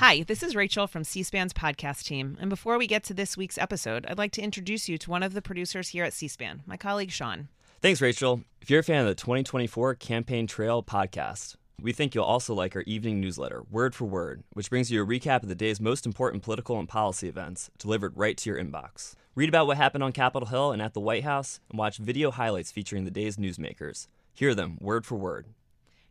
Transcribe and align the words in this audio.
Hi, 0.00 0.22
this 0.22 0.42
is 0.42 0.56
Rachel 0.56 0.86
from 0.86 1.04
C 1.04 1.22
SPAN's 1.22 1.52
podcast 1.52 2.04
team. 2.04 2.38
And 2.40 2.48
before 2.48 2.78
we 2.78 2.86
get 2.86 3.04
to 3.04 3.12
this 3.12 3.36
week's 3.36 3.58
episode, 3.58 4.06
I'd 4.08 4.16
like 4.16 4.32
to 4.32 4.40
introduce 4.40 4.88
you 4.88 4.96
to 4.96 5.10
one 5.10 5.22
of 5.22 5.34
the 5.34 5.42
producers 5.42 5.90
here 5.90 6.04
at 6.04 6.14
C 6.14 6.26
SPAN, 6.26 6.62
my 6.64 6.78
colleague 6.78 7.10
Sean. 7.10 7.48
Thanks, 7.82 8.00
Rachel. 8.00 8.40
If 8.62 8.70
you're 8.70 8.80
a 8.80 8.82
fan 8.82 9.02
of 9.02 9.08
the 9.08 9.14
2024 9.14 9.96
Campaign 9.96 10.46
Trail 10.46 10.82
podcast, 10.82 11.56
we 11.78 11.92
think 11.92 12.14
you'll 12.14 12.24
also 12.24 12.54
like 12.54 12.74
our 12.74 12.80
evening 12.86 13.20
newsletter, 13.20 13.62
Word 13.70 13.94
for 13.94 14.06
Word, 14.06 14.42
which 14.54 14.70
brings 14.70 14.90
you 14.90 15.02
a 15.02 15.06
recap 15.06 15.42
of 15.42 15.50
the 15.50 15.54
day's 15.54 15.82
most 15.82 16.06
important 16.06 16.42
political 16.42 16.78
and 16.78 16.88
policy 16.88 17.28
events 17.28 17.70
delivered 17.76 18.16
right 18.16 18.38
to 18.38 18.48
your 18.48 18.58
inbox. 18.58 19.16
Read 19.34 19.50
about 19.50 19.66
what 19.66 19.76
happened 19.76 20.02
on 20.02 20.12
Capitol 20.12 20.48
Hill 20.48 20.72
and 20.72 20.80
at 20.80 20.94
the 20.94 21.00
White 21.00 21.24
House, 21.24 21.60
and 21.68 21.78
watch 21.78 21.98
video 21.98 22.30
highlights 22.30 22.72
featuring 22.72 23.04
the 23.04 23.10
day's 23.10 23.36
newsmakers. 23.36 24.06
Hear 24.32 24.54
them 24.54 24.78
word 24.80 25.04
for 25.04 25.16
word. 25.16 25.48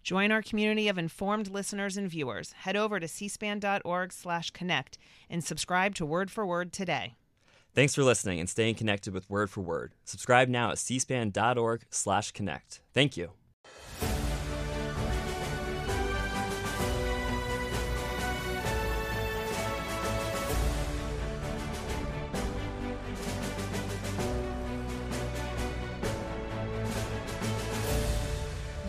Join 0.03 0.31
our 0.31 0.41
community 0.41 0.87
of 0.87 0.97
informed 0.97 1.49
listeners 1.49 1.97
and 1.97 2.09
viewers. 2.09 2.53
Head 2.53 2.75
over 2.75 2.99
to 2.99 3.05
cspan.org/connect 3.07 4.97
and 5.29 5.43
subscribe 5.43 5.95
to 5.95 6.05
Word 6.05 6.31
for 6.31 6.45
Word 6.45 6.71
today. 6.73 7.15
Thanks 7.73 7.95
for 7.95 8.03
listening 8.03 8.39
and 8.39 8.49
staying 8.49 8.75
connected 8.75 9.13
with 9.13 9.29
Word 9.29 9.49
for 9.49 9.61
Word. 9.61 9.93
Subscribe 10.03 10.49
now 10.49 10.71
at 10.71 10.77
cspan.org/connect. 10.77 12.81
Thank 12.93 13.17
you. 13.17 13.38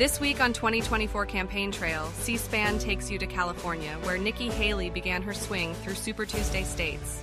This 0.01 0.19
week 0.19 0.41
on 0.41 0.55
2024 0.55 1.27
Campaign 1.27 1.71
Trail, 1.71 2.07
C 2.15 2.39
SPAN 2.39 2.79
takes 2.79 3.11
you 3.11 3.19
to 3.19 3.27
California, 3.27 3.99
where 4.05 4.17
Nikki 4.17 4.49
Haley 4.49 4.89
began 4.89 5.21
her 5.21 5.35
swing 5.35 5.75
through 5.75 5.95
Super 5.95 6.25
Tuesday 6.25 6.63
states, 6.63 7.23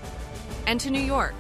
and 0.67 0.79
to 0.81 0.91
New 0.91 1.01
York, 1.01 1.33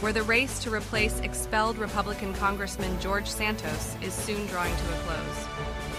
where 0.00 0.12
the 0.12 0.22
race 0.22 0.58
to 0.58 0.70
replace 0.70 1.18
expelled 1.20 1.78
Republican 1.78 2.34
Congressman 2.34 3.00
George 3.00 3.26
Santos 3.26 3.96
is 4.02 4.12
soon 4.12 4.46
drawing 4.48 4.76
to 4.76 4.94
a 4.94 4.98
close. 5.06 5.46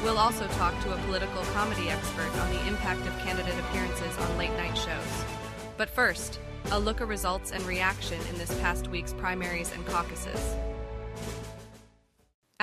We'll 0.04 0.20
also 0.20 0.46
talk 0.50 0.80
to 0.84 0.94
a 0.94 1.02
political 1.08 1.42
comedy 1.56 1.90
expert 1.90 2.30
on 2.38 2.54
the 2.54 2.68
impact 2.68 3.02
of 3.08 3.18
candidate 3.26 3.58
appearances 3.62 4.16
on 4.16 4.38
late 4.38 4.56
night 4.58 4.78
shows. 4.78 5.26
But 5.76 5.90
first, 5.90 6.38
a 6.70 6.80
look 6.80 7.02
at 7.02 7.08
results 7.08 7.52
and 7.52 7.64
reaction 7.64 8.20
in 8.30 8.38
this 8.38 8.54
past 8.60 8.90
week's 8.90 9.14
primaries 9.14 9.72
and 9.74 9.84
caucuses. 9.88 10.56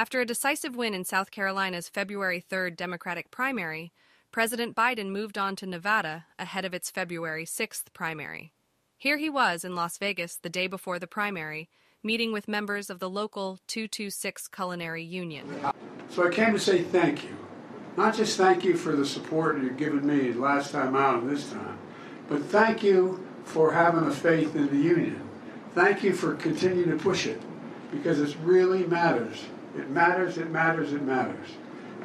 After 0.01 0.19
a 0.19 0.25
decisive 0.25 0.77
win 0.77 0.95
in 0.95 1.05
South 1.05 1.31
Carolina's 1.31 1.91
February 1.91 2.43
3rd 2.51 2.75
Democratic 2.75 3.31
primary, 3.31 3.93
President 4.33 4.75
Biden 4.75 5.11
moved 5.11 5.37
on 5.37 5.57
to 5.57 5.67
Nevada 5.67 6.25
ahead 6.39 6.65
of 6.65 6.73
its 6.73 6.91
February 6.91 7.45
6th 7.45 7.93
primary. 7.93 8.55
Here 8.97 9.19
he 9.19 9.29
was 9.29 9.63
in 9.63 9.75
Las 9.75 9.99
Vegas 9.99 10.37
the 10.37 10.49
day 10.49 10.69
before 10.69 10.99
the 10.99 11.07
primary, 11.07 11.69
meeting 12.03 12.33
with 12.33 12.49
members 12.49 12.89
of 12.89 12.99
the 12.99 13.11
local 13.11 13.59
226 13.67 14.49
Culinary 14.49 15.03
Union. 15.03 15.45
So 16.09 16.27
I 16.27 16.31
came 16.31 16.55
to 16.55 16.59
say 16.59 16.81
thank 16.81 17.23
you. 17.23 17.37
Not 17.99 18.17
just 18.17 18.39
thank 18.39 18.65
you 18.65 18.79
for 18.79 18.97
the 18.97 19.05
support 19.05 19.61
you've 19.61 19.77
given 19.77 20.07
me 20.07 20.33
last 20.33 20.73
time 20.73 20.97
out 20.97 21.21
and 21.21 21.31
this 21.31 21.51
time, 21.51 21.79
but 22.27 22.43
thank 22.45 22.83
you 22.83 23.23
for 23.45 23.75
having 23.75 24.09
a 24.09 24.11
faith 24.11 24.57
in 24.57 24.69
the 24.69 24.83
union. 24.83 25.21
Thank 25.75 26.03
you 26.03 26.15
for 26.15 26.37
continuing 26.37 26.89
to 26.89 26.97
push 26.97 27.27
it 27.27 27.43
because 27.93 28.19
it 28.19 28.35
really 28.43 28.87
matters. 28.87 29.45
It 29.77 29.89
matters, 29.91 30.39
it 30.39 30.51
matters, 30.51 30.93
it 30.93 31.03
matters. 31.03 31.49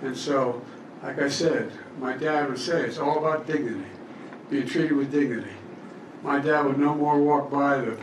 And 0.01 0.15
so, 0.15 0.61
like 1.03 1.19
I 1.19 1.29
said, 1.29 1.71
my 1.99 2.13
dad 2.13 2.49
would 2.49 2.59
say 2.59 2.81
it's 2.81 2.97
all 2.97 3.19
about 3.19 3.47
dignity, 3.47 3.85
being 4.49 4.67
treated 4.67 4.93
with 4.93 5.11
dignity. 5.11 5.51
My 6.23 6.39
dad 6.39 6.65
would 6.65 6.77
no 6.77 6.95
more 6.95 7.19
walk 7.19 7.51
by 7.51 7.77
the, 7.77 7.97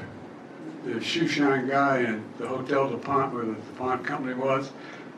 the 0.84 1.00
shoe 1.00 1.28
shine 1.28 1.68
guy 1.68 1.98
in 1.98 2.24
the 2.38 2.46
Hotel 2.46 2.88
DuPont 2.88 3.34
where 3.34 3.44
the 3.44 3.54
DuPont 3.54 4.04
company 4.04 4.34
was, 4.34 4.70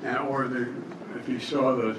and, 0.02 0.18
or 0.18 0.48
the, 0.48 0.68
if 1.16 1.26
he 1.26 1.38
saw 1.38 1.74
the, 1.74 1.98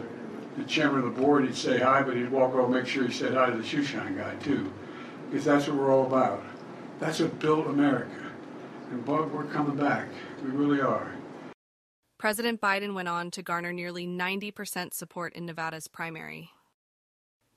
the 0.57 0.63
chairman 0.63 0.99
of 0.99 1.15
the 1.15 1.21
board, 1.21 1.45
he'd 1.45 1.55
say 1.55 1.79
hi, 1.79 2.01
but 2.01 2.15
he'd 2.15 2.31
walk 2.31 2.53
over 2.53 2.63
and 2.63 2.73
make 2.73 2.87
sure 2.87 3.05
he 3.05 3.13
said 3.13 3.33
hi 3.33 3.49
to 3.49 3.57
the 3.57 3.63
shoe 3.63 3.83
shine 3.83 4.17
guy 4.17 4.35
too. 4.35 4.71
Because 5.29 5.45
that's 5.45 5.67
what 5.67 5.77
we're 5.77 5.91
all 5.91 6.05
about. 6.05 6.43
That's 6.99 7.19
what 7.19 7.39
built 7.39 7.67
America. 7.67 8.09
And 8.91 9.03
boy, 9.03 9.23
we're 9.23 9.45
coming 9.45 9.75
back. 9.75 10.07
We 10.43 10.51
really 10.51 10.81
are. 10.81 11.14
President 12.17 12.61
Biden 12.61 12.93
went 12.93 13.09
on 13.09 13.29
to 13.31 13.43
garner 13.43 13.73
nearly 13.73 14.07
90% 14.07 14.93
support 14.93 15.33
in 15.33 15.45
Nevada's 15.45 15.89
primary. 15.89 16.51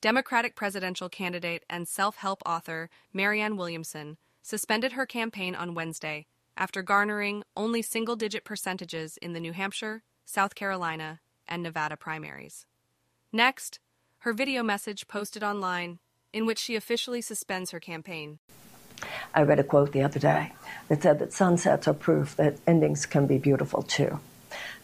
Democratic 0.00 0.56
presidential 0.56 1.08
candidate 1.08 1.64
and 1.70 1.86
self 1.86 2.16
help 2.16 2.42
author 2.44 2.90
Marianne 3.12 3.56
Williamson 3.56 4.16
suspended 4.42 4.92
her 4.92 5.06
campaign 5.06 5.54
on 5.54 5.74
Wednesday 5.74 6.26
after 6.56 6.82
garnering 6.82 7.44
only 7.56 7.82
single 7.82 8.16
digit 8.16 8.44
percentages 8.44 9.16
in 9.18 9.32
the 9.32 9.40
New 9.40 9.52
Hampshire, 9.52 10.02
South 10.24 10.56
Carolina, 10.56 11.20
and 11.46 11.62
Nevada 11.62 11.96
primaries. 11.96 12.66
Next, 13.32 13.78
her 14.20 14.32
video 14.32 14.64
message 14.64 15.06
posted 15.06 15.44
online 15.44 16.00
in 16.32 16.46
which 16.46 16.58
she 16.58 16.74
officially 16.74 17.20
suspends 17.20 17.70
her 17.70 17.80
campaign. 17.80 18.40
I 19.32 19.42
read 19.42 19.60
a 19.60 19.64
quote 19.64 19.92
the 19.92 20.02
other 20.02 20.18
day 20.18 20.52
that 20.88 21.02
said 21.02 21.20
that 21.20 21.32
sunsets 21.32 21.86
are 21.86 21.94
proof 21.94 22.34
that 22.36 22.58
endings 22.66 23.06
can 23.06 23.26
be 23.28 23.38
beautiful 23.38 23.82
too. 23.82 24.18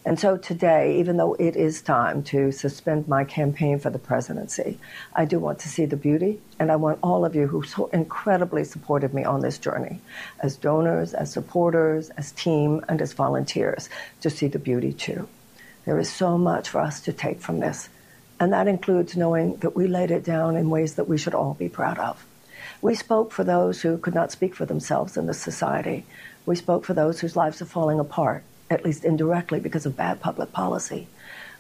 And 0.07 0.21
so 0.21 0.37
today, 0.37 0.99
even 0.99 1.17
though 1.17 1.33
it 1.35 1.57
is 1.57 1.81
time 1.81 2.23
to 2.25 2.53
suspend 2.53 3.09
my 3.09 3.25
campaign 3.25 3.79
for 3.79 3.89
the 3.89 3.99
presidency, 3.99 4.79
I 5.15 5.25
do 5.25 5.39
want 5.39 5.61
to 5.61 5.69
see 5.69 5.87
the 5.87 5.97
beauty, 5.97 6.41
and 6.59 6.71
I 6.71 6.77
want 6.77 6.99
all 7.03 7.25
of 7.25 7.35
you 7.35 7.47
who 7.47 7.63
so 7.63 7.87
incredibly 7.87 8.65
supported 8.65 9.15
me 9.15 9.25
on 9.25 9.41
this 9.41 9.57
journey, 9.57 10.01
as 10.41 10.57
donors, 10.57 11.15
as 11.15 11.33
supporters, 11.33 12.11
as 12.11 12.33
team, 12.33 12.85
and 12.87 13.01
as 13.01 13.15
volunteers, 13.15 13.89
to 14.21 14.29
see 14.29 14.47
the 14.47 14.59
beauty 14.59 14.93
too. 14.93 15.27
There 15.87 15.99
is 15.99 16.13
so 16.13 16.37
much 16.37 16.69
for 16.69 16.83
us 16.83 17.01
to 17.03 17.13
take 17.13 17.41
from 17.41 17.61
this, 17.61 17.89
and 18.39 18.53
that 18.53 18.69
includes 18.69 19.17
knowing 19.17 19.57
that 19.57 19.75
we 19.75 19.87
laid 19.87 20.11
it 20.11 20.25
down 20.25 20.57
in 20.57 20.69
ways 20.69 20.97
that 20.97 21.09
we 21.09 21.17
should 21.17 21.35
all 21.35 21.55
be 21.55 21.71
proud 21.71 21.99
of. 21.99 22.27
We 22.83 22.95
spoke 22.95 23.33
for 23.33 23.45
those 23.45 23.81
who 23.81 23.97
could 23.97 24.15
not 24.15 24.33
speak 24.33 24.55
for 24.55 24.67
themselves 24.67 25.17
in 25.17 25.27
this 25.27 25.41
society. 25.41 26.05
We 26.45 26.57
spoke 26.57 26.85
for 26.85 26.93
those 26.93 27.21
whose 27.21 27.37
lives 27.37 27.63
are 27.63 27.67
falling 27.67 27.99
apart 27.99 28.45
at 28.75 28.85
least 28.85 29.05
indirectly, 29.05 29.61
because 29.61 29.87
of 29.87 29.97
bad 29.97 30.21
public 30.21 30.53
policy. 30.53 31.07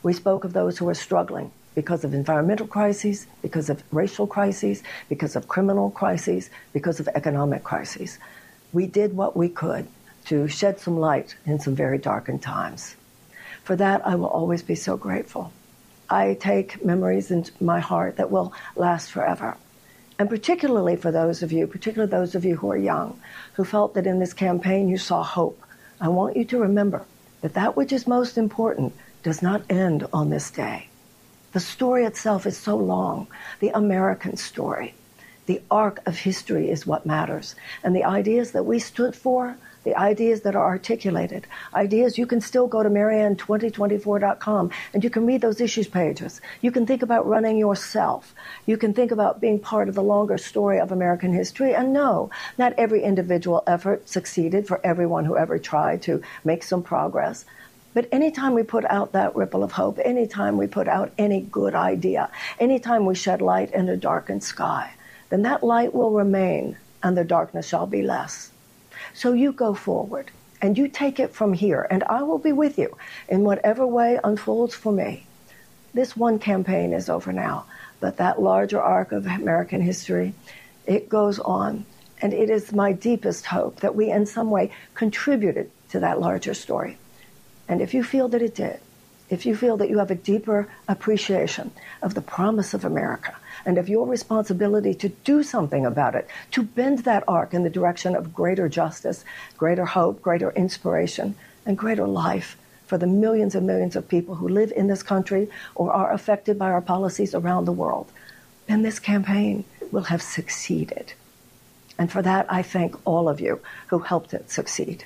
We 0.02 0.12
spoke 0.12 0.44
of 0.44 0.52
those 0.52 0.76
who 0.76 0.88
are 0.88 0.94
struggling 0.94 1.50
because 1.75 2.04
of 2.04 2.12
environmental 2.12 2.66
crises, 2.66 3.26
because 3.42 3.70
of 3.70 3.82
racial 3.91 4.26
crises, 4.26 4.82
because 5.08 5.34
of 5.36 5.48
criminal 5.48 5.91
crises, 5.91 6.50
because 6.72 7.00
of 7.00 7.08
economic 7.14 7.64
crises. 7.64 8.19
We 8.72 8.86
did 8.86 9.16
what 9.16 9.36
we 9.36 9.48
could 9.48 9.86
to 10.26 10.48
shed 10.48 10.78
some 10.80 10.98
light 10.98 11.36
in 11.47 11.58
some 11.58 11.75
very 11.75 11.98
darkened 11.98 12.42
times. 12.42 12.97
For 13.62 13.76
that, 13.76 14.06
I 14.06 14.14
will 14.14 14.26
always 14.26 14.62
be 14.62 14.75
so 14.75 14.96
grateful. 14.96 15.52
I 16.10 16.36
take 16.38 16.84
memories 16.84 17.31
into 17.31 17.52
my 17.64 17.81
heart 17.81 18.16
that 18.16 18.31
will 18.31 18.52
last 18.76 19.10
forever. 19.10 19.56
And 20.19 20.28
particularly 20.28 20.96
for 20.96 21.10
those 21.10 21.42
of 21.42 21.50
you, 21.50 21.66
particularly 21.66 22.10
those 22.10 22.34
of 22.34 22.44
you 22.44 22.56
who 22.56 22.70
are 22.70 22.76
young, 22.76 23.19
who 23.54 23.64
felt 23.64 23.94
that 23.94 24.06
in 24.06 24.20
this 24.20 24.32
campaign 24.32 24.88
you 24.88 24.98
saw 24.98 25.22
hope 25.22 25.63
I 26.04 26.09
want 26.09 26.37
you 26.37 26.44
to 26.44 26.59
remember 26.59 27.06
that 27.41 27.54
that 27.54 27.76
which 27.76 27.91
is 27.91 28.06
most 28.06 28.37
important 28.37 28.92
does 29.22 29.41
not 29.41 29.62
end 29.70 30.06
on 30.12 30.28
this 30.28 30.50
day. 30.50 30.88
The 31.53 31.60
story 31.60 32.04
itself 32.04 32.44
is 32.44 32.59
so 32.59 32.76
long, 32.76 33.26
the 33.60 33.70
American 33.70 34.37
story. 34.37 34.93
The 35.47 35.60
arc 35.71 36.00
of 36.06 36.16
history 36.16 36.71
is 36.71 36.87
what 36.87 37.05
matters. 37.05 37.55
And 37.82 37.94
the 37.94 38.05
ideas 38.05 38.53
that 38.53 38.65
we 38.65 38.78
stood 38.78 39.15
for, 39.15 39.56
the 39.84 39.94
ideas 39.97 40.41
that 40.41 40.56
are 40.56 40.65
articulated, 40.65 41.47
ideas 41.75 42.16
you 42.16 42.27
can 42.27 42.41
still 42.41 42.66
go 42.66 42.82
to 42.82 42.88
marianne2024.com 42.88 44.71
and 44.94 45.05
you 45.05 45.10
can 45.10 45.27
read 45.27 45.43
those 45.43 45.60
issues 45.60 45.87
pages. 45.87 46.41
You 46.62 46.71
can 46.71 46.87
think 46.87 47.03
about 47.03 47.27
running 47.27 47.59
yourself. 47.59 48.34
You 48.65 48.78
can 48.78 48.94
think 48.94 49.10
about 49.10 49.41
being 49.41 49.59
part 49.59 49.91
of 49.91 49.94
the 49.94 50.03
longer 50.03 50.38
story 50.38 50.81
of 50.81 50.91
American 50.91 51.34
history. 51.34 51.75
And 51.75 51.93
no, 51.93 52.31
not 52.56 52.73
every 52.79 53.02
individual 53.02 53.62
effort 53.67 54.08
succeeded 54.08 54.67
for 54.67 54.81
everyone 54.82 55.26
who 55.26 55.37
ever 55.37 55.58
tried 55.58 56.00
to 56.02 56.23
make 56.44 56.62
some 56.62 56.82
progress. 56.82 57.44
But 57.93 58.08
anytime 58.11 58.55
we 58.55 58.64
put 58.64 58.85
out 58.87 59.12
that 59.12 59.37
ripple 59.37 59.62
of 59.62 59.73
hope, 59.73 60.00
anytime 60.05 60.56
we 60.56 60.67
put 60.67 60.88
out 60.88 61.12
any 61.17 61.43
good 61.43 61.75
idea, 61.75 62.31
anytime 62.58 63.06
we 63.06 63.14
shed 63.14 63.41
light 63.41 63.73
in 63.73 63.88
a 63.88 63.96
darkened 63.96 64.43
sky, 64.43 64.91
then 65.31 65.43
that 65.43 65.65
light 65.65 65.94
will 65.94 66.11
remain 66.11 66.76
and 67.03 67.17
the 67.17 67.25
darkness 67.25 67.69
shall 67.69 67.87
be 67.87 68.03
less. 68.03 68.50
So 69.12 69.32
you 69.32 69.53
go 69.53 69.75
forward 69.75 70.31
and 70.62 70.79
you 70.79 70.88
take 70.88 71.21
it 71.21 71.35
from 71.35 71.53
here, 71.53 71.87
and 71.91 72.03
I 72.05 72.23
will 72.23 72.38
be 72.38 72.53
with 72.53 72.79
you 72.79 72.97
in 73.29 73.44
whatever 73.44 73.87
way 73.87 74.19
unfolds 74.25 74.75
for 74.75 74.93
me. 74.93 75.26
This 75.93 76.17
one 76.17 76.38
campaign 76.38 76.93
is 76.93 77.11
over 77.11 77.32
now, 77.32 77.67
but 78.00 78.17
that 78.17 78.41
larger 78.41 78.81
arc 78.81 79.12
of 79.12 79.26
American 79.26 79.81
history, 79.81 80.35
it 80.87 81.09
goes 81.09 81.38
on. 81.38 81.85
And 82.23 82.32
it 82.32 82.49
is 82.49 82.73
my 82.73 82.93
deepest 82.93 83.44
hope 83.44 83.81
that 83.81 83.94
we 83.94 84.11
in 84.11 84.25
some 84.25 84.50
way 84.50 84.73
contributed 84.94 85.70
to 85.91 86.00
that 86.00 86.20
larger 86.20 86.55
story. 86.55 86.97
And 87.69 87.82
if 87.82 87.93
you 87.93 88.03
feel 88.03 88.29
that 88.29 88.41
it 88.41 88.55
did, 88.55 88.81
if 89.31 89.47
you 89.47 89.56
feel 89.56 89.76
that 89.79 89.88
you 89.88 89.99
have 89.99 90.11
a 90.11 90.15
deeper 90.15 90.69
appreciation 90.87 91.71
of 92.03 92.15
the 92.15 92.21
promise 92.21 92.75
of 92.75 92.85
America 92.85 93.35
and 93.65 93.79
of 93.79 93.88
your 93.88 94.06
responsibility 94.06 94.94
to 94.94 95.09
do 95.09 95.43
something 95.43 95.87
about 95.87 96.15
it, 96.15 96.29
to 96.50 96.62
bend 96.62 97.00
that 97.00 97.25
arc 97.26 97.55
in 97.55 97.62
the 97.62 97.71
direction 97.71 98.15
of 98.15 98.35
greater 98.35 98.69
justice, 98.69 99.25
greater 99.56 99.87
hope, 99.87 100.21
greater 100.21 100.50
inspiration, 100.50 101.35
and 101.65 101.79
greater 101.79 102.06
life 102.06 102.56
for 102.87 102.99
the 102.99 103.06
millions 103.06 103.55
and 103.55 103.67
millions 103.67 103.97
of 103.97 104.09
people 104.09 104.35
who 104.35 104.49
live 104.49 104.73
in 104.76 104.87
this 104.87 105.03
country 105.03 105.49
or 105.75 105.93
are 105.93 106.12
affected 106.12 106.59
by 106.59 106.70
our 106.70 106.82
policies 106.82 107.35
around 107.35 107.65
the 107.65 107.73
world, 107.73 108.12
then 108.67 108.82
this 108.82 108.99
campaign 108.99 109.65
will 109.91 110.03
have 110.03 110.20
succeeded. 110.20 111.15
And 111.99 112.12
for 112.12 112.23
that, 112.23 112.47
I 112.53 112.62
thank 112.62 112.94
all 113.06 113.29
of 113.29 113.41
you 113.41 113.61
who 113.88 114.00
helped 114.00 114.35
it 114.35 114.50
succeed. 114.50 115.05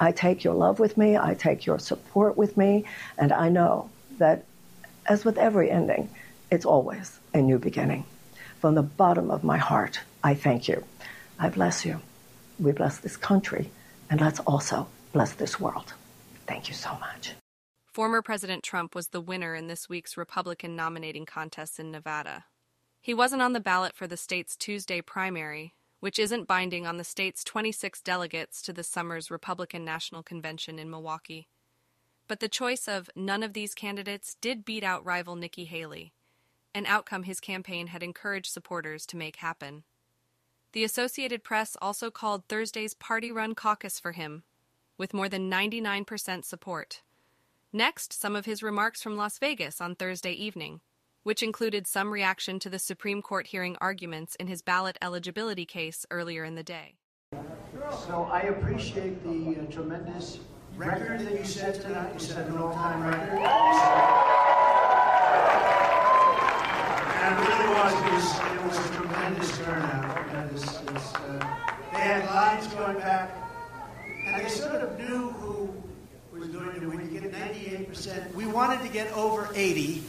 I 0.00 0.12
take 0.12 0.42
your 0.42 0.54
love 0.54 0.80
with 0.80 0.96
me, 0.96 1.18
I 1.18 1.34
take 1.34 1.66
your 1.66 1.78
support 1.78 2.38
with 2.38 2.56
me, 2.56 2.86
and 3.18 3.32
I 3.32 3.50
know 3.50 3.90
that, 4.18 4.46
as 5.06 5.26
with 5.26 5.36
every 5.36 5.70
ending, 5.70 6.08
it's 6.50 6.64
always 6.64 7.20
a 7.34 7.42
new 7.42 7.58
beginning. 7.58 8.04
From 8.60 8.74
the 8.74 8.82
bottom 8.82 9.30
of 9.30 9.44
my 9.44 9.58
heart, 9.58 10.00
I 10.24 10.34
thank 10.34 10.68
you. 10.68 10.84
I 11.38 11.50
bless 11.50 11.84
you. 11.84 12.00
We 12.58 12.72
bless 12.72 12.96
this 12.98 13.18
country, 13.18 13.70
and 14.08 14.20
let's 14.22 14.40
also 14.40 14.88
bless 15.12 15.34
this 15.34 15.60
world. 15.60 15.92
Thank 16.46 16.68
you 16.68 16.74
so 16.74 16.96
much. 16.98 17.34
Former 17.92 18.22
President 18.22 18.62
Trump 18.62 18.94
was 18.94 19.08
the 19.08 19.20
winner 19.20 19.54
in 19.54 19.66
this 19.66 19.88
week's 19.88 20.16
Republican 20.16 20.76
nominating 20.76 21.26
contest 21.26 21.78
in 21.78 21.90
Nevada. 21.90 22.44
He 23.02 23.12
wasn't 23.12 23.42
on 23.42 23.52
the 23.52 23.60
ballot 23.60 23.94
for 23.94 24.06
the 24.06 24.16
state's 24.16 24.56
Tuesday 24.56 25.00
primary, 25.00 25.74
which 26.00 26.18
isn't 26.18 26.48
binding 26.48 26.86
on 26.86 26.96
the 26.96 27.04
state's 27.04 27.44
26 27.44 28.00
delegates 28.00 28.60
to 28.62 28.72
the 28.72 28.82
summer's 28.82 29.30
Republican 29.30 29.84
National 29.84 30.22
Convention 30.22 30.78
in 30.78 30.90
Milwaukee. 30.90 31.48
But 32.26 32.40
the 32.40 32.48
choice 32.48 32.88
of 32.88 33.10
none 33.14 33.42
of 33.42 33.52
these 33.52 33.74
candidates 33.74 34.36
did 34.40 34.64
beat 34.64 34.82
out 34.82 35.04
rival 35.04 35.36
Nikki 35.36 35.66
Haley, 35.66 36.12
an 36.74 36.86
outcome 36.86 37.24
his 37.24 37.40
campaign 37.40 37.88
had 37.88 38.02
encouraged 38.02 38.50
supporters 38.50 39.04
to 39.06 39.16
make 39.16 39.36
happen. 39.36 39.84
The 40.72 40.84
Associated 40.84 41.42
Press 41.42 41.76
also 41.82 42.10
called 42.10 42.44
Thursday's 42.48 42.94
party 42.94 43.30
run 43.32 43.54
caucus 43.54 43.98
for 43.98 44.12
him, 44.12 44.44
with 44.96 45.12
more 45.12 45.28
than 45.28 45.50
99% 45.50 46.44
support. 46.44 47.02
Next, 47.72 48.12
some 48.12 48.36
of 48.36 48.46
his 48.46 48.62
remarks 48.62 49.02
from 49.02 49.16
Las 49.16 49.38
Vegas 49.38 49.80
on 49.80 49.94
Thursday 49.94 50.32
evening 50.32 50.80
which 51.30 51.44
included 51.44 51.86
some 51.86 52.12
reaction 52.12 52.58
to 52.58 52.68
the 52.68 52.76
Supreme 52.76 53.22
Court 53.22 53.46
hearing 53.46 53.76
arguments 53.80 54.34
in 54.40 54.48
his 54.48 54.62
ballot 54.62 54.98
eligibility 55.00 55.64
case 55.64 56.04
earlier 56.10 56.42
in 56.42 56.56
the 56.56 56.64
day. 56.64 56.96
So 58.04 58.28
I 58.32 58.40
appreciate 58.40 59.22
the 59.22 59.62
uh, 59.62 59.70
tremendous 59.70 60.40
record 60.76 61.20
that 61.20 61.38
you 61.38 61.44
set 61.44 61.80
tonight. 61.80 62.14
You 62.14 62.18
set 62.18 62.48
an 62.48 62.58
all-time 62.58 63.04
record. 63.06 63.38
And 67.14 67.38
it 67.38 67.48
really 67.48 67.68
was, 67.78 67.92
it 67.94 68.10
was, 68.64 68.80
it 68.80 68.90
a 68.90 68.96
tremendous 68.96 69.58
turnout. 69.58 70.10
Uh, 70.34 71.58
they 71.92 71.98
had 72.00 72.24
lines 72.24 72.66
going 72.74 72.98
back, 72.98 73.30
and 74.26 74.44
they 74.44 74.48
sort 74.48 74.82
of 74.82 74.98
knew 74.98 75.30
who 75.30 75.72
was 76.36 76.48
going 76.48 76.80
to 76.80 76.88
win. 76.88 77.08
You 77.14 77.20
get 77.20 77.32
98%. 77.32 78.34
We 78.34 78.46
wanted 78.46 78.82
to 78.82 78.88
get 78.88 79.12
over 79.12 79.48
80 79.54 80.02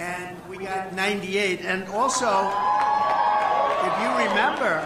and 0.00 0.48
we 0.48 0.56
got 0.56 0.94
98. 0.94 1.60
And 1.60 1.84
also, 1.88 2.26
if 3.84 4.00
you 4.00 4.08
remember, 4.28 4.80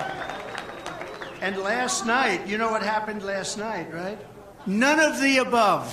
and 1.41 1.57
last 1.59 2.05
night, 2.05 2.47
you 2.49 2.59
know 2.59 2.71
what 2.71 2.83
happened 2.83 3.23
last 3.23 3.57
night, 3.57 3.93
right? 3.95 4.19
None 4.67 4.99
of 4.99 5.21
the 5.21 5.39
above. 5.39 5.87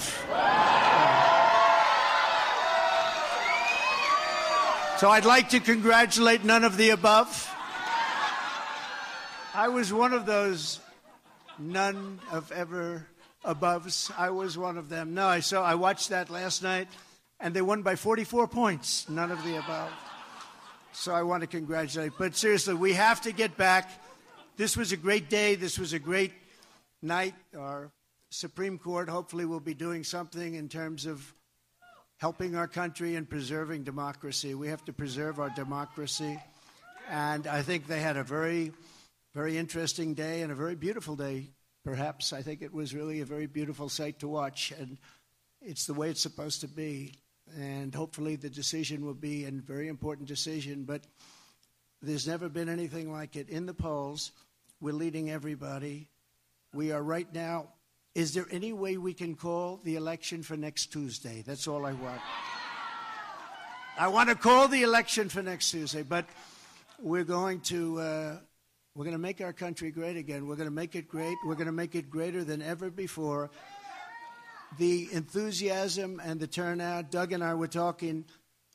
So 4.98 5.10
I'd 5.10 5.26
like 5.26 5.50
to 5.50 5.60
congratulate 5.60 6.44
none 6.44 6.64
of 6.64 6.78
the 6.78 6.90
above. 6.90 7.48
I 9.54 9.68
was 9.68 9.94
one 9.94 10.14
of 10.14 10.26
those 10.26 10.80
none 11.60 12.20
of 12.32 12.52
ever 12.52 13.06
aboves. 13.46 14.12
I 14.18 14.30
was 14.30 14.58
one 14.58 14.78
of 14.78 14.90
them. 14.90 15.14
No, 15.14 15.28
I 15.28 15.42
saw 15.42 15.64
I 15.64 15.76
watched 15.76 16.10
that 16.10 16.30
last 16.30 16.64
night 16.64 16.88
and 17.42 17.54
they 17.54 17.62
won 17.62 17.82
by 17.82 17.96
44 17.96 18.48
points, 18.48 19.10
none 19.10 19.32
of 19.32 19.44
the 19.44 19.58
above. 19.58 19.92
So 20.94 21.14
I 21.14 21.24
want 21.24 21.42
to 21.42 21.48
congratulate. 21.48 22.14
But 22.18 22.36
seriously, 22.36 22.76
we 22.76 22.94
have 22.94 23.22
to 23.22 23.32
get 23.32 23.58
back. 23.58 23.90
This 24.58 24.78
was 24.78 24.92
a 24.92 24.98
great 24.98 25.30
day. 25.30 25.56
This 25.56 25.80
was 25.80 25.94
a 25.94 26.00
great 26.00 26.34
night. 27.02 27.34
Our 27.58 27.92
Supreme 28.30 28.78
Court 28.78 29.10
hopefully 29.10 29.46
will 29.46 29.60
be 29.60 29.74
doing 29.74 30.04
something 30.04 30.54
in 30.56 30.70
terms 30.70 31.06
of 31.06 31.34
helping 32.18 32.56
our 32.56 32.68
country 32.68 33.16
and 33.16 33.28
preserving 33.28 33.84
democracy. 33.84 34.54
We 34.54 34.68
have 34.68 34.86
to 34.86 34.94
preserve 34.94 35.40
our 35.40 35.50
democracy. 35.50 36.40
And 37.10 37.48
I 37.48 37.64
think 37.64 37.88
they 37.88 38.00
had 38.00 38.18
a 38.18 38.24
very, 38.24 38.72
very 39.34 39.58
interesting 39.58 40.14
day 40.14 40.44
and 40.44 40.52
a 40.52 40.56
very 40.56 40.76
beautiful 40.76 41.16
day, 41.16 41.50
perhaps. 41.84 42.32
I 42.32 42.44
think 42.44 42.62
it 42.62 42.74
was 42.74 42.94
really 42.94 43.22
a 43.22 43.26
very 43.26 43.48
beautiful 43.48 43.90
sight 43.90 44.20
to 44.20 44.28
watch. 44.28 44.72
And 44.78 45.00
it's 45.62 45.86
the 45.86 45.94
way 45.94 46.10
it's 46.10 46.22
supposed 46.22 46.62
to 46.62 46.68
be 46.68 47.16
and 47.58 47.94
hopefully 47.94 48.36
the 48.36 48.50
decision 48.50 49.06
will 49.06 49.14
be 49.14 49.46
a 49.46 49.52
very 49.52 49.88
important 49.88 50.28
decision. 50.28 50.84
But 50.84 51.02
there's 52.02 52.28
never 52.28 52.50
been 52.50 52.70
anything 52.70 53.12
like 53.12 53.36
it. 53.36 53.50
In 53.50 53.66
the 53.66 53.74
polls, 53.74 54.32
we're 54.80 54.94
leading 54.94 55.30
everybody. 55.30 56.08
We 56.74 56.92
are 56.92 57.02
right 57.02 57.32
now. 57.34 57.70
Is 58.16 58.34
there 58.34 58.48
any 58.52 58.74
way 58.74 58.98
we 58.98 59.14
can 59.14 59.36
call 59.36 59.80
the 59.84 59.96
election 59.96 60.44
for 60.44 60.58
next 60.58 60.88
Tuesday? 60.88 61.44
That's 61.46 61.68
all 61.68 61.86
I 61.86 61.94
want. 61.94 62.22
I 63.98 64.08
want 64.08 64.30
to 64.30 64.36
call 64.36 64.68
the 64.68 64.84
election 64.84 65.30
for 65.30 65.44
next 65.44 65.72
Tuesday, 65.72 66.02
but 66.02 66.26
we're 67.00 67.24
going 67.24 67.62
to 67.62 68.00
uh, 68.00 68.38
we're 68.96 69.06
going 69.06 69.16
to 69.16 69.22
make 69.22 69.40
our 69.42 69.54
country 69.54 69.92
great 69.92 70.18
again. 70.18 70.48
We're 70.48 70.56
going 70.56 70.68
to 70.68 70.74
make 70.74 70.96
it 70.96 71.08
great. 71.08 71.38
We're 71.46 71.56
going 71.56 71.68
to 71.68 71.72
make 71.72 71.96
it 71.96 72.10
greater 72.10 72.44
than 72.44 72.62
ever 72.62 72.90
before 72.90 73.50
the 74.78 75.10
enthusiasm 75.12 76.22
and 76.24 76.40
the 76.40 76.48
turnout. 76.48 77.12
Doug 77.12 77.34
and 77.34 77.44
I 77.44 77.54
were 77.54 77.68
talking. 77.68 78.26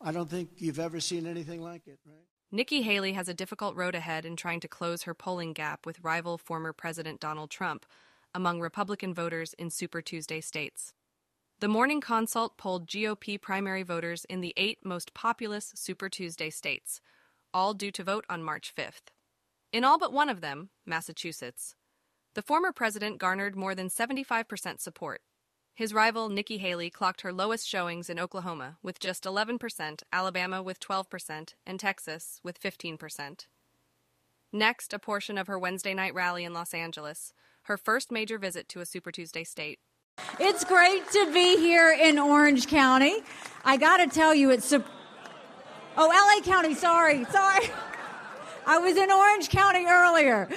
I 0.00 0.12
don't 0.12 0.28
think 0.28 0.50
you've 0.58 0.78
ever 0.78 1.00
seen 1.00 1.26
anything 1.26 1.62
like 1.62 1.86
it, 1.86 1.98
right? 2.04 2.24
Nikki 2.52 2.82
Haley 2.82 3.14
has 3.14 3.28
a 3.28 3.34
difficult 3.34 3.74
road 3.76 3.94
ahead 3.94 4.24
in 4.24 4.36
trying 4.36 4.60
to 4.60 4.68
close 4.68 5.02
her 5.02 5.14
polling 5.14 5.52
gap 5.52 5.84
with 5.84 6.02
rival 6.02 6.38
former 6.38 6.72
President 6.72 7.18
Donald 7.18 7.50
Trump 7.50 7.84
among 8.34 8.60
Republican 8.60 9.12
voters 9.12 9.52
in 9.54 9.70
Super 9.70 10.00
Tuesday 10.00 10.40
states. 10.40 10.92
The 11.58 11.68
Morning 11.68 12.00
Consult 12.00 12.58
polled 12.58 12.86
GOP 12.86 13.40
primary 13.40 13.82
voters 13.82 14.26
in 14.26 14.42
the 14.42 14.52
eight 14.56 14.78
most 14.84 15.14
populous 15.14 15.72
Super 15.74 16.08
Tuesday 16.08 16.50
states, 16.50 17.00
all 17.54 17.72
due 17.72 17.90
to 17.92 18.04
vote 18.04 18.26
on 18.28 18.42
March 18.42 18.74
5th. 18.76 19.10
In 19.72 19.82
all 19.82 19.98
but 19.98 20.12
one 20.12 20.28
of 20.28 20.42
them, 20.42 20.68
Massachusetts, 20.84 21.74
the 22.34 22.42
former 22.42 22.72
president 22.72 23.18
garnered 23.18 23.56
more 23.56 23.74
than 23.74 23.88
75% 23.88 24.80
support, 24.80 25.22
his 25.76 25.92
rival, 25.92 26.30
Nikki 26.30 26.56
Haley, 26.56 26.88
clocked 26.88 27.20
her 27.20 27.34
lowest 27.34 27.68
showings 27.68 28.08
in 28.08 28.18
Oklahoma 28.18 28.78
with 28.82 28.98
just 28.98 29.24
11%, 29.24 30.02
Alabama 30.10 30.62
with 30.62 30.80
12%, 30.80 31.52
and 31.66 31.78
Texas 31.78 32.40
with 32.42 32.58
15%. 32.58 33.46
Next, 34.54 34.94
a 34.94 34.98
portion 34.98 35.36
of 35.36 35.48
her 35.48 35.58
Wednesday 35.58 35.92
night 35.92 36.14
rally 36.14 36.44
in 36.44 36.54
Los 36.54 36.72
Angeles, 36.72 37.34
her 37.64 37.76
first 37.76 38.10
major 38.10 38.38
visit 38.38 38.70
to 38.70 38.80
a 38.80 38.86
Super 38.86 39.12
Tuesday 39.12 39.44
state. 39.44 39.78
It's 40.40 40.64
great 40.64 41.10
to 41.10 41.30
be 41.30 41.58
here 41.58 41.92
in 41.92 42.18
Orange 42.18 42.68
County. 42.68 43.18
I 43.62 43.76
got 43.76 43.98
to 43.98 44.06
tell 44.06 44.34
you, 44.34 44.50
it's. 44.50 44.72
Oh, 44.72 44.80
LA 45.98 46.42
County, 46.42 46.74
sorry, 46.74 47.26
sorry. 47.26 47.66
I 48.66 48.78
was 48.78 48.96
in 48.96 49.10
Orange 49.12 49.50
County 49.50 49.84
earlier. 49.84 50.48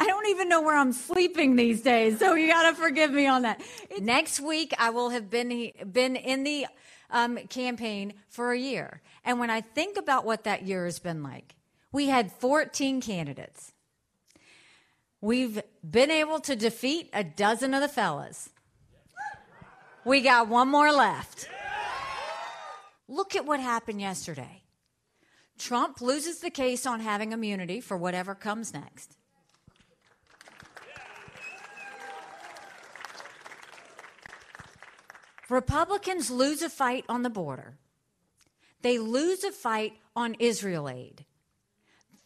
I 0.00 0.06
don't 0.06 0.26
even 0.28 0.48
know 0.48 0.62
where 0.62 0.76
I'm 0.76 0.92
sleeping 0.92 1.56
these 1.56 1.82
days, 1.82 2.18
so 2.18 2.34
you 2.34 2.48
got 2.48 2.70
to 2.70 2.74
forgive 2.76 3.10
me 3.10 3.26
on 3.26 3.42
that. 3.42 3.60
It's- 3.84 4.00
Next 4.00 4.40
week, 4.40 4.72
I 4.78 4.90
will 4.90 5.10
have 5.10 5.30
been 5.30 5.70
been 5.90 6.16
in 6.16 6.44
the 6.44 6.66
um, 7.10 7.36
campaign 7.48 8.14
for 8.28 8.52
a 8.52 8.58
year, 8.58 9.02
and 9.24 9.38
when 9.38 9.50
I 9.50 9.60
think 9.60 9.96
about 9.96 10.24
what 10.24 10.44
that 10.44 10.62
year 10.66 10.84
has 10.84 10.98
been 10.98 11.22
like, 11.22 11.54
we 11.92 12.06
had 12.06 12.32
14 12.32 13.00
candidates. 13.00 13.72
We've 15.20 15.62
been 15.88 16.10
able 16.10 16.40
to 16.40 16.54
defeat 16.56 17.08
a 17.12 17.24
dozen 17.24 17.72
of 17.72 17.80
the 17.80 17.88
fellas. 17.88 18.50
We 20.04 20.20
got 20.20 20.48
one 20.48 20.68
more 20.68 20.92
left. 20.92 21.48
Look 23.08 23.34
at 23.36 23.46
what 23.46 23.60
happened 23.60 24.00
yesterday. 24.00 24.62
Trump 25.58 26.00
loses 26.00 26.40
the 26.40 26.50
case 26.50 26.84
on 26.84 27.00
having 27.00 27.32
immunity 27.32 27.80
for 27.80 27.96
whatever 27.96 28.34
comes 28.34 28.74
next. 28.74 29.16
Republicans 35.48 36.30
lose 36.30 36.62
a 36.62 36.70
fight 36.70 37.04
on 37.08 37.22
the 37.22 37.30
border. 37.30 37.76
They 38.82 38.98
lose 38.98 39.44
a 39.44 39.52
fight 39.52 39.94
on 40.14 40.36
Israel 40.38 40.88
aid. 40.88 41.24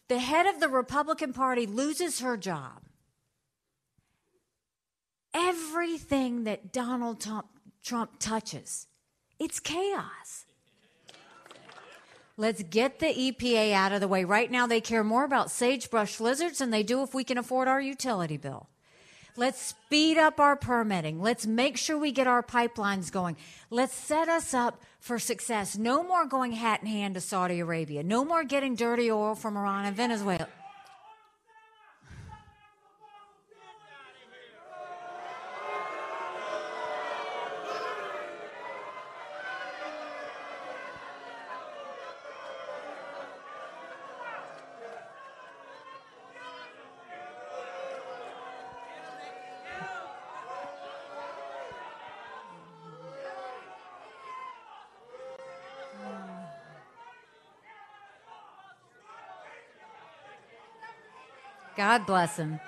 The 0.07 0.19
head 0.19 0.45
of 0.45 0.59
the 0.59 0.69
Republican 0.69 1.33
Party 1.33 1.65
loses 1.65 2.19
her 2.19 2.35
job. 2.35 2.83
Everything 5.33 6.45
that 6.45 6.73
Donald 6.73 7.21
Trump, 7.21 7.47
Trump 7.83 8.19
touches, 8.19 8.87
it's 9.37 9.59
chaos. 9.59 10.45
Let's 12.35 12.63
get 12.63 12.99
the 12.99 13.07
EPA 13.07 13.73
out 13.73 13.91
of 13.91 13.99
the 13.99 14.07
way. 14.07 14.23
Right 14.23 14.49
now, 14.49 14.65
they 14.65 14.81
care 14.81 15.03
more 15.03 15.25
about 15.25 15.51
sagebrush 15.51 16.19
lizards 16.19 16.59
than 16.59 16.71
they 16.71 16.83
do 16.83 17.03
if 17.03 17.13
we 17.13 17.23
can 17.23 17.37
afford 17.37 17.67
our 17.67 17.81
utility 17.81 18.37
bill. 18.37 18.69
Let's 19.39 19.61
speed 19.61 20.17
up 20.17 20.41
our 20.41 20.57
permitting. 20.57 21.21
Let's 21.21 21.47
make 21.47 21.77
sure 21.77 21.97
we 21.97 22.11
get 22.11 22.27
our 22.27 22.43
pipelines 22.43 23.09
going. 23.09 23.37
Let's 23.69 23.93
set 23.93 24.27
us 24.27 24.53
up 24.53 24.81
for 24.99 25.17
success. 25.17 25.77
No 25.77 26.03
more 26.03 26.25
going 26.25 26.51
hat 26.51 26.81
in 26.81 26.87
hand 26.87 27.15
to 27.15 27.21
Saudi 27.21 27.61
Arabia. 27.61 28.03
No 28.03 28.25
more 28.25 28.43
getting 28.43 28.75
dirty 28.75 29.09
oil 29.09 29.35
from 29.35 29.55
Iran 29.55 29.85
and 29.85 29.95
Venezuela. 29.95 30.49
God 61.79 62.05
bless 62.05 62.35
him. 62.35 62.59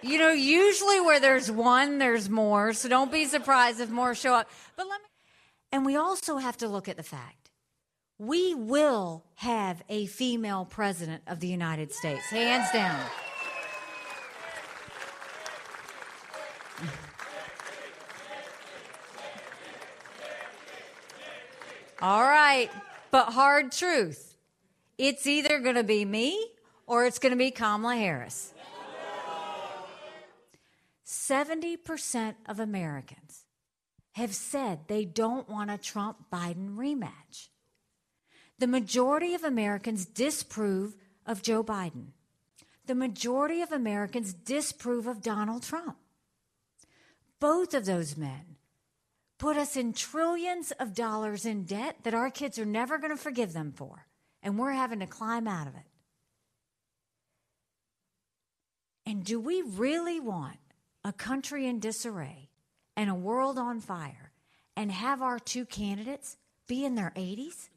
You 0.00 0.16
know, 0.16 0.32
usually 0.32 0.98
where 1.00 1.20
there's 1.20 1.50
one, 1.50 1.98
there's 1.98 2.30
more. 2.30 2.72
So 2.72 2.88
don't 2.88 3.12
be 3.12 3.26
surprised 3.26 3.80
if 3.80 3.90
more 3.90 4.14
show 4.14 4.32
up. 4.32 4.48
But 4.76 4.86
let 4.88 5.02
me, 5.02 5.08
and 5.72 5.84
we 5.84 5.96
also 5.96 6.38
have 6.38 6.56
to 6.56 6.68
look 6.68 6.88
at 6.88 6.96
the 6.96 7.02
fact 7.02 7.50
we 8.18 8.54
will 8.54 9.24
have 9.34 9.82
a 9.90 10.06
female 10.06 10.64
president 10.64 11.22
of 11.26 11.40
the 11.40 11.48
United 11.48 11.92
States, 11.92 12.30
hands 12.30 12.72
down. 12.72 13.04
All 22.02 22.24
right, 22.24 22.68
but 23.12 23.26
hard 23.26 23.70
truth. 23.70 24.34
It's 24.98 25.24
either 25.24 25.60
going 25.60 25.76
to 25.76 25.84
be 25.84 26.04
me 26.04 26.48
or 26.84 27.06
it's 27.06 27.20
going 27.20 27.30
to 27.30 27.38
be 27.38 27.52
Kamala 27.52 27.94
Harris. 27.94 28.52
70% 31.06 32.34
of 32.48 32.58
Americans 32.58 33.44
have 34.14 34.34
said 34.34 34.80
they 34.88 35.04
don't 35.04 35.48
want 35.48 35.70
a 35.70 35.78
Trump 35.78 36.24
Biden 36.32 36.74
rematch. 36.74 37.50
The 38.58 38.66
majority 38.66 39.34
of 39.34 39.44
Americans 39.44 40.04
disapprove 40.04 40.96
of 41.24 41.40
Joe 41.40 41.62
Biden. 41.62 42.06
The 42.86 42.96
majority 42.96 43.62
of 43.62 43.70
Americans 43.70 44.34
disapprove 44.34 45.06
of 45.06 45.22
Donald 45.22 45.62
Trump. 45.62 45.98
Both 47.38 47.74
of 47.74 47.84
those 47.84 48.16
men 48.16 48.56
put 49.42 49.56
us 49.56 49.76
in 49.76 49.92
trillions 49.92 50.70
of 50.78 50.94
dollars 50.94 51.44
in 51.44 51.64
debt 51.64 51.96
that 52.04 52.14
our 52.14 52.30
kids 52.30 52.60
are 52.60 52.64
never 52.64 52.96
going 52.96 53.10
to 53.10 53.20
forgive 53.20 53.52
them 53.52 53.72
for, 53.72 54.06
and 54.40 54.56
we're 54.56 54.70
having 54.70 55.00
to 55.00 55.06
climb 55.06 55.48
out 55.48 55.66
of 55.66 55.74
it. 55.74 55.82
And 59.04 59.24
do 59.24 59.40
we 59.40 59.60
really 59.62 60.20
want 60.20 60.58
a 61.04 61.12
country 61.12 61.66
in 61.66 61.80
disarray 61.80 62.50
and 62.96 63.10
a 63.10 63.16
world 63.16 63.58
on 63.58 63.80
fire 63.80 64.30
and 64.76 64.92
have 64.92 65.22
our 65.22 65.40
two 65.40 65.66
candidates 65.66 66.36
be 66.68 66.84
in 66.84 66.94
their 66.94 67.12
80s? 67.16 67.68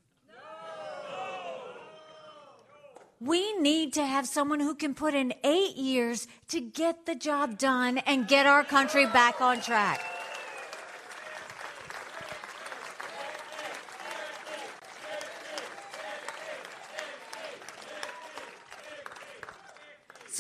We 3.20 3.58
need 3.58 3.94
to 3.94 4.06
have 4.06 4.28
someone 4.28 4.60
who 4.60 4.76
can 4.76 4.94
put 4.94 5.16
in 5.16 5.34
eight 5.44 5.78
years 5.78 6.28
to 6.50 6.62
get 6.62 7.08
the 7.08 7.16
job 7.16 7.58
done 7.58 7.98
and 7.98 8.28
get 8.28 8.46
our 8.46 8.64
country 8.64 9.08
back 9.08 9.42
on 9.42 9.62
track. 9.62 10.15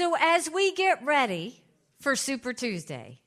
So, 0.06 0.16
as 0.22 0.52
we 0.52 0.72
get 0.72 1.04
ready 1.04 1.64
for 2.00 2.16
Super 2.16 2.54
Tuesday, 2.54 3.22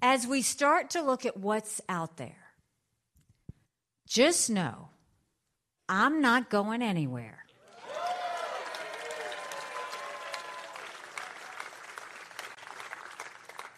as 0.00 0.24
we 0.24 0.40
start 0.40 0.90
to 0.90 1.02
look 1.02 1.26
at 1.26 1.36
what's 1.36 1.80
out 1.88 2.16
there, 2.16 2.52
just 4.06 4.50
know 4.50 4.90
I'm 5.88 6.20
not 6.20 6.48
going 6.48 6.80
anywhere. 6.80 7.44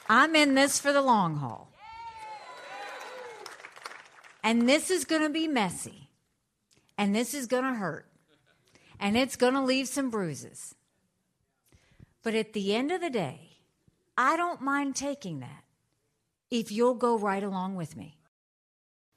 I'm 0.07 0.37
in 0.37 0.55
this 0.55 0.79
for 0.79 0.93
the 0.93 1.01
long 1.01 1.37
haul. 1.37 1.73
And 4.45 4.69
this 4.69 4.91
is 4.91 5.07
going 5.07 5.23
to 5.23 5.31
be 5.31 5.49
messy. 5.49 6.11
And 6.99 7.17
this 7.17 7.33
is 7.33 7.47
going 7.47 7.65
to 7.65 7.73
hurt. 7.73 8.07
And 9.01 9.17
it's 9.17 9.37
going 9.37 9.55
to 9.55 9.63
leave 9.63 9.89
some 9.89 10.11
bruises. 10.11 10.75
But 12.23 12.35
at 12.35 12.53
the 12.53 12.75
end 12.75 12.91
of 12.93 13.01
the 13.01 13.09
day, 13.09 13.59
I 14.17 14.37
don't 14.37 14.61
mind 14.61 14.95
taking 14.95 15.41
that 15.41 15.65
if 16.51 16.71
you'll 16.71 16.95
go 16.95 17.17
right 17.17 17.43
along 17.43 17.77
with 17.77 17.97
me. 17.97 18.19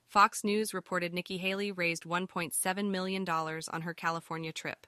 Fox 0.07 0.43
News 0.43 0.73
reported 0.73 1.13
Nikki 1.13 1.37
Haley 1.37 1.71
raised 1.71 2.03
$1.7 2.03 2.89
million 2.89 3.27
on 3.27 3.81
her 3.81 3.93
California 3.93 4.53
trip. 4.53 4.87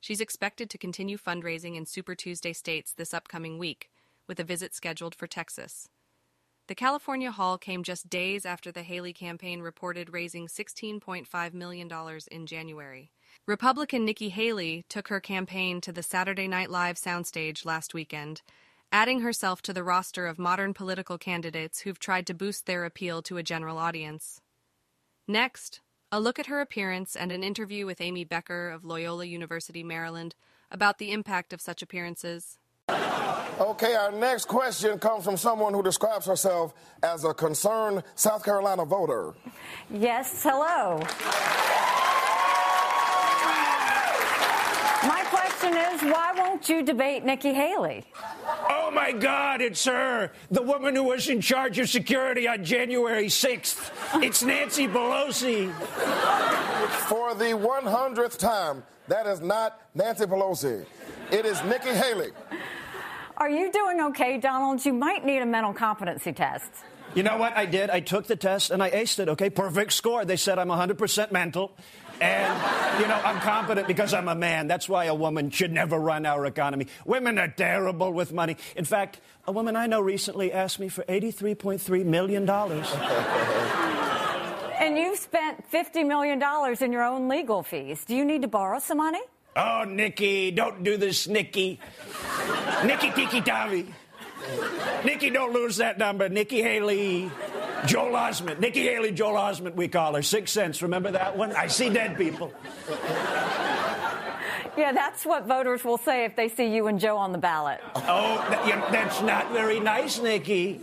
She's 0.00 0.20
expected 0.20 0.70
to 0.70 0.78
continue 0.78 1.18
fundraising 1.18 1.76
in 1.76 1.84
Super 1.84 2.14
Tuesday 2.14 2.52
states 2.52 2.92
this 2.92 3.12
upcoming 3.12 3.58
week, 3.58 3.90
with 4.26 4.40
a 4.40 4.44
visit 4.44 4.72
scheduled 4.74 5.14
for 5.14 5.26
Texas. 5.26 5.88
The 6.68 6.74
California 6.74 7.32
haul 7.32 7.58
came 7.58 7.82
just 7.82 8.08
days 8.08 8.46
after 8.46 8.72
the 8.72 8.84
Haley 8.84 9.12
campaign 9.12 9.60
reported 9.60 10.12
raising 10.12 10.46
$16.5 10.46 11.54
million 11.54 11.90
in 12.30 12.46
January. 12.46 13.10
Republican 13.46 14.04
Nikki 14.04 14.28
Haley 14.28 14.84
took 14.88 15.08
her 15.08 15.20
campaign 15.20 15.80
to 15.80 15.92
the 15.92 16.02
Saturday 16.02 16.46
Night 16.46 16.70
Live 16.70 16.96
soundstage 16.96 17.64
last 17.64 17.94
weekend, 17.94 18.42
adding 18.92 19.20
herself 19.20 19.62
to 19.62 19.72
the 19.72 19.82
roster 19.82 20.26
of 20.26 20.38
modern 20.38 20.74
political 20.74 21.18
candidates 21.18 21.80
who've 21.80 21.98
tried 21.98 22.26
to 22.28 22.34
boost 22.34 22.66
their 22.66 22.84
appeal 22.84 23.22
to 23.22 23.38
a 23.38 23.42
general 23.42 23.78
audience. 23.78 24.40
Next, 25.26 25.80
a 26.12 26.20
look 26.20 26.38
at 26.38 26.46
her 26.46 26.60
appearance 26.60 27.16
and 27.16 27.32
an 27.32 27.42
interview 27.42 27.86
with 27.86 28.00
Amy 28.00 28.24
Becker 28.24 28.70
of 28.70 28.84
Loyola 28.84 29.24
University, 29.24 29.82
Maryland, 29.82 30.34
about 30.70 30.98
the 30.98 31.10
impact 31.10 31.52
of 31.52 31.60
such 31.60 31.82
appearances. 31.82 32.58
Okay, 32.88 33.94
our 33.94 34.12
next 34.12 34.46
question 34.46 34.98
comes 34.98 35.24
from 35.24 35.36
someone 35.36 35.72
who 35.72 35.82
describes 35.82 36.26
herself 36.26 36.74
as 37.02 37.24
a 37.24 37.32
concerned 37.32 38.02
South 38.14 38.44
Carolina 38.44 38.84
voter. 38.84 39.34
Yes, 39.90 40.42
hello. 40.42 41.00
Question 45.62 45.94
is 45.94 46.02
why 46.02 46.32
won't 46.36 46.68
you 46.68 46.82
debate 46.82 47.24
Nikki 47.24 47.52
Haley? 47.52 48.04
Oh 48.68 48.90
my 48.92 49.12
God, 49.12 49.60
it's 49.60 49.84
her, 49.84 50.32
the 50.50 50.62
woman 50.62 50.96
who 50.96 51.04
was 51.04 51.28
in 51.28 51.40
charge 51.40 51.78
of 51.78 51.88
security 51.88 52.48
on 52.48 52.64
January 52.64 53.26
6th. 53.26 54.22
It's 54.22 54.42
Nancy 54.42 54.88
Pelosi. 54.88 55.72
For 57.08 57.34
the 57.34 57.52
100th 57.52 58.38
time, 58.38 58.82
that 59.08 59.26
is 59.26 59.40
not 59.40 59.80
Nancy 59.94 60.24
Pelosi. 60.24 60.84
It 61.30 61.46
is 61.46 61.62
Nikki 61.64 61.90
Haley. 61.90 62.30
Are 63.36 63.50
you 63.50 63.72
doing 63.72 64.00
okay, 64.00 64.38
Donald? 64.38 64.84
You 64.84 64.92
might 64.92 65.24
need 65.24 65.38
a 65.38 65.46
mental 65.46 65.72
competency 65.72 66.32
test. 66.32 66.70
You 67.14 67.22
know 67.22 67.36
what 67.36 67.56
I 67.56 67.66
did? 67.66 67.90
I 67.90 68.00
took 68.00 68.26
the 68.26 68.36
test 68.36 68.70
and 68.70 68.82
I 68.82 68.90
aced 68.90 69.18
it, 69.18 69.28
okay? 69.28 69.50
Perfect 69.50 69.92
score. 69.92 70.24
They 70.24 70.36
said 70.36 70.58
I'm 70.58 70.68
100% 70.68 71.30
mental. 71.30 71.72
And, 72.22 73.00
you 73.00 73.08
know, 73.08 73.16
I'm 73.16 73.40
competent 73.40 73.88
because 73.88 74.14
I'm 74.14 74.28
a 74.28 74.34
man. 74.36 74.68
That's 74.68 74.88
why 74.88 75.06
a 75.06 75.14
woman 75.14 75.50
should 75.50 75.72
never 75.72 75.98
run 75.98 76.24
our 76.24 76.46
economy. 76.46 76.86
Women 77.04 77.36
are 77.36 77.48
terrible 77.48 78.12
with 78.12 78.32
money. 78.32 78.56
In 78.76 78.84
fact, 78.84 79.20
a 79.44 79.50
woman 79.50 79.74
I 79.74 79.88
know 79.88 80.00
recently 80.00 80.52
asked 80.52 80.78
me 80.78 80.88
for 80.88 81.02
$83.3 81.04 82.04
million. 82.04 82.48
And 84.78 84.96
you've 84.96 85.18
spent 85.18 85.68
$50 85.72 86.06
million 86.06 86.40
in 86.80 86.92
your 86.92 87.02
own 87.02 87.28
legal 87.28 87.64
fees. 87.64 88.04
Do 88.04 88.14
you 88.14 88.24
need 88.24 88.42
to 88.42 88.48
borrow 88.48 88.78
some 88.78 88.98
money? 88.98 89.20
Oh, 89.56 89.84
Nikki, 89.86 90.52
don't 90.52 90.84
do 90.84 90.96
this, 90.96 91.26
Nikki. 91.26 91.80
Nikki 92.84 93.10
Tiki 93.10 93.40
Tavi. 93.40 93.92
Nikki, 95.04 95.30
don't 95.30 95.52
lose 95.52 95.76
that 95.78 95.98
number. 95.98 96.28
Nikki 96.28 96.62
Haley, 96.62 97.30
Joel 97.86 98.12
Osment. 98.12 98.60
Nikki 98.60 98.82
Haley, 98.82 99.12
Joel 99.12 99.34
Osment, 99.34 99.74
we 99.74 99.88
call 99.88 100.14
her. 100.14 100.22
Sixth 100.22 100.52
Sense. 100.54 100.82
Remember 100.82 101.10
that 101.10 101.36
one? 101.36 101.52
I 101.52 101.66
see 101.66 101.90
dead 101.90 102.16
people. 102.16 102.52
Yeah, 104.76 104.92
that's 104.92 105.26
what 105.26 105.46
voters 105.46 105.84
will 105.84 105.98
say 105.98 106.24
if 106.24 106.34
they 106.34 106.48
see 106.48 106.74
you 106.74 106.86
and 106.86 106.98
Joe 106.98 107.18
on 107.18 107.32
the 107.32 107.38
ballot. 107.38 107.80
Oh, 107.94 108.46
that, 108.48 108.66
yeah, 108.66 108.90
that's 108.90 109.20
not 109.20 109.52
very 109.52 109.80
nice, 109.80 110.18
Nikki. 110.18 110.80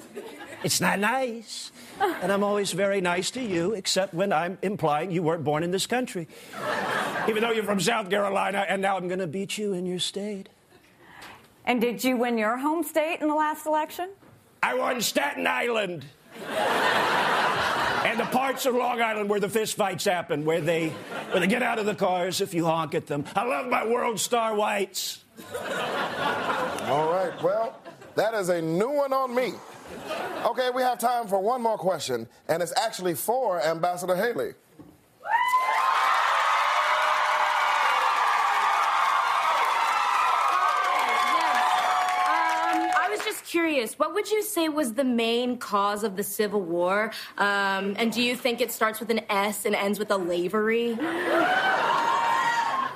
It's 0.64 0.80
not 0.80 1.00
nice. 1.00 1.72
And 2.00 2.32
I'm 2.32 2.44
always 2.44 2.72
very 2.72 3.02
nice 3.02 3.32
to 3.32 3.42
you, 3.42 3.74
except 3.74 4.14
when 4.14 4.32
I'm 4.32 4.58
implying 4.62 5.10
you 5.10 5.24
weren't 5.24 5.44
born 5.44 5.64
in 5.64 5.72
this 5.72 5.88
country. 5.88 6.28
Even 7.28 7.42
though 7.42 7.52
you're 7.52 7.64
from 7.64 7.80
South 7.80 8.10
Carolina, 8.10 8.66
and 8.68 8.82
now 8.82 8.96
I'm 8.98 9.08
going 9.08 9.20
to 9.20 9.28
beat 9.28 9.58
you 9.58 9.74
in 9.74 9.86
your 9.86 10.00
state. 10.00 10.50
And 11.66 11.82
did 11.82 12.04
you 12.04 12.18
win 12.18 12.38
your 12.38 12.58
home 12.58 12.84
state 12.84 13.20
in 13.22 13.28
the 13.28 13.36
last 13.36 13.66
election? 13.66 14.10
I 14.62 14.76
won 14.76 15.02
Staten 15.02 15.48
Island. 15.48 16.06
And 16.48 18.20
the 18.20 18.26
parts 18.26 18.66
of 18.66 18.76
Long 18.76 19.02
Island 19.02 19.30
where 19.30 19.40
the 19.40 19.48
fistfights 19.48 20.10
happen, 20.10 20.46
where 20.46 20.62
they, 20.62 20.90
where 21.32 21.40
they 21.40 21.48
get 21.48 21.64
out 21.64 21.80
of 21.80 21.86
the 21.86 21.96
cars 21.96 22.42
if 22.42 22.54
you 22.54 22.66
honk 22.66 22.96
at 22.96 23.08
them. 23.08 23.26
I 23.36 23.46
love 23.46 23.68
my 23.68 23.86
World 23.86 24.20
Star 24.20 24.56
Whites. 24.56 25.24
All 26.88 27.12
right, 27.12 27.34
well, 27.44 27.80
that 28.16 28.34
is 28.34 28.50
a 28.50 28.62
new 28.62 28.90
one 28.90 29.14
on 29.14 29.34
me. 29.34 29.54
Okay, 30.46 30.70
we 30.74 30.82
have 30.82 31.00
time 31.00 31.28
for 31.28 31.40
one 31.40 31.62
more 31.62 31.78
question, 31.78 32.28
and 32.48 32.64
it's 32.64 32.74
actually 32.78 33.16
for 33.16 33.62
Ambassador 33.62 34.16
Haley. 34.16 34.54
Curious, 43.60 44.00
what 44.00 44.14
would 44.14 44.32
you 44.32 44.42
say 44.42 44.70
was 44.70 44.94
the 44.94 45.04
main 45.04 45.58
cause 45.58 46.06
of 46.06 46.16
the 46.16 46.24
Civil 46.24 46.62
War? 46.62 47.12
Um, 47.38 47.94
and 47.98 48.10
do 48.10 48.22
you 48.22 48.34
think 48.34 48.62
it 48.62 48.72
starts 48.72 49.02
with 49.02 49.10
an 49.10 49.20
S 49.30 49.66
and 49.66 49.76
ends 49.76 50.00
with 50.00 50.12
a 50.12 50.16
lavery? 50.16 50.92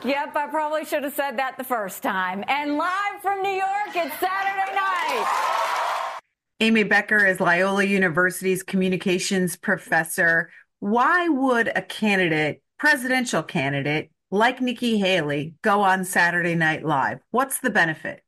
Yep, 0.06 0.36
I 0.36 0.48
probably 0.50 0.86
should 0.86 1.04
have 1.04 1.14
said 1.14 1.38
that 1.38 1.58
the 1.58 1.66
first 1.66 2.02
time. 2.02 2.46
And 2.48 2.78
live 2.78 3.22
from 3.22 3.42
New 3.42 3.50
York, 3.50 3.90
it's 3.90 4.18
Saturday 4.20 4.74
night. 4.74 6.20
Amy 6.62 6.84
Becker 6.84 7.26
is 7.26 7.42
Loyola 7.42 7.84
University's 7.84 8.64
communications 8.64 9.58
professor. 9.58 10.50
Why 10.80 11.28
would 11.28 11.74
a 11.76 11.82
candidate, 11.82 12.62
presidential 12.80 13.44
candidate 13.44 14.12
like 14.32 14.62
Nikki 14.62 14.98
Haley, 14.98 15.56
go 15.62 15.82
on 15.82 16.06
Saturday 16.06 16.56
Night 16.56 16.86
Live? 16.86 17.20
What's 17.32 17.60
the 17.60 17.70
benefit? 17.70 18.23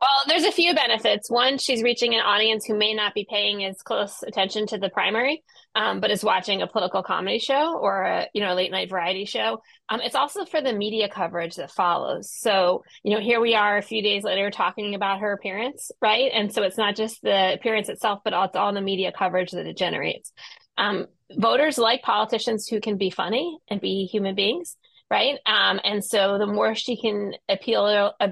Well, 0.00 0.10
there's 0.28 0.44
a 0.44 0.52
few 0.52 0.74
benefits. 0.74 1.30
One, 1.30 1.58
she's 1.58 1.82
reaching 1.82 2.14
an 2.14 2.22
audience 2.22 2.64
who 2.64 2.74
may 2.74 2.94
not 2.94 3.12
be 3.12 3.26
paying 3.28 3.62
as 3.64 3.82
close 3.82 4.22
attention 4.22 4.66
to 4.68 4.78
the 4.78 4.88
primary, 4.88 5.42
um, 5.74 6.00
but 6.00 6.10
is 6.10 6.24
watching 6.24 6.62
a 6.62 6.66
political 6.66 7.02
comedy 7.02 7.38
show 7.38 7.76
or 7.76 8.04
a 8.04 8.26
you 8.32 8.40
know 8.40 8.54
late 8.54 8.70
night 8.70 8.88
variety 8.88 9.26
show. 9.26 9.60
Um, 9.90 10.00
it's 10.00 10.14
also 10.14 10.46
for 10.46 10.62
the 10.62 10.72
media 10.72 11.10
coverage 11.10 11.56
that 11.56 11.70
follows. 11.70 12.30
So 12.32 12.82
you 13.02 13.14
know, 13.14 13.20
here 13.20 13.40
we 13.42 13.54
are 13.54 13.76
a 13.76 13.82
few 13.82 14.02
days 14.02 14.24
later 14.24 14.50
talking 14.50 14.94
about 14.94 15.20
her 15.20 15.34
appearance, 15.34 15.90
right? 16.00 16.30
And 16.32 16.50
so 16.50 16.62
it's 16.62 16.78
not 16.78 16.96
just 16.96 17.20
the 17.20 17.52
appearance 17.52 17.90
itself, 17.90 18.20
but 18.24 18.32
it's 18.32 18.56
all 18.56 18.72
the 18.72 18.80
media 18.80 19.12
coverage 19.12 19.50
that 19.50 19.66
it 19.66 19.76
generates. 19.76 20.32
Um, 20.78 21.08
voters 21.36 21.76
like 21.76 22.00
politicians 22.00 22.66
who 22.66 22.80
can 22.80 22.96
be 22.96 23.10
funny 23.10 23.58
and 23.68 23.82
be 23.82 24.06
human 24.06 24.34
beings 24.34 24.76
right? 25.10 25.38
Um, 25.44 25.80
and 25.82 26.04
so 26.04 26.38
the 26.38 26.46
more 26.46 26.74
she 26.76 26.96
can 26.96 27.32
appeal, 27.48 28.12
uh, 28.20 28.28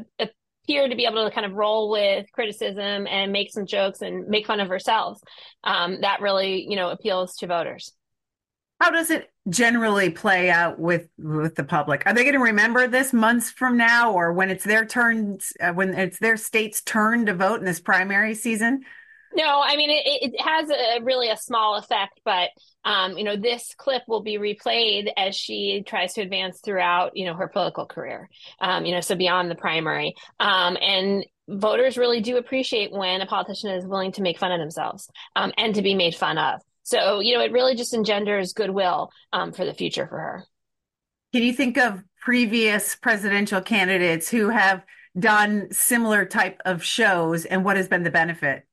appear 0.69 0.89
to 0.89 0.95
be 0.95 1.07
able 1.07 1.25
to 1.25 1.31
kind 1.35 1.47
of 1.47 1.55
roll 1.55 1.91
with 1.91 2.31
criticism 2.33 3.07
and 3.07 3.33
make 3.33 3.51
some 3.51 3.65
jokes 3.65 4.03
and 4.03 4.29
make 4.29 4.47
fun 4.47 4.61
of 4.61 4.71
ourselves. 4.71 5.21
um, 5.65 6.01
that 6.03 6.21
really, 6.21 6.67
you 6.69 6.77
know, 6.77 6.91
appeals 6.91 7.37
to 7.37 7.47
voters. 7.47 7.93
How 8.81 8.91
does 8.91 9.11
it 9.11 9.33
generally 9.49 10.11
play 10.11 10.51
out 10.51 10.79
with 10.79 11.09
with 11.19 11.57
the 11.57 11.65
public? 11.65 12.05
Are 12.07 12.13
they 12.13 12.23
going 12.23 12.35
to 12.35 12.41
remember 12.41 12.87
this 12.87 13.13
months 13.13 13.51
from 13.51 13.77
now, 13.77 14.13
or 14.13 14.33
when 14.33 14.51
it's 14.51 14.65
their 14.65 14.85
turn, 14.85 15.39
uh, 15.61 15.73
when 15.73 15.95
it's 15.95 16.19
their 16.19 16.37
state's 16.37 16.83
turn 16.83 17.27
to 17.27 17.35
vote 17.35 17.59
in 17.59 17.65
this 17.65 17.81
primary 17.81 18.35
season? 18.35 18.85
No, 19.35 19.61
I 19.63 19.77
mean 19.77 19.91
it, 19.91 20.33
it 20.33 20.41
has 20.41 20.71
a 20.71 21.03
really 21.03 21.29
a 21.31 21.37
small 21.37 21.77
effect, 21.77 22.21
but 22.25 22.51
um, 22.85 23.19
you 23.19 23.25
know 23.25 23.37
this 23.37 23.75
clip 23.77 24.03
will 24.09 24.23
be 24.23 24.39
replayed 24.39 25.09
as 25.17 25.37
she 25.37 25.83
tries 25.87 26.15
to 26.15 26.23
advance 26.23 26.61
throughout 26.61 27.17
you 27.17 27.27
know 27.27 27.35
her 27.35 27.49
political 27.49 27.87
career. 27.87 28.29
Um, 28.61 28.87
you 28.87 28.95
know, 28.95 29.01
so 29.01 29.15
beyond 29.15 29.51
the 29.51 29.55
primary, 29.55 30.15
um, 30.41 30.77
and 30.81 31.25
voters 31.49 31.99
really 31.99 32.21
do 32.21 32.37
appreciate 32.37 32.93
when 32.93 33.21
a 33.21 33.27
politician 33.27 33.71
is 33.71 33.87
willing 33.87 34.13
to 34.13 34.23
make 34.23 34.39
fun 34.39 34.53
of 34.53 34.61
themselves 34.61 35.11
um, 35.37 35.53
and 35.57 35.75
to 35.75 35.83
be 35.83 35.95
made 35.95 36.15
fun 36.15 36.39
of. 36.39 36.61
So 36.83 37.21
you 37.21 37.35
know, 37.35 37.43
it 37.43 37.53
really 37.53 37.75
just 37.75 37.95
engenders 37.95 38.53
goodwill 38.53 39.11
um, 39.33 39.53
for 39.53 39.65
the 39.65 39.75
future 39.75 40.07
for 40.07 40.19
her. 40.19 40.45
Can 41.33 41.43
you 41.43 41.53
think 41.53 41.77
of 41.77 42.03
previous 42.21 42.97
presidential 42.97 43.61
candidates 43.61 44.31
who 44.31 44.49
have 44.49 44.83
done 45.19 45.69
similar 45.73 46.25
type 46.25 46.61
of 46.65 46.83
shows, 46.83 47.45
and 47.45 47.65
what 47.65 47.77
has 47.77 47.89
been 47.89 48.05
the 48.05 48.11
benefit? 48.11 48.68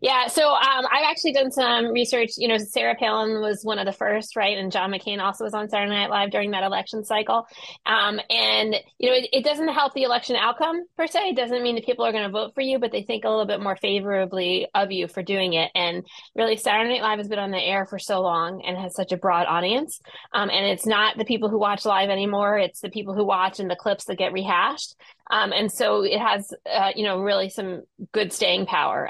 Yeah, 0.00 0.26
so 0.26 0.48
um, 0.48 0.86
I've 0.90 1.04
actually 1.08 1.32
done 1.32 1.50
some 1.50 1.92
research. 1.92 2.30
You 2.36 2.48
know, 2.48 2.58
Sarah 2.58 2.94
Palin 2.98 3.40
was 3.40 3.62
one 3.62 3.78
of 3.78 3.86
the 3.86 3.92
first, 3.92 4.36
right? 4.36 4.56
And 4.56 4.72
John 4.72 4.90
McCain 4.90 5.20
also 5.20 5.44
was 5.44 5.54
on 5.54 5.68
Saturday 5.68 5.92
Night 5.92 6.10
Live 6.10 6.30
during 6.30 6.50
that 6.52 6.64
election 6.64 7.04
cycle. 7.04 7.46
Um, 7.86 8.20
and, 8.30 8.76
you 8.98 9.10
know, 9.10 9.16
it, 9.16 9.28
it, 9.32 9.44
doesn't 9.44 9.68
help 9.68 9.92
the 9.92 10.04
election 10.04 10.36
outcome 10.36 10.82
per 10.96 11.06
se. 11.06 11.30
It 11.30 11.36
doesn't 11.36 11.62
mean 11.62 11.74
that 11.74 11.84
people 11.84 12.04
are 12.04 12.12
going 12.12 12.24
to 12.24 12.30
vote 12.30 12.54
for 12.54 12.62
you, 12.62 12.78
but 12.78 12.92
they 12.92 13.02
think 13.02 13.24
a 13.24 13.28
little 13.28 13.46
bit 13.46 13.60
more 13.60 13.76
favorably 13.76 14.66
of 14.74 14.90
you 14.90 15.08
for 15.08 15.22
doing 15.22 15.52
it. 15.54 15.70
And 15.74 16.04
really, 16.34 16.56
Saturday 16.56 16.90
Night 16.90 17.02
Live 17.02 17.18
has 17.18 17.28
been 17.28 17.38
on 17.38 17.50
the 17.50 17.62
air 17.62 17.86
for 17.86 17.98
so 17.98 18.20
long 18.20 18.62
and 18.64 18.76
has 18.76 18.94
such 18.94 19.12
a 19.12 19.16
broad 19.16 19.46
audience. 19.46 20.00
Um, 20.32 20.50
and 20.50 20.66
it's 20.66 20.86
not 20.86 21.18
the 21.18 21.24
people 21.24 21.48
who 21.48 21.58
watch 21.58 21.84
live 21.84 22.10
anymore, 22.10 22.58
it's 22.58 22.80
the 22.80 22.90
people 22.90 23.14
who 23.14 23.24
watch 23.24 23.60
and 23.60 23.70
the 23.70 23.76
clips 23.76 24.04
that 24.06 24.18
get 24.18 24.32
rehashed. 24.32 24.96
Um, 25.30 25.52
and 25.52 25.70
so 25.70 26.02
it 26.02 26.18
has, 26.18 26.52
uh, 26.70 26.90
you 26.94 27.04
know, 27.04 27.20
really 27.20 27.48
some 27.48 27.82
good 28.12 28.32
staying 28.32 28.66
power. 28.66 29.08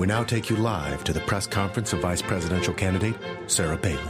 We 0.00 0.06
now 0.06 0.24
take 0.24 0.48
you 0.48 0.56
live 0.56 1.04
to 1.04 1.12
the 1.12 1.20
press 1.20 1.46
conference 1.46 1.92
of 1.92 2.00
Vice 2.00 2.22
Presidential 2.22 2.72
candidate 2.72 3.14
Sarah 3.48 3.76
Palin. 3.76 4.08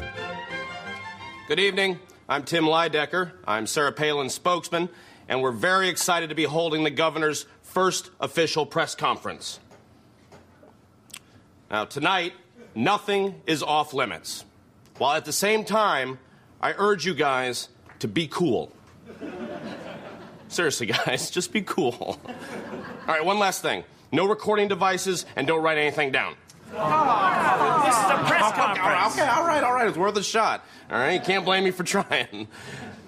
Good 1.48 1.59
evening. 1.59 1.98
I'm 2.29 2.44
Tim 2.44 2.62
Leidecker. 2.62 3.33
I'm 3.44 3.66
Sarah 3.66 3.90
Palin's 3.90 4.33
spokesman, 4.33 4.88
and 5.29 5.42
we're 5.42 5.50
very 5.50 5.88
excited 5.88 6.29
to 6.29 6.37
be 6.37 6.44
holding 6.44 6.85
the 6.85 6.90
governor's 6.90 7.44
first 7.62 8.11
official 8.20 8.66
press 8.66 8.94
conference. 8.94 9.59
Now, 11.72 11.87
tonight, 11.87 12.35
nothing 12.76 13.42
is 13.48 13.61
off 13.61 13.92
limits, 13.92 14.44
while 14.98 15.16
at 15.16 15.24
the 15.24 15.33
same 15.33 15.64
time, 15.64 16.20
I 16.62 16.72
urge 16.79 17.05
you 17.05 17.14
guys 17.14 17.68
to 17.98 18.07
be 18.07 18.29
cool. 18.29 18.72
Seriously, 20.46 20.87
guys, 21.05 21.33
just 21.33 21.53
be 21.53 21.62
cool. 21.62 22.20
All 22.29 23.09
right, 23.09 23.24
one 23.24 23.40
last 23.40 23.61
thing. 23.61 23.83
No 24.12 24.27
recording 24.27 24.68
devices, 24.68 25.25
and 25.37 25.46
don't 25.46 25.62
write 25.62 25.79
anything 25.79 26.11
down. 26.11 26.35
Oh, 26.73 27.83
this 27.85 27.96
is 27.96 28.05
a 28.05 28.25
press 28.29 28.53
conference. 28.53 29.18
Okay, 29.18 29.29
all 29.29 29.46
right, 29.46 29.62
all 29.62 29.73
right. 29.73 29.88
It's 29.88 29.99
worth 29.99 30.16
a 30.16 30.23
shot. 30.23 30.64
All 30.90 30.99
right, 30.99 31.12
you 31.12 31.20
can't 31.20 31.44
blame 31.44 31.64
me 31.64 31.70
for 31.70 31.85
trying. 31.85 32.49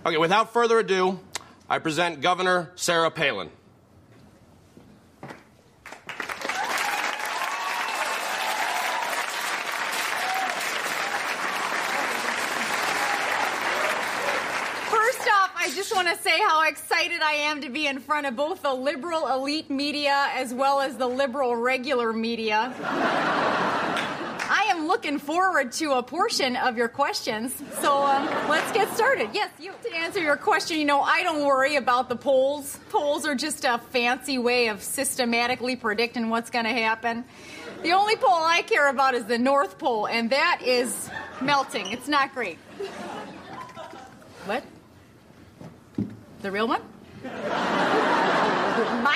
Okay, 0.07 0.17
without 0.17 0.53
further 0.53 0.79
ado, 0.79 1.19
I 1.69 1.79
present 1.79 2.21
Governor 2.21 2.73
Sarah 2.77 3.11
Palin. 3.11 3.51
just 15.83 16.07
want 16.07 16.17
to 16.17 16.23
say 16.23 16.39
how 16.39 16.63
excited 16.69 17.21
I 17.23 17.33
am 17.53 17.61
to 17.61 17.69
be 17.69 17.87
in 17.87 18.01
front 18.01 18.27
of 18.27 18.35
both 18.35 18.63
the 18.63 18.73
liberal 18.73 19.29
elite 19.29 19.69
media 19.69 20.29
as 20.35 20.55
well 20.55 20.81
as 20.81 20.97
the 20.97 21.07
liberal 21.07 21.55
regular 21.55 22.11
media. 22.11 22.75
I 22.81 24.69
am 24.71 24.87
looking 24.87 25.19
forward 25.19 25.73
to 25.73 25.93
a 25.93 26.03
portion 26.03 26.57
of 26.57 26.79
your 26.79 26.89
questions. 26.89 27.55
So 27.81 28.03
um, 28.03 28.25
let's 28.49 28.73
get 28.73 28.91
started. 28.95 29.31
Yes, 29.35 29.51
you, 29.61 29.73
to 29.83 29.95
answer 29.95 30.21
your 30.21 30.37
question, 30.37 30.79
you 30.79 30.87
know, 30.87 31.03
I 31.03 31.23
don't 31.23 31.45
worry 31.45 31.77
about 31.77 32.09
the 32.09 32.17
polls. 32.17 32.79
Polls 32.89 33.27
are 33.27 33.35
just 33.35 33.67
a 33.67 33.79
fancy 33.91 34.39
way 34.39 34.69
of 34.69 34.83
systematically 34.83 35.77
predicting 35.77 36.31
what's 36.31 36.49
going 36.49 36.65
to 36.65 36.73
happen. 36.73 37.25
The 37.83 37.93
only 37.93 38.17
pole 38.17 38.31
I 38.31 38.63
care 38.63 38.89
about 38.89 39.15
is 39.15 39.27
the 39.27 39.39
North 39.39 39.79
Pole, 39.79 40.07
and 40.07 40.31
that 40.31 40.63
is 40.65 41.11
melting. 41.43 41.93
It's 41.93 42.09
not 42.09 42.33
great. 42.33 42.57
What? 44.47 44.65
The 46.41 46.51
real 46.51 46.67
one? 46.67 46.81
Bye. 47.23 49.13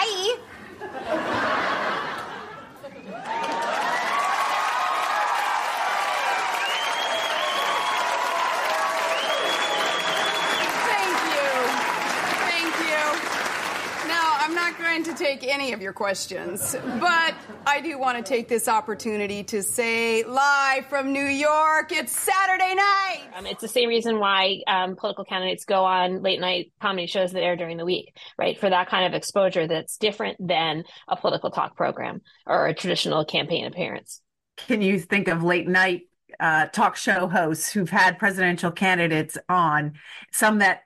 Going 14.86 15.02
to 15.02 15.14
take 15.14 15.44
any 15.44 15.72
of 15.72 15.82
your 15.82 15.92
questions, 15.92 16.76
but 17.00 17.34
I 17.66 17.80
do 17.80 17.98
want 17.98 18.18
to 18.18 18.22
take 18.22 18.46
this 18.46 18.68
opportunity 18.68 19.42
to 19.44 19.60
say 19.60 20.22
live 20.22 20.86
from 20.86 21.12
New 21.12 21.24
York, 21.24 21.90
it's 21.90 22.12
Saturday 22.12 22.72
night. 22.72 23.22
Um, 23.34 23.46
it's 23.46 23.60
the 23.60 23.68
same 23.68 23.88
reason 23.88 24.20
why 24.20 24.60
um, 24.68 24.94
political 24.94 25.24
candidates 25.24 25.64
go 25.64 25.84
on 25.84 26.22
late 26.22 26.40
night 26.40 26.72
comedy 26.80 27.08
shows 27.08 27.32
that 27.32 27.42
air 27.42 27.56
during 27.56 27.78
the 27.78 27.84
week, 27.84 28.16
right? 28.38 28.56
For 28.58 28.70
that 28.70 28.88
kind 28.88 29.04
of 29.06 29.14
exposure 29.14 29.66
that's 29.66 29.96
different 29.96 30.36
than 30.38 30.84
a 31.08 31.16
political 31.16 31.50
talk 31.50 31.76
program 31.76 32.20
or 32.46 32.68
a 32.68 32.74
traditional 32.74 33.24
campaign 33.24 33.66
appearance. 33.66 34.20
Can 34.56 34.82
you 34.82 35.00
think 35.00 35.26
of 35.26 35.42
late 35.42 35.66
night 35.66 36.02
uh, 36.38 36.66
talk 36.66 36.94
show 36.96 37.26
hosts 37.26 37.72
who've 37.72 37.90
had 37.90 38.20
presidential 38.20 38.70
candidates 38.70 39.36
on, 39.48 39.94
some 40.32 40.58
that 40.58 40.82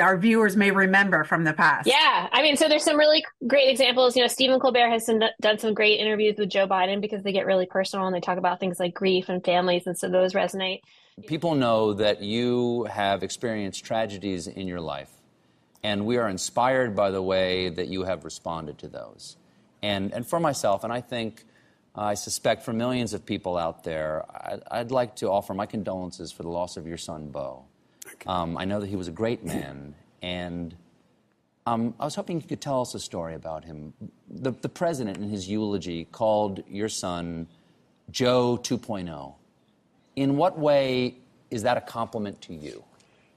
our 0.00 0.16
viewers 0.16 0.56
may 0.56 0.70
remember 0.70 1.24
from 1.24 1.44
the 1.44 1.52
past. 1.52 1.86
Yeah, 1.86 2.28
I 2.32 2.42
mean, 2.42 2.56
so 2.56 2.68
there's 2.68 2.84
some 2.84 2.96
really 2.96 3.24
great 3.46 3.68
examples. 3.68 4.16
You 4.16 4.22
know, 4.22 4.28
Stephen 4.28 4.60
Colbert 4.60 4.88
has 4.88 5.06
some, 5.06 5.20
done 5.40 5.58
some 5.58 5.74
great 5.74 6.00
interviews 6.00 6.36
with 6.38 6.50
Joe 6.50 6.66
Biden 6.66 7.00
because 7.00 7.22
they 7.22 7.32
get 7.32 7.46
really 7.46 7.66
personal 7.66 8.06
and 8.06 8.14
they 8.14 8.20
talk 8.20 8.38
about 8.38 8.60
things 8.60 8.78
like 8.78 8.94
grief 8.94 9.28
and 9.28 9.44
families, 9.44 9.86
and 9.86 9.96
so 9.96 10.08
those 10.08 10.32
resonate. 10.32 10.80
People 11.26 11.54
know 11.54 11.94
that 11.94 12.22
you 12.22 12.84
have 12.84 13.22
experienced 13.22 13.84
tragedies 13.84 14.46
in 14.46 14.66
your 14.66 14.80
life, 14.80 15.10
and 15.82 16.06
we 16.06 16.16
are 16.16 16.28
inspired 16.28 16.96
by 16.96 17.10
the 17.10 17.22
way 17.22 17.68
that 17.68 17.88
you 17.88 18.04
have 18.04 18.24
responded 18.24 18.78
to 18.78 18.88
those. 18.88 19.36
And 19.82 20.12
and 20.12 20.26
for 20.26 20.40
myself, 20.40 20.84
and 20.84 20.92
I 20.92 21.00
think. 21.00 21.44
I 21.96 22.14
suspect 22.14 22.64
for 22.64 22.72
millions 22.72 23.14
of 23.14 23.24
people 23.24 23.56
out 23.56 23.84
there, 23.84 24.24
I'd, 24.28 24.62
I'd 24.68 24.90
like 24.90 25.14
to 25.16 25.30
offer 25.30 25.54
my 25.54 25.66
condolences 25.66 26.32
for 26.32 26.42
the 26.42 26.48
loss 26.48 26.76
of 26.76 26.88
your 26.88 26.96
son, 26.96 27.28
Bo. 27.28 27.66
Um, 28.26 28.56
I 28.56 28.64
know 28.64 28.80
that 28.80 28.88
he 28.88 28.96
was 28.96 29.08
a 29.08 29.12
great 29.12 29.44
man, 29.44 29.94
and 30.22 30.74
um, 31.66 31.94
I 31.98 32.04
was 32.04 32.14
hoping 32.14 32.40
you 32.40 32.46
could 32.46 32.60
tell 32.60 32.82
us 32.82 32.94
a 32.94 33.00
story 33.00 33.34
about 33.34 33.64
him. 33.64 33.94
The, 34.28 34.52
the 34.52 34.68
president, 34.68 35.16
in 35.16 35.28
his 35.28 35.48
eulogy, 35.48 36.04
called 36.04 36.62
your 36.68 36.88
son 36.88 37.46
Joe 38.10 38.58
2.0. 38.62 39.34
In 40.16 40.36
what 40.36 40.58
way 40.58 41.16
is 41.50 41.62
that 41.62 41.76
a 41.76 41.80
compliment 41.80 42.40
to 42.42 42.54
you? 42.54 42.84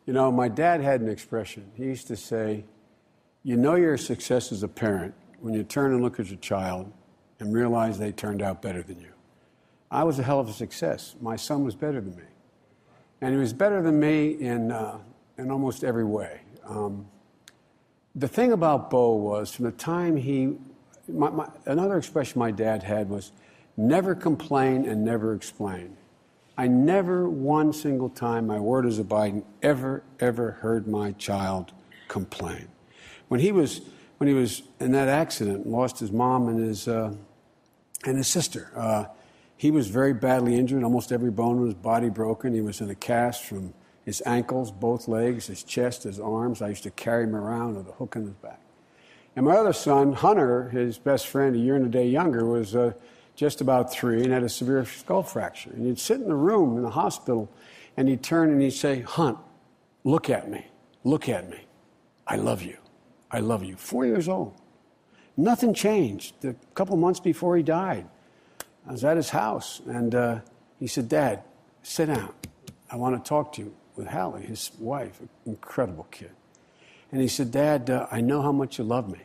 You 0.06 0.14
know, 0.14 0.32
my 0.32 0.48
dad 0.48 0.82
had 0.82 1.02
an 1.02 1.10
expression. 1.10 1.72
He 1.76 1.86
used 1.86 2.08
to 2.08 2.16
say, 2.16 2.66
You 3.44 3.58
know 3.58 3.76
you're 3.76 3.98
success 3.98 4.52
as 4.52 4.64
a 4.64 4.68
parent 4.68 5.14
when 5.40 5.54
you 5.54 5.64
turn 5.64 5.94
and 5.94 6.02
look 6.02 6.20
at 6.20 6.28
your 6.28 6.40
child 6.40 6.92
and 7.40 7.54
realize 7.54 7.98
they 7.98 8.12
turned 8.12 8.42
out 8.42 8.62
better 8.62 8.82
than 8.82 9.00
you. 9.00 9.12
I 9.90 10.04
was 10.04 10.20
a 10.20 10.24
hell 10.24 10.40
of 10.40 10.50
a 10.50 10.54
success. 10.54 11.16
My 11.22 11.36
son 11.36 11.64
was 11.64 11.76
better 11.76 12.02
than 12.02 12.16
me. 12.16 12.24
And 13.22 13.34
he 13.34 13.38
was 13.38 13.54
better 13.54 13.82
than 13.82 14.00
me 14.00 14.32
in, 14.32 14.72
uh, 14.72 15.00
in 15.38 15.52
almost 15.52 15.84
every 15.84 16.06
way. 16.06 16.42
Um, 16.66 17.08
the 18.16 18.28
thing 18.28 18.52
about 18.52 18.90
Bo 18.90 19.16
was 19.16 19.54
from 19.54 19.66
the 19.66 19.72
time 19.72 20.18
he, 20.18 20.56
my, 21.08 21.30
my, 21.30 21.48
another 21.66 21.98
expression 21.98 22.40
my 22.40 22.52
dad 22.52 22.84
had 22.84 23.10
was 23.10 23.32
never 23.76 24.16
complain 24.16 24.86
and 24.86 25.04
never 25.06 25.34
explain. 25.34 25.96
I 26.58 26.68
never 26.68 27.30
one 27.30 27.72
single 27.72 28.10
time, 28.10 28.48
my 28.48 28.60
word 28.60 28.86
a 28.88 29.04
Biden, 29.04 29.44
ever, 29.62 30.04
ever 30.20 30.52
heard 30.52 30.88
my 30.88 31.12
child 31.14 31.72
complain. 32.08 32.68
When 33.28 33.40
he 33.40 33.52
was, 33.52 33.82
when 34.18 34.28
he 34.28 34.34
was 34.34 34.64
in 34.80 34.92
that 34.94 35.08
accident, 35.08 35.68
lost 35.68 36.00
his 36.00 36.12
mom 36.12 36.48
and 36.48 36.60
his, 36.60 36.88
uh, 36.88 37.14
and 38.04 38.18
his 38.18 38.28
sister, 38.28 38.72
uh, 38.76 39.06
he 39.58 39.72
was 39.72 39.88
very 39.88 40.14
badly 40.14 40.56
injured, 40.56 40.84
almost 40.84 41.12
every 41.12 41.32
bone 41.32 41.58
in 41.58 41.66
his 41.66 41.74
body 41.74 42.10
broken. 42.10 42.54
He 42.54 42.62
was 42.62 42.80
in 42.80 42.90
a 42.90 42.96
cast 42.96 43.44
from 43.44 43.74
his 44.06 44.22
ankles, 44.26 44.72
both 44.72 45.08
legs, 45.08 45.48
his 45.48 45.64
chest, 45.64 46.04
his 46.04 46.20
arms. 46.20 46.62
I 46.62 46.70
used 46.70 46.84
to 46.84 46.92
carry 46.92 47.24
him 47.24 47.36
around 47.36 47.76
with 47.76 47.90
a 47.90 47.92
hook 47.92 48.16
in 48.16 48.24
his 48.24 48.36
back. 48.36 48.62
And 49.36 49.46
my 49.46 49.56
other 49.56 49.74
son, 49.74 50.14
Hunter, 50.14 50.70
his 50.70 50.98
best 50.98 51.28
friend, 51.28 51.56
a 51.56 51.60
year 51.60 51.76
and 51.76 51.86
a 51.86 51.90
day 51.90 52.08
younger, 52.08 52.46
was 52.46 52.76
uh, 52.76 52.94
just 53.36 53.62
about 53.62 53.92
three 53.92 54.24
and 54.24 54.32
had 54.32 54.44
a 54.44 54.50
severe 54.50 54.86
skull 54.86 55.24
fracture. 55.24 55.72
And 55.72 55.86
he'd 55.86 56.00
sit 56.00 56.22
in 56.22 56.28
the 56.28 56.36
room 56.36 56.78
in 56.78 56.84
the 56.84 56.90
hospital 56.90 57.52
and 57.96 58.08
he'd 58.08 58.24
turn 58.24 58.52
and 58.52 58.62
he'd 58.62 58.72
say, 58.72 59.02
Hunt, 59.02 59.38
look 60.04 60.30
at 60.30 60.50
me. 60.50 60.66
Look 61.04 61.30
at 61.30 61.50
me. 61.50 61.60
I 62.26 62.36
love 62.36 62.62
you. 62.62 62.78
I 63.32 63.40
love 63.40 63.64
you. 63.64 63.76
Four 63.76 64.06
years 64.06 64.28
old. 64.28 64.60
Nothing 65.36 65.74
changed. 65.74 66.44
A 66.46 66.56
couple 66.74 66.98
months 66.98 67.20
before 67.20 67.58
he 67.58 67.64
died, 67.64 68.08
I 68.88 68.92
was 68.92 69.04
at 69.04 69.18
his 69.18 69.30
house 69.30 69.82
and 69.86 70.16
uh, 70.16 70.40
he 70.80 70.88
said, 70.88 71.10
Dad, 71.10 71.44
sit 71.84 72.08
down. 72.08 72.34
I 72.90 72.96
want 72.96 73.22
to 73.22 73.28
talk 73.28 73.54
to 73.54 73.64
you 73.64 73.76
with 73.96 74.08
Hallie, 74.08 74.46
his 74.46 74.72
wife, 74.80 75.20
incredible 75.46 76.08
kid. 76.10 76.32
And 77.12 77.22
he 77.22 77.28
said, 77.28 77.52
Dad, 77.52 77.90
uh, 77.90 78.08
I 78.12 78.22
know 78.22 78.42
how 78.42 78.52
much 78.52 78.78
you 78.78 78.84
love 78.84 79.10
me. 79.10 79.20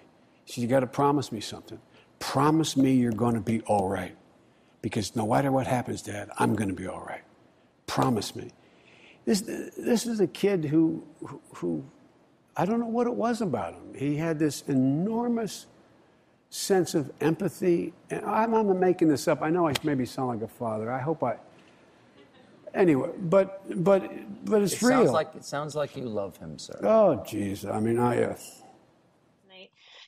He 0.44 0.53
said, 0.53 0.62
You 0.62 0.68
got 0.68 0.81
to 0.81 0.87
promise 0.87 1.31
me 1.31 1.40
something. 1.40 1.79
Promise 2.18 2.77
me 2.77 2.94
you're 2.94 3.12
going 3.12 3.35
to 3.35 3.40
be 3.40 3.61
all 3.62 3.88
right. 3.88 4.16
Because 4.81 5.14
no 5.14 5.27
matter 5.29 5.53
what 5.53 5.66
happens, 5.66 6.03
Dad, 6.03 6.31
I'm 6.38 6.55
going 6.55 6.68
to 6.68 6.75
be 6.75 6.87
all 6.87 7.05
right. 7.07 7.22
Promise 7.87 8.35
me. 8.35 8.51
This, 9.25 9.42
this 9.42 10.07
is 10.07 10.20
a 10.20 10.27
kid 10.27 10.64
who, 10.64 11.05
who, 11.20 11.40
who, 11.55 11.85
I 12.57 12.64
don't 12.64 12.81
know 12.81 12.87
what 12.87 13.07
it 13.07 13.14
was 13.14 13.40
about 13.40 13.75
him. 13.75 13.94
He 13.94 14.16
had 14.16 14.38
this 14.38 14.62
enormous 14.62 15.66
sense 16.53 16.95
of 16.95 17.11
empathy. 17.21 17.95
And 18.11 18.25
I'm, 18.25 18.55
I'm 18.55 18.79
making 18.79 19.09
this 19.09 19.27
up. 19.27 19.43
I 19.43 19.51
know 19.51 19.67
I 19.67 19.75
maybe 19.83 20.05
sound 20.05 20.29
like 20.29 20.43
a 20.43 20.53
father. 20.53 20.93
I 20.93 21.01
hope 21.01 21.23
I. 21.25 21.37
Anyway, 22.75 23.11
but 23.19 23.62
but 23.85 24.11
but 24.45 24.62
it's 24.62 24.75
it 24.75 24.83
real. 24.83 24.99
Sounds 24.99 25.11
like, 25.11 25.35
it 25.35 25.45
sounds 25.45 25.75
like 25.75 25.97
you 25.97 26.05
love 26.05 26.37
him, 26.37 26.59
sir. 26.59 26.79
Oh, 26.83 27.23
jeez. 27.27 27.71
I 27.71 27.81
mean, 27.81 27.99
I. 27.99 28.23
Uh, 28.23 28.37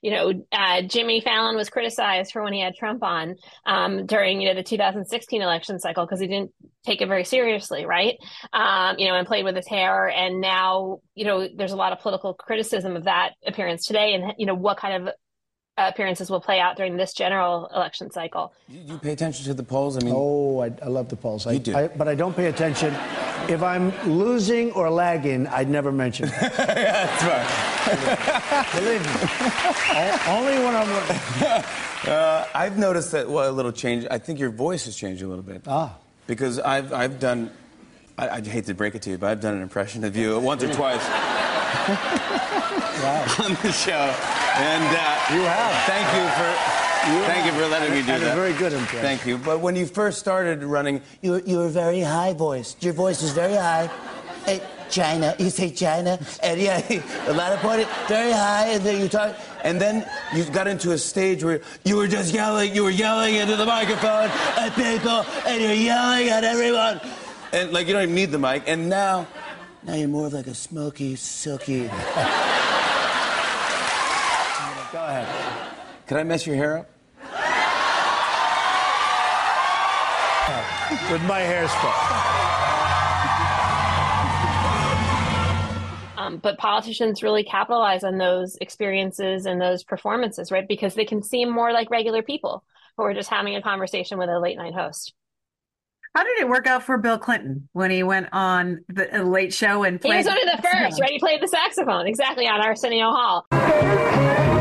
you 0.01 0.11
know, 0.11 0.45
uh, 0.53 0.83
Jimmy 0.83 1.23
Fallon 1.23 1.57
was 1.57 1.71
criticized 1.71 2.31
for 2.31 2.43
when 2.43 2.53
he 2.53 2.61
had 2.61 2.75
Trump 2.75 3.03
on 3.03 3.37
um, 3.65 4.05
during, 4.05 4.39
you 4.39 4.51
know, 4.51 4.55
the 4.55 4.63
2016 4.63 5.41
election 5.41 5.79
cycle 5.79 6.05
because 6.05 6.21
he 6.21 6.27
didn't 6.27 6.53
take 6.85 7.01
it 7.01 7.09
very 7.09 7.25
seriously, 7.25 7.87
right? 7.87 8.19
Um, 8.53 8.97
you 8.99 9.09
know, 9.09 9.15
and 9.15 9.27
played 9.27 9.47
with 9.47 9.57
his 9.57 9.67
hair. 9.67 10.11
And 10.11 10.43
now, 10.43 11.01
you 11.15 11.25
know, 11.25 11.49
there's 11.49 11.73
a 11.73 11.77
lot 11.77 11.95
of 11.95 12.01
political 12.01 12.35
criticism 12.35 12.97
of 12.97 13.05
that 13.05 13.31
appearance 13.47 13.87
today, 13.87 14.13
and 14.13 14.35
you 14.37 14.45
know, 14.45 14.55
what 14.55 14.77
kind 14.77 15.09
of 15.09 15.15
appearances 15.77 16.31
will 16.31 16.41
play 16.41 16.61
out 16.61 16.77
during 16.77 16.97
this 16.97 17.13
general 17.13 17.67
election 17.75 18.11
cycle. 18.11 18.53
Do 18.71 18.77
you 18.93 18.99
pay 18.99 19.13
attention 19.13 19.45
to 19.47 19.55
the 19.55 19.63
polls? 19.63 19.97
I 19.97 20.01
mean, 20.01 20.15
oh, 20.17 20.61
I, 20.61 20.73
I 20.83 20.87
love 20.89 21.09
the 21.09 21.17
polls. 21.17 21.47
You 21.47 21.53
I, 21.53 21.59
do. 21.59 21.77
I, 21.77 21.89
but 21.89 22.09
I 22.09 22.15
don't 22.15 22.35
pay 22.37 22.47
attention. 22.47 22.95
If 23.49 23.63
I'm 23.63 23.93
losing 24.09 24.73
or 24.73 24.89
lagging, 24.91 25.47
I'd 25.49 25.69
never 25.69 25.93
mention. 25.93 26.29
it. 26.29 26.35
That's 26.41 27.25
right. 27.25 28.67
Believe 28.75 29.05
me. 29.05 29.11
O- 29.97 30.21
Only 30.29 30.59
when 30.65 30.75
I'm. 30.77 31.65
Uh, 32.05 32.47
I've 32.55 32.77
noticed 32.77 33.13
that 33.13 33.31
well, 33.31 33.49
a 33.49 33.51
little 33.51 33.73
change. 33.73 34.07
I 34.11 34.19
think 34.19 34.39
your 34.39 34.51
voice 34.51 34.85
has 34.85 34.95
changed 34.95 35.23
a 35.23 35.27
little 35.27 35.43
bit. 35.43 35.63
Ah. 35.67 35.97
Because 36.27 36.59
I've 36.59 36.93
I've 36.93 37.19
done. 37.19 37.51
I, 38.19 38.29
I 38.29 38.41
hate 38.43 38.67
to 38.67 38.75
break 38.75 38.95
it 38.95 39.01
to 39.03 39.11
you, 39.11 39.17
but 39.17 39.31
I've 39.31 39.41
done 39.41 39.55
an 39.55 39.63
impression 39.63 40.05
of 40.05 40.15
you 40.15 40.39
once 40.39 40.63
or 40.63 40.71
twice 40.71 41.03
on 43.41 43.55
the 43.63 43.73
show, 43.73 44.15
and 44.57 44.85
uh, 44.85 45.35
you 45.35 45.43
have. 45.43 45.75
Thank 45.87 46.07
you 46.15 46.25
for. 46.39 46.85
You 47.05 47.21
Thank 47.27 47.45
you 47.45 47.53
for 47.53 47.69
letting 47.69 47.93
me 47.93 48.01
do 48.01 48.13
and 48.13 48.23
that. 48.23 48.33
a 48.33 48.35
very 48.35 48.55
good 48.55 48.73
impression. 48.73 49.01
Thank 49.01 49.27
you. 49.27 49.37
But 49.37 49.61
when 49.61 49.77
you 49.77 49.85
first 49.85 50.19
started 50.19 50.63
running, 50.65 51.03
you 51.21 51.33
were, 51.33 51.41
you 51.41 51.59
were 51.59 51.69
very 51.69 52.01
high 52.01 52.33
voiced. 52.33 52.83
Your 52.83 52.95
voice 52.95 53.21
was 53.21 53.33
very 53.33 53.57
high. 53.57 53.91
Hey, 54.47 54.63
China. 54.89 55.35
You 55.39 55.51
say 55.51 55.71
China. 55.71 56.19
And 56.43 56.59
yeah, 56.59 56.81
a 57.27 57.33
lot 57.35 57.53
of 57.53 57.59
point, 57.59 57.87
very 58.09 58.33
high. 58.33 58.69
And 58.69 58.83
then 58.83 59.03
you 59.03 59.09
talk. 59.11 59.37
And 59.65 59.79
then 59.79 60.09
you 60.35 60.45
got 60.45 60.67
into 60.67 60.93
a 60.93 60.99
stage 60.99 61.45
where 61.45 61.61
you 61.85 61.97
were 61.97 62.09
just 62.09 62.33
yelling. 62.33 62.75
You 62.75 62.85
were 62.85 62.91
yelling 62.91 63.35
into 63.35 63.57
the 63.57 63.67
microphone 63.67 64.31
at 64.57 64.75
people. 64.75 65.27
And 65.47 65.61
you're 65.61 65.73
yelling 65.75 66.31
at 66.31 66.43
everyone. 66.43 67.03
And 67.53 67.71
like 67.71 67.87
you 67.87 67.93
don't 67.93 68.05
even 68.05 68.15
need 68.15 68.31
the 68.31 68.39
mic. 68.39 68.63
And 68.67 68.89
now, 68.89 69.27
now 69.83 69.93
you're 69.95 70.09
more 70.09 70.29
of 70.29 70.33
like 70.33 70.47
a 70.47 70.55
smoky, 70.55 71.17
silky. 71.17 71.91
Go 74.95 75.05
ahead. 75.05 75.27
Could 76.07 76.19
I 76.19 76.23
mess 76.23 76.47
your 76.47 76.55
hair 76.55 76.79
up? 76.79 76.89
With 81.11 81.23
my 81.25 81.41
hairspray. 81.41 81.95
Um, 86.17 86.37
but 86.37 86.59
politicians 86.59 87.25
really 87.25 87.43
capitalize 87.43 88.05
on 88.05 88.19
those 88.19 88.57
experiences 88.61 89.47
and 89.47 89.61
those 89.61 89.83
performances, 89.83 90.53
right? 90.53 90.69
Because 90.69 90.95
they 90.95 91.05
can 91.05 91.25
seem 91.25 91.51
more 91.51 91.73
like 91.73 91.91
regular 91.91 92.23
people 92.23 92.63
who 92.97 93.03
are 93.03 93.15
just 93.15 93.29
having 93.29 93.57
a 93.57 93.63
conversation 93.63 94.17
with 94.17 94.29
a 94.29 94.39
late 94.39 94.57
night 94.57 94.75
host. 94.75 95.13
How 96.15 96.23
did 96.23 96.39
it 96.39 96.49
work 96.49 96.69
out 96.69 96.85
for 96.85 96.99
Bill 96.99 97.19
Clinton 97.19 97.69
when 97.73 97.91
he 97.91 98.05
went 98.05 98.29
on 98.31 98.85
the 98.89 99.23
uh, 99.23 99.25
Late 99.25 99.53
Show 99.53 99.83
and 99.83 99.97
He 99.97 100.09
played? 100.09 100.19
was 100.19 100.27
one 100.27 100.39
of 100.39 100.57
the 100.57 100.63
first, 100.63 101.01
right? 101.01 101.11
He 101.11 101.19
played 101.19 101.43
the 101.43 101.49
saxophone 101.49 102.07
exactly 102.07 102.47
on 102.47 102.61
Arsenio 102.61 103.11
Hall. 103.11 104.54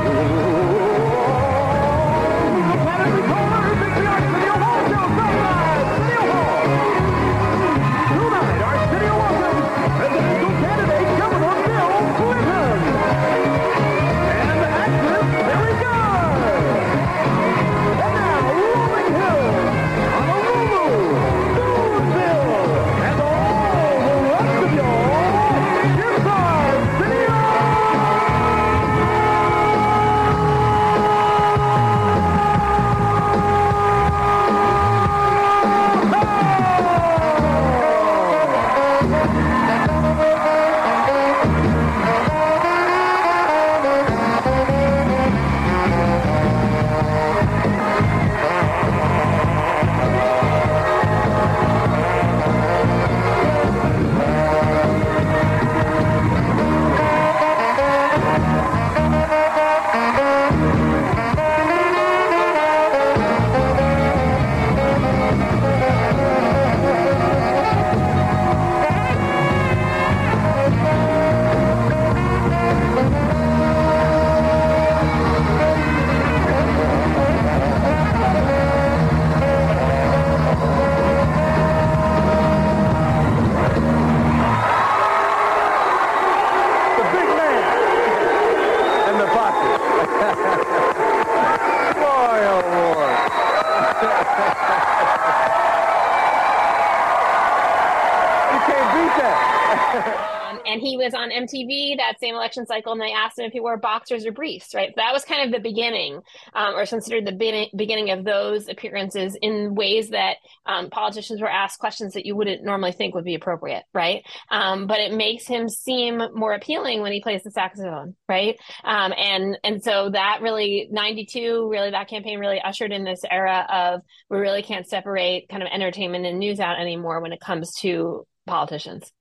MTV 101.43 101.97
that 101.97 102.19
same 102.19 102.35
election 102.35 102.65
cycle, 102.65 102.91
and 102.91 103.01
they 103.01 103.11
asked 103.11 103.39
him 103.39 103.45
if 103.45 103.53
he 103.53 103.59
wore 103.59 103.77
boxers 103.77 104.25
or 104.25 104.31
briefs, 104.31 104.73
right? 104.73 104.93
That 104.95 105.13
was 105.13 105.25
kind 105.25 105.45
of 105.45 105.51
the 105.51 105.59
beginning, 105.59 106.21
um, 106.53 106.75
or 106.75 106.85
considered 106.85 107.25
the 107.25 107.31
be- 107.31 107.71
beginning 107.75 108.11
of 108.11 108.23
those 108.23 108.67
appearances 108.67 109.37
in 109.41 109.75
ways 109.75 110.09
that 110.09 110.37
um, 110.65 110.89
politicians 110.89 111.41
were 111.41 111.49
asked 111.49 111.79
questions 111.79 112.13
that 112.13 112.25
you 112.25 112.35
wouldn't 112.35 112.63
normally 112.63 112.91
think 112.91 113.15
would 113.15 113.23
be 113.23 113.35
appropriate, 113.35 113.83
right? 113.93 114.23
Um, 114.49 114.87
but 114.87 114.99
it 114.99 115.13
makes 115.13 115.47
him 115.47 115.69
seem 115.69 116.21
more 116.33 116.53
appealing 116.53 117.01
when 117.01 117.11
he 117.11 117.21
plays 117.21 117.43
the 117.43 117.51
saxophone, 117.51 118.15
right? 118.27 118.57
Um, 118.83 119.13
and 119.17 119.57
and 119.63 119.83
so 119.83 120.09
that 120.09 120.39
really, 120.41 120.87
92, 120.91 121.69
really, 121.69 121.91
that 121.91 122.09
campaign 122.09 122.39
really 122.39 122.61
ushered 122.61 122.91
in 122.91 123.03
this 123.03 123.21
era 123.29 123.65
of 123.69 124.01
we 124.29 124.37
really 124.37 124.61
can't 124.63 124.87
separate 124.87 125.49
kind 125.49 125.63
of 125.63 125.69
entertainment 125.71 126.25
and 126.25 126.39
news 126.39 126.59
out 126.59 126.79
anymore 126.79 127.21
when 127.21 127.33
it 127.33 127.39
comes 127.39 127.73
to 127.81 128.25
politicians. 128.45 129.11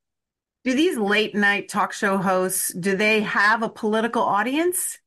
Do 0.65 0.75
these 0.75 0.97
late 0.97 1.35
night 1.35 1.69
talk 1.69 1.93
show 1.93 2.19
hosts 2.19 2.73
do 2.75 2.97
they 2.97 3.23
have 3.23 3.63
a 3.63 3.69
political 3.69 4.23
audience? 4.23 4.99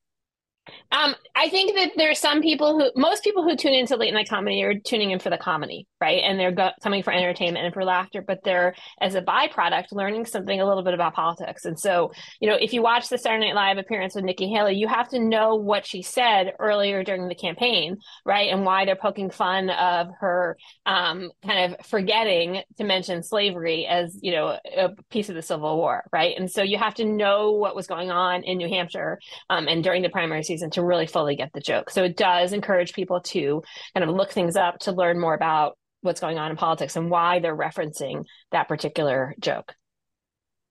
Um, 0.92 1.16
I 1.36 1.50
think 1.50 1.76
that 1.76 1.92
there 1.98 2.10
are 2.10 2.16
some 2.16 2.42
people 2.42 2.80
who, 2.80 2.90
most 3.00 3.24
people 3.24 3.44
who 3.44 3.56
tune 3.56 3.74
into 3.74 3.98
late 3.98 4.14
night 4.14 4.30
comedy 4.30 4.64
are 4.64 4.74
tuning 4.80 5.12
in 5.12 5.20
for 5.20 5.30
the 5.30 5.38
comedy, 5.38 5.88
right? 6.02 6.22
And 6.24 6.40
they're 6.40 6.52
go- 6.52 6.72
coming 6.82 7.04
for 7.04 7.14
entertainment 7.14 7.66
and 7.66 7.74
for 7.74 7.84
laughter, 7.84 8.24
but 8.26 8.40
they're, 8.44 8.74
as 9.00 9.16
a 9.16 9.22
byproduct, 9.22 9.88
learning 9.92 10.26
something 10.26 10.60
a 10.60 10.66
little 10.66 10.84
bit 10.84 10.94
about 10.94 11.14
politics. 11.14 11.66
And 11.66 11.80
so, 11.80 12.12
you 12.40 12.50
know, 12.50 12.56
if 12.56 12.74
you 12.74 12.82
watch 12.82 13.10
the 13.10 13.18
Saturday 13.18 13.48
Night 13.48 13.56
Live 13.56 13.78
appearance 13.78 14.16
with 14.16 14.24
Nikki 14.24 14.48
Haley, 14.48 14.76
you 14.76 14.88
have 14.88 15.10
to 15.10 15.20
know 15.20 15.56
what 15.56 15.86
she 15.86 16.02
said 16.02 16.54
earlier 16.60 17.04
during 17.04 17.28
the 17.28 17.36
campaign, 17.36 17.98
right? 18.26 18.50
And 18.50 18.66
why 18.66 18.86
they're 18.86 18.96
poking 18.96 19.30
fun 19.30 19.70
of 19.70 20.08
her 20.20 20.58
um, 20.86 21.30
kind 21.46 21.74
of 21.74 21.86
forgetting 21.86 22.62
to 22.78 22.84
mention 22.84 23.22
slavery 23.22 23.86
as, 23.86 24.18
you 24.22 24.32
know, 24.32 24.58
a 24.78 24.90
piece 25.12 25.30
of 25.30 25.36
the 25.36 25.42
Civil 25.42 25.78
War, 25.78 26.06
right? 26.12 26.36
And 26.38 26.50
so 26.50 26.64
you 26.64 26.78
have 26.78 26.96
to 26.96 27.06
know 27.06 27.52
what 27.52 27.76
was 27.76 27.88
going 27.88 28.10
on 28.10 28.44
in 28.44 28.58
New 28.58 28.70
Hampshire 28.70 29.20
um, 29.50 29.68
and 29.68 29.84
during 29.84 30.02
the 30.02 30.10
primary 30.10 30.42
season 30.42 30.55
to 30.62 30.84
really 30.84 31.08
fully 31.08 31.36
get 31.36 31.52
the 31.54 31.62
joke. 31.62 31.90
So 31.90 32.04
it 32.04 32.18
does 32.18 32.54
encourage 32.54 32.94
people 32.94 33.22
to 33.22 33.62
kind 33.94 34.10
of 34.10 34.16
look 34.16 34.32
things 34.32 34.56
up 34.56 34.80
to 34.80 34.92
learn 34.92 35.20
more 35.20 35.34
about 35.34 35.78
what's 36.02 36.20
going 36.20 36.38
on 36.38 36.52
in 36.52 36.58
politics 36.58 36.96
and 36.96 37.10
why 37.10 37.40
they're 37.40 37.56
referencing 37.56 38.26
that 38.52 38.68
particular 38.68 39.36
joke. 39.40 39.74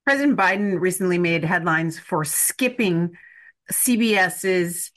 President 0.04 0.36
Biden 0.36 0.80
recently 0.80 1.18
made 1.18 1.44
headlines 1.44 1.98
for 1.98 2.24
skipping 2.24 3.12
CBS's 3.72 4.92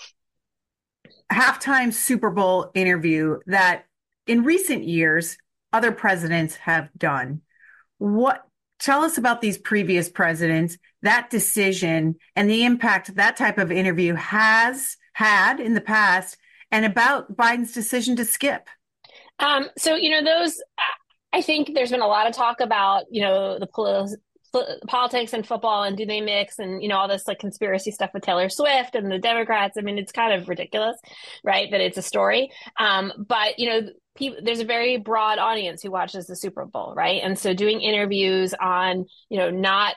halftime 1.32 1.93
Super 1.93 2.30
Bowl 2.30 2.71
interview 2.73 3.39
that 3.47 3.86
in 4.28 4.43
recent 4.43 4.84
years 4.84 5.38
other 5.73 5.91
presidents 5.91 6.56
have 6.58 6.89
done. 6.97 7.41
What 7.97 8.43
tell 8.80 9.04
us 9.04 9.17
about 9.17 9.41
these 9.41 9.58
previous 9.58 10.10
presidents, 10.10 10.78
that 11.08 11.30
decision 11.30 12.15
and 12.36 12.50
the 12.50 12.65
impact 12.65 13.15
that 13.15 13.38
type 13.38 13.58
of 13.58 13.72
interview 13.72 14.13
has 14.15 14.98
had 15.13 15.60
in 15.60 15.74
the 15.74 15.82
past 15.82 16.38
and 16.70 16.86
about 16.86 17.36
Biden's 17.36 17.72
decision 17.72 18.17
to 18.17 18.26
skip? 18.26 18.67
Um, 19.39 19.70
so, 19.78 19.96
you 19.96 20.10
know, 20.10 20.24
those, 20.24 20.62
I 21.32 21.41
think 21.41 21.74
there's 21.74 21.91
been 21.91 22.02
a 22.02 22.08
lot 22.08 22.28
of 22.28 22.36
talk 22.36 22.60
about, 22.60 23.06
you 23.10 23.22
know, 23.22 23.58
the 23.58 23.67
politics 24.88 25.34
and 25.34 25.48
football 25.48 25.84
and 25.84 25.96
do 25.96 26.06
they 26.06 26.20
mix 26.20 26.60
and, 26.60 26.82
you 26.82 26.89
know, 26.89 26.98
all 26.98 27.08
this 27.08 27.28
like 27.28 27.39
conspiracy 27.39 27.91
stuff 27.91 28.10
with 28.13 28.24
Taylor 28.24 28.50
Swift 28.50 28.96
and 28.96 29.10
the 29.10 29.20
Democrats. 29.20 29.78
I 29.78 29.82
mean, 29.82 29.98
it's 29.98 30.12
kind 30.12 30.34
of 30.34 30.50
ridiculous, 30.50 30.98
right? 31.43 31.72
That 31.72 31.80
it's 31.80 31.98
a 31.98 32.02
story. 32.02 32.52
Um, 32.80 33.13
but, 33.17 33.60
you 33.60 33.70
know, 33.70 33.89
there's 34.43 34.60
a 34.60 34.65
very 34.65 34.98
broad 34.98 35.38
audience 35.38 35.84
who 35.84 35.91
watches 35.91 36.26
the 36.26 36.36
Super 36.36 36.65
Bowl, 36.65 36.93
right? 36.98 37.22
And 37.24 37.38
so 37.38 37.54
doing 37.54 37.82
interviews 37.82 38.54
on, 38.60 39.06
you 39.30 39.38
know, 39.38 39.52
not 39.52 39.96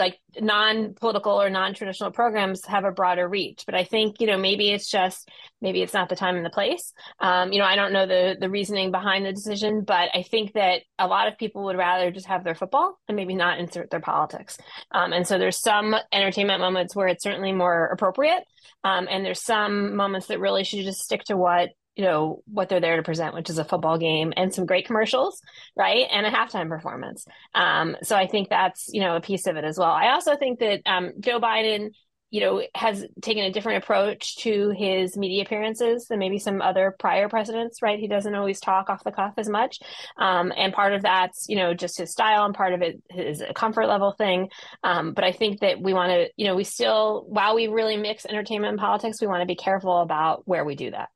like 0.00 0.18
non-political 0.40 1.40
or 1.40 1.48
non-traditional 1.48 2.10
programs 2.10 2.66
have 2.66 2.84
a 2.84 2.90
broader 2.90 3.28
reach. 3.28 3.62
But 3.66 3.76
i 3.76 3.84
think 3.84 4.20
you 4.20 4.26
know 4.26 4.38
maybe 4.38 4.70
it's 4.70 4.90
just 4.90 5.28
maybe 5.60 5.82
it's 5.82 5.94
not 5.94 6.08
the 6.08 6.16
time 6.16 6.36
and 6.36 6.44
the 6.44 6.50
place. 6.50 6.92
Um, 7.20 7.52
you 7.52 7.60
know 7.60 7.66
i 7.66 7.76
don't 7.76 7.92
know 7.92 8.06
the 8.06 8.36
the 8.40 8.50
reasoning 8.50 8.90
behind 8.90 9.24
the 9.24 9.32
decision 9.32 9.82
but 9.82 10.08
i 10.14 10.22
think 10.22 10.54
that 10.54 10.82
a 10.98 11.06
lot 11.06 11.28
of 11.28 11.38
people 11.38 11.64
would 11.64 11.76
rather 11.76 12.10
just 12.10 12.26
have 12.26 12.42
their 12.42 12.56
football 12.56 12.98
and 13.06 13.16
maybe 13.16 13.34
not 13.34 13.58
insert 13.60 13.90
their 13.90 14.00
politics. 14.00 14.58
Um, 14.90 15.12
and 15.12 15.26
so 15.26 15.38
there's 15.38 15.60
some 15.60 15.94
entertainment 16.12 16.60
moments 16.60 16.96
where 16.96 17.08
it's 17.08 17.22
certainly 17.22 17.52
more 17.52 17.86
appropriate. 17.86 18.44
Um, 18.84 19.08
and 19.10 19.24
there's 19.24 19.42
some 19.42 19.94
moments 19.96 20.28
that 20.28 20.40
really 20.40 20.64
should 20.64 20.84
just 20.84 21.00
stick 21.00 21.24
to 21.24 21.36
what 21.36 21.70
you 22.00 22.06
know 22.06 22.42
what 22.50 22.70
they're 22.70 22.80
there 22.80 22.96
to 22.96 23.02
present 23.02 23.34
which 23.34 23.50
is 23.50 23.58
a 23.58 23.64
football 23.64 23.98
game 23.98 24.32
and 24.34 24.54
some 24.54 24.64
great 24.64 24.86
commercials 24.86 25.42
right? 25.76 26.06
And 26.10 26.24
a 26.24 26.30
halftime 26.30 26.68
performance. 26.68 27.26
Um, 27.54 27.94
so 28.02 28.16
i 28.16 28.26
think 28.26 28.48
that's 28.48 28.88
you 28.90 29.00
know 29.00 29.16
a 29.16 29.20
piece 29.20 29.46
of 29.46 29.56
it 29.56 29.64
as 29.64 29.76
well. 29.76 29.90
I 29.90 30.12
also 30.12 30.34
think 30.36 30.60
that 30.60 30.80
um, 30.86 31.12
joe 31.20 31.38
biden 31.38 31.90
you 32.30 32.40
know 32.40 32.62
has 32.74 33.04
taken 33.20 33.44
a 33.44 33.52
different 33.52 33.82
approach 33.82 34.36
to 34.38 34.70
his 34.70 35.14
media 35.18 35.42
appearances 35.42 36.06
than 36.06 36.18
maybe 36.18 36.38
some 36.38 36.62
other 36.62 36.96
prior 36.98 37.28
presidents 37.28 37.82
right? 37.82 37.98
He 37.98 38.08
doesn't 38.08 38.34
always 38.34 38.60
talk 38.60 38.88
off 38.88 39.04
the 39.04 39.12
cuff 39.12 39.34
as 39.36 39.48
much. 39.48 39.80
Um, 40.16 40.54
and 40.56 40.72
part 40.72 40.94
of 40.94 41.02
that's 41.02 41.46
you 41.50 41.56
know 41.56 41.74
just 41.74 41.98
his 41.98 42.12
style 42.12 42.46
and 42.46 42.54
part 42.54 42.72
of 42.72 42.80
it 42.80 43.02
is 43.14 43.42
a 43.42 43.52
comfort 43.52 43.88
level 43.88 44.12
thing. 44.12 44.48
Um, 44.82 45.12
but 45.12 45.24
i 45.24 45.32
think 45.32 45.60
that 45.60 45.82
we 45.82 45.92
want 45.92 46.12
to 46.12 46.30
you 46.38 46.46
know 46.46 46.56
we 46.56 46.64
still 46.64 47.26
while 47.28 47.54
we 47.54 47.66
really 47.68 47.98
mix 47.98 48.24
entertainment 48.24 48.70
and 48.70 48.80
politics 48.80 49.20
we 49.20 49.26
want 49.26 49.42
to 49.42 49.46
be 49.46 49.56
careful 49.56 50.00
about 50.00 50.42
where 50.46 50.64
we 50.64 50.76
do 50.76 50.92
that 50.92 51.10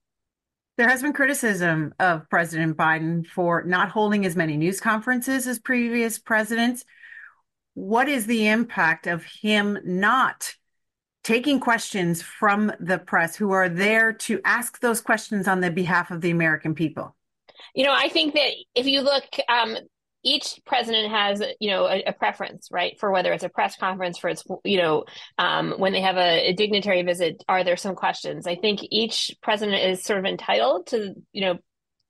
there 0.77 0.89
has 0.89 1.03
been 1.03 1.13
criticism 1.13 1.95
of 2.01 2.29
President 2.29 2.77
Biden 2.77 3.27
for 3.27 3.63
not 3.65 3.91
holding 3.91 4.27
as 4.27 4.35
many 4.35 4.57
news 4.57 4.81
conferences 4.81 5.47
as 5.47 5.59
previous 5.59 6.19
presidents. 6.19 6.85
What 7.75 8.09
is 8.09 8.27
the 8.27 8.49
impact 8.49 9.07
of 9.07 9.25
him 9.25 9.79
not 9.85 10.55
taking 11.23 11.61
questions 11.61 12.23
from 12.23 12.73
the 12.81 12.99
press 12.99 13.37
who 13.37 13.53
are 13.53 13.69
there 13.69 14.13
to 14.13 14.41
ask 14.45 14.81
those 14.81 15.01
questions 15.01 15.49
on 15.49 15.61
the 15.61 15.71
behalf 15.71 16.11
of 16.11 16.21
the 16.21 16.31
American 16.31 16.75
people? 16.75 17.17
You 17.75 17.85
know, 17.85 17.95
I 17.95 18.09
think 18.09 18.35
that 18.35 18.51
if 18.75 18.87
you 18.87 19.01
look, 19.01 19.25
um, 19.49 19.77
each 20.25 20.61
president 20.65 21.11
has 21.11 21.43
you 21.61 21.71
know 21.71 21.87
a, 21.87 22.03
a, 22.07 22.13
preference 22.13 22.69
right? 22.71 22.99
For 22.99 23.13
whether 23.13 23.33
it's 23.33 23.45
a 23.45 23.49
press 23.49 23.77
conference 23.77 24.19
for 24.19 24.29
its 24.29 24.43
you 24.65 24.79
know 24.79 25.05
um, 25.39 25.75
when 25.79 25.93
they 25.93 26.01
have 26.01 26.17
a, 26.17 26.49
a, 26.49 26.53
dignitary 26.55 27.03
visit 27.03 27.45
are 27.49 27.63
there 27.63 27.77
some 27.77 27.95
questions? 27.95 28.47
I 28.47 28.57
think 28.57 28.81
each 28.91 29.37
president 29.43 29.83
is 29.83 30.03
sort 30.03 30.19
of 30.19 30.25
entitled 30.25 30.89
to 30.89 31.15
you 31.33 31.41
know 31.43 31.59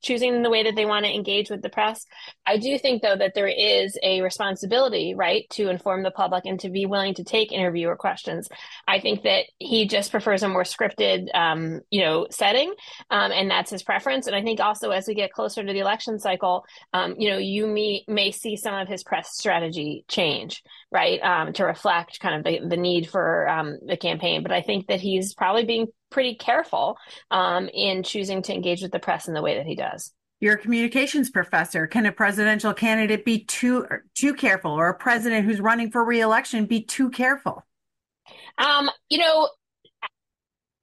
choosing 0.05 0.43
the 0.43 0.49
way 0.51 0.63
that 0.63 0.75
they 0.75 0.85
want 0.85 1.03
to 1.03 1.13
engage 1.13 1.49
with 1.49 1.61
the 1.63 1.69
press. 1.69 2.05
I 2.45 2.57
do 2.57 2.77
think, 2.77 3.01
though, 3.01 3.17
that 3.17 3.33
there 3.33 3.47
is 3.47 3.97
a 4.03 4.21
responsibility, 4.21 5.15
right, 5.15 5.49
to 5.57 5.69
inform 5.69 6.03
the 6.03 6.11
public 6.11 6.45
and 6.45 6.59
to 6.59 6.69
be 6.69 6.85
willing 6.85 7.15
to 7.15 7.23
take 7.23 7.51
interviewer 7.51 7.95
questions. 7.95 8.47
I 8.87 8.99
think 8.99 9.23
that 9.23 9.45
he 9.57 9.87
just 9.87 10.11
prefers 10.11 10.43
a 10.43 10.47
more 10.47 10.63
scripted, 10.63 11.33
um, 11.33 11.81
you 11.89 12.01
know, 12.01 12.27
setting, 12.29 12.71
um, 13.09 13.31
and 13.31 13.49
that's 13.49 13.71
his 13.71 13.83
preference. 13.83 14.27
And 14.27 14.35
I 14.35 14.43
think 14.43 14.59
also 14.59 14.91
as 14.91 15.07
we 15.07 15.15
get 15.15 15.33
closer 15.33 15.63
to 15.63 15.73
the 15.73 15.79
election 15.79 16.19
cycle, 16.19 16.65
um, 16.93 17.15
you 17.17 17.31
know, 17.31 17.39
you 17.39 17.65
may, 17.65 18.03
may 18.07 18.31
see 18.31 18.55
some 18.55 18.75
of 18.75 18.87
his 18.87 19.03
press 19.03 19.29
strategy 19.33 20.05
change, 20.07 20.61
right, 20.91 21.19
um, 21.21 21.53
to 21.53 21.65
reflect 21.65 22.19
kind 22.19 22.35
of 22.35 22.43
the, 22.43 22.67
the 22.69 22.77
need 22.77 23.09
for 23.09 23.49
um, 23.49 23.79
the 23.85 23.97
campaign. 23.97 24.43
But 24.43 24.51
I 24.51 24.61
think 24.61 24.87
that 24.87 25.01
he's 25.01 25.33
probably 25.33 25.65
being 25.65 25.87
pretty 26.09 26.35
careful 26.35 26.97
um, 27.31 27.69
in 27.73 28.03
choosing 28.03 28.41
to 28.43 28.53
engage 28.53 28.81
with 28.81 28.91
the 28.91 28.99
press 28.99 29.27
in 29.27 29.33
the 29.33 29.41
way 29.41 29.57
that 29.57 29.65
he 29.65 29.75
does. 29.75 30.13
You're 30.39 30.55
a 30.55 30.57
communications 30.57 31.29
professor. 31.29 31.87
Can 31.87 32.05
a 32.05 32.11
presidential 32.11 32.73
candidate 32.73 33.23
be 33.23 33.45
too 33.45 33.87
too 34.15 34.33
careful, 34.33 34.71
or 34.71 34.89
a 34.89 34.93
president 34.93 35.45
who's 35.45 35.61
running 35.61 35.91
for 35.91 36.03
reelection 36.03 36.65
be 36.65 36.83
too 36.83 37.09
careful? 37.09 37.63
Um, 38.57 38.89
you 39.09 39.17
know, 39.17 39.49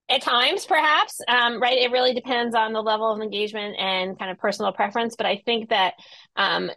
at 0.08 0.22
times, 0.22 0.64
perhaps, 0.64 1.20
um, 1.28 1.60
right? 1.60 1.78
It 1.78 1.90
really 1.90 2.14
depends 2.14 2.54
on 2.54 2.72
the 2.72 2.82
level 2.82 3.12
of 3.12 3.20
engagement 3.20 3.76
and 3.78 4.18
kind 4.18 4.30
of 4.30 4.38
personal 4.38 4.72
preference. 4.72 5.16
But 5.16 5.26
I 5.26 5.42
think 5.44 5.68
that 5.68 5.94
um, 6.36 6.70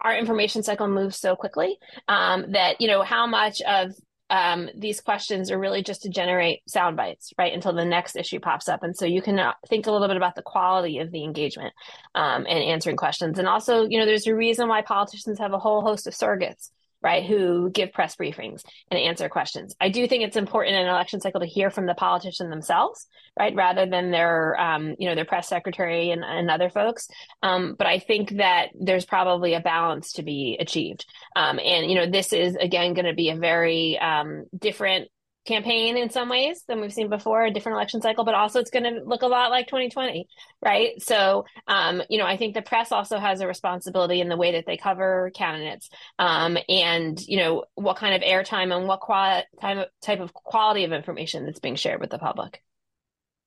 our 0.00 0.16
information 0.16 0.62
cycle 0.62 0.88
moves 0.88 1.18
so 1.18 1.34
quickly 1.34 1.78
um, 2.08 2.52
that 2.52 2.80
you 2.80 2.88
know 2.88 3.02
how 3.02 3.26
much 3.26 3.60
of 3.62 3.92
um, 4.30 4.70
these 4.74 5.00
questions 5.00 5.50
are 5.50 5.58
really 5.58 5.82
just 5.82 6.02
to 6.02 6.08
generate 6.08 6.62
sound 6.68 6.96
bites, 6.96 7.32
right, 7.38 7.52
until 7.52 7.72
the 7.72 7.84
next 7.84 8.16
issue 8.16 8.40
pops 8.40 8.68
up. 8.68 8.82
And 8.82 8.96
so 8.96 9.04
you 9.04 9.20
can 9.20 9.38
uh, 9.38 9.52
think 9.68 9.86
a 9.86 9.92
little 9.92 10.08
bit 10.08 10.16
about 10.16 10.34
the 10.34 10.42
quality 10.42 10.98
of 10.98 11.10
the 11.10 11.24
engagement 11.24 11.74
um, 12.14 12.46
and 12.48 12.64
answering 12.64 12.96
questions. 12.96 13.38
And 13.38 13.46
also, 13.46 13.84
you 13.84 13.98
know, 13.98 14.06
there's 14.06 14.26
a 14.26 14.34
reason 14.34 14.68
why 14.68 14.82
politicians 14.82 15.38
have 15.38 15.52
a 15.52 15.58
whole 15.58 15.82
host 15.82 16.06
of 16.06 16.14
surrogates 16.14 16.70
right, 17.04 17.24
who 17.24 17.70
give 17.70 17.92
press 17.92 18.16
briefings 18.16 18.62
and 18.90 18.98
answer 18.98 19.28
questions. 19.28 19.76
I 19.78 19.90
do 19.90 20.08
think 20.08 20.24
it's 20.24 20.38
important 20.38 20.74
in 20.74 20.82
an 20.82 20.88
election 20.88 21.20
cycle 21.20 21.40
to 21.40 21.46
hear 21.46 21.70
from 21.70 21.84
the 21.84 21.94
politician 21.94 22.48
themselves, 22.48 23.06
right, 23.38 23.54
rather 23.54 23.84
than 23.84 24.10
their, 24.10 24.58
um, 24.58 24.94
you 24.98 25.08
know, 25.08 25.14
their 25.14 25.26
press 25.26 25.46
secretary 25.46 26.10
and, 26.10 26.24
and 26.24 26.50
other 26.50 26.70
folks. 26.70 27.06
Um, 27.42 27.74
but 27.76 27.86
I 27.86 27.98
think 27.98 28.38
that 28.38 28.68
there's 28.80 29.04
probably 29.04 29.52
a 29.52 29.60
balance 29.60 30.14
to 30.14 30.22
be 30.22 30.56
achieved. 30.58 31.04
Um, 31.36 31.58
and, 31.58 31.90
you 31.90 31.96
know, 31.96 32.10
this 32.10 32.32
is, 32.32 32.56
again, 32.56 32.94
going 32.94 33.04
to 33.04 33.14
be 33.14 33.28
a 33.28 33.36
very 33.36 33.98
um, 33.98 34.46
different 34.58 35.08
campaign 35.44 35.96
in 35.96 36.10
some 36.10 36.28
ways 36.28 36.62
than 36.66 36.80
we've 36.80 36.92
seen 36.92 37.08
before, 37.08 37.44
a 37.44 37.50
different 37.50 37.76
election 37.76 38.00
cycle, 38.00 38.24
but 38.24 38.34
also 38.34 38.60
it's 38.60 38.70
going 38.70 38.84
to 38.84 39.02
look 39.04 39.22
a 39.22 39.26
lot 39.26 39.50
like 39.50 39.66
2020, 39.66 40.26
right? 40.62 41.00
So, 41.02 41.44
um, 41.66 42.02
you 42.08 42.18
know, 42.18 42.26
I 42.26 42.36
think 42.36 42.54
the 42.54 42.62
press 42.62 42.92
also 42.92 43.18
has 43.18 43.40
a 43.40 43.46
responsibility 43.46 44.20
in 44.20 44.28
the 44.28 44.36
way 44.36 44.52
that 44.52 44.64
they 44.66 44.76
cover 44.76 45.30
candidates, 45.34 45.90
um, 46.18 46.56
and 46.68 47.20
you 47.26 47.36
know 47.36 47.64
what 47.74 47.96
kind 47.96 48.14
of 48.14 48.22
airtime 48.22 48.74
and 48.74 48.86
what 48.86 49.00
quali- 49.00 49.44
type 49.60 50.20
of 50.20 50.32
quality 50.32 50.84
of 50.84 50.92
information 50.92 51.44
that's 51.44 51.60
being 51.60 51.76
shared 51.76 52.00
with 52.00 52.10
the 52.10 52.18
public. 52.18 52.62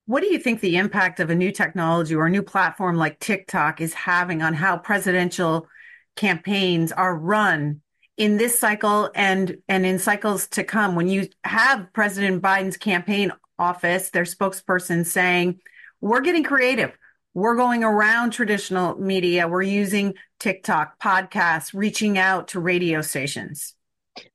What 0.06 0.22
do 0.22 0.32
you 0.32 0.40
think 0.40 0.62
the 0.62 0.78
impact 0.78 1.20
of 1.20 1.30
a 1.30 1.36
new 1.36 1.52
technology 1.52 2.16
or 2.16 2.28
a 2.28 2.30
new 2.30 2.44
platform 2.44 2.96
like 2.96 3.20
TikTok 3.20 3.82
is 3.82 3.94
having 3.94 4.42
on 4.42 4.54
how 4.54 4.78
presidential 4.78 5.68
campaigns 6.16 6.92
are 6.92 7.16
run 7.16 7.82
in 8.18 8.38
this 8.38 8.60
cycle 8.60 9.10
and 9.16 9.58
and 9.68 9.86
in 9.86 10.00
cycles 10.00 10.48
to 10.50 10.64
come. 10.64 10.96
When 10.96 11.08
you 11.08 11.30
have 11.44 11.94
President 11.94 12.42
Biden's 12.42 12.78
campaign 12.78 13.32
office 13.60 14.10
their 14.10 14.24
spokesperson 14.24 15.06
saying 15.06 15.60
we're 16.02 16.22
getting 16.22 16.44
creative. 16.44 16.98
We're 17.34 17.56
going 17.56 17.84
around 17.84 18.32
traditional 18.32 18.96
media. 19.00 19.48
We're 19.48 19.62
using 19.62 20.16
TikTok 20.40 21.00
podcasts 21.00 21.72
reaching 21.74 22.18
out 22.18 22.50
to 22.50 22.60
radio 22.60 23.02
stations 23.02 23.74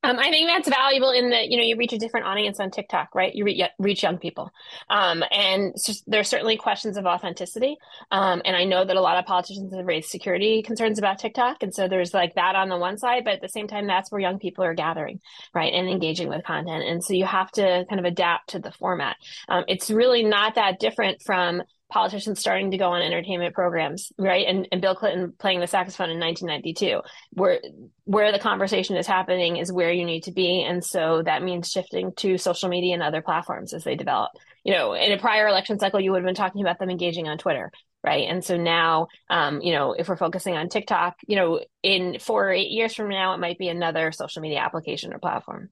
um, 0.03 0.18
I 0.18 0.31
think 0.31 0.49
that's 0.49 0.68
valuable 0.68 1.11
in 1.11 1.31
that 1.31 1.49
you 1.49 1.57
know 1.57 1.64
you 1.64 1.77
reach 1.77 1.92
a 1.92 1.99
different 1.99 2.27
audience 2.27 2.61
on 2.61 2.71
TikTok, 2.71 3.14
right? 3.14 3.35
You 3.35 3.45
re- 3.45 3.68
reach 3.79 4.03
young 4.03 4.18
people, 4.18 4.51
um, 4.90 5.23
and 5.31 5.73
so 5.77 5.92
there's 6.07 6.29
certainly 6.29 6.57
questions 6.57 6.97
of 6.97 7.07
authenticity. 7.07 7.77
Um, 8.11 8.42
and 8.45 8.57
I 8.57 8.64
know 8.64 8.85
that 8.85 8.97
a 8.97 9.01
lot 9.01 9.18
of 9.18 9.25
politicians 9.25 9.75
have 9.75 9.87
raised 9.87 10.11
security 10.11 10.62
concerns 10.62 10.99
about 10.99 11.18
TikTok, 11.18 11.62
and 11.62 11.75
so 11.75 11.88
there's 11.88 12.14
like 12.14 12.35
that 12.35 12.55
on 12.55 12.68
the 12.68 12.77
one 12.77 12.99
side, 12.99 13.25
but 13.25 13.35
at 13.35 13.40
the 13.40 13.49
same 13.49 13.68
time, 13.68 13.87
that's 13.87 14.11
where 14.11 14.21
young 14.21 14.38
people 14.38 14.64
are 14.64 14.75
gathering, 14.75 15.21
right, 15.55 15.73
and 15.73 15.88
engaging 15.88 16.29
with 16.29 16.45
content. 16.45 16.85
And 16.85 17.03
so 17.03 17.14
you 17.14 17.25
have 17.27 17.51
to 17.53 17.85
kind 17.88 17.99
of 17.99 18.05
adapt 18.05 18.51
to 18.51 18.59
the 18.59 18.73
format. 18.73 19.16
Um, 19.49 19.64
it's 19.68 19.90
really 19.90 20.23
not 20.25 20.57
that 20.57 20.81
different 20.81 21.23
from 21.23 21.62
politicians 21.93 22.41
starting 22.41 22.71
to 22.71 22.79
go 22.79 22.91
on 22.91 23.03
entertainment 23.03 23.55
programs, 23.55 24.13
right? 24.19 24.47
And, 24.47 24.67
and 24.73 24.81
Bill 24.81 24.95
Clinton 24.95 25.33
playing 25.39 25.61
the 25.61 25.67
saxophone 25.67 26.11
in 26.11 26.19
1992, 26.19 27.03
where 27.33 27.61
where 28.05 28.33
the 28.33 28.39
conversation 28.39 28.97
is 28.97 29.07
happening 29.07 29.59
is 29.59 29.71
where 29.71 29.93
you 29.93 30.05
need 30.05 30.25
to 30.25 30.33
be, 30.33 30.63
and 30.63 30.83
so 30.83 31.23
that 31.23 31.43
means 31.43 31.71
shifting 31.71 32.13
to 32.17 32.39
social 32.39 32.69
media 32.69 32.95
and 32.95 33.03
other 33.03 33.23
platforms 33.23 33.75
as 33.75 33.85
they 33.85 33.95
develop. 33.95 34.31
You 34.65 34.73
know, 34.73 34.95
in 34.95 35.13
a 35.13 35.19
prior 35.19 35.47
election 35.47 35.79
cycle, 35.79 36.01
you 36.01 36.13
would 36.13 36.23
have 36.23 36.27
been 36.27 36.35
talking 36.35 36.63
about 36.63 36.79
them 36.79 36.91
engaging 36.91 37.29
on 37.29 37.37
Twitter, 37.37 37.71
right? 38.03 38.29
And 38.29 38.43
so 38.43 38.57
now, 38.57 39.09
um, 39.29 39.61
you 39.61 39.73
know, 39.73 39.93
if 39.93 40.09
we're 40.09 40.17
focusing 40.17 40.57
on 40.57 40.69
TikTok, 40.69 41.17
you 41.27 41.37
know, 41.37 41.61
in 41.83 42.19
four 42.19 42.49
or 42.49 42.53
eight 42.53 42.71
years 42.71 42.95
from 42.95 43.09
now, 43.09 43.35
it 43.35 43.39
might 43.39 43.59
be 43.59 43.69
another 43.69 44.13
social 44.13 44.41
media 44.41 44.59
application 44.61 45.13
or 45.13 45.19
platform. 45.19 45.71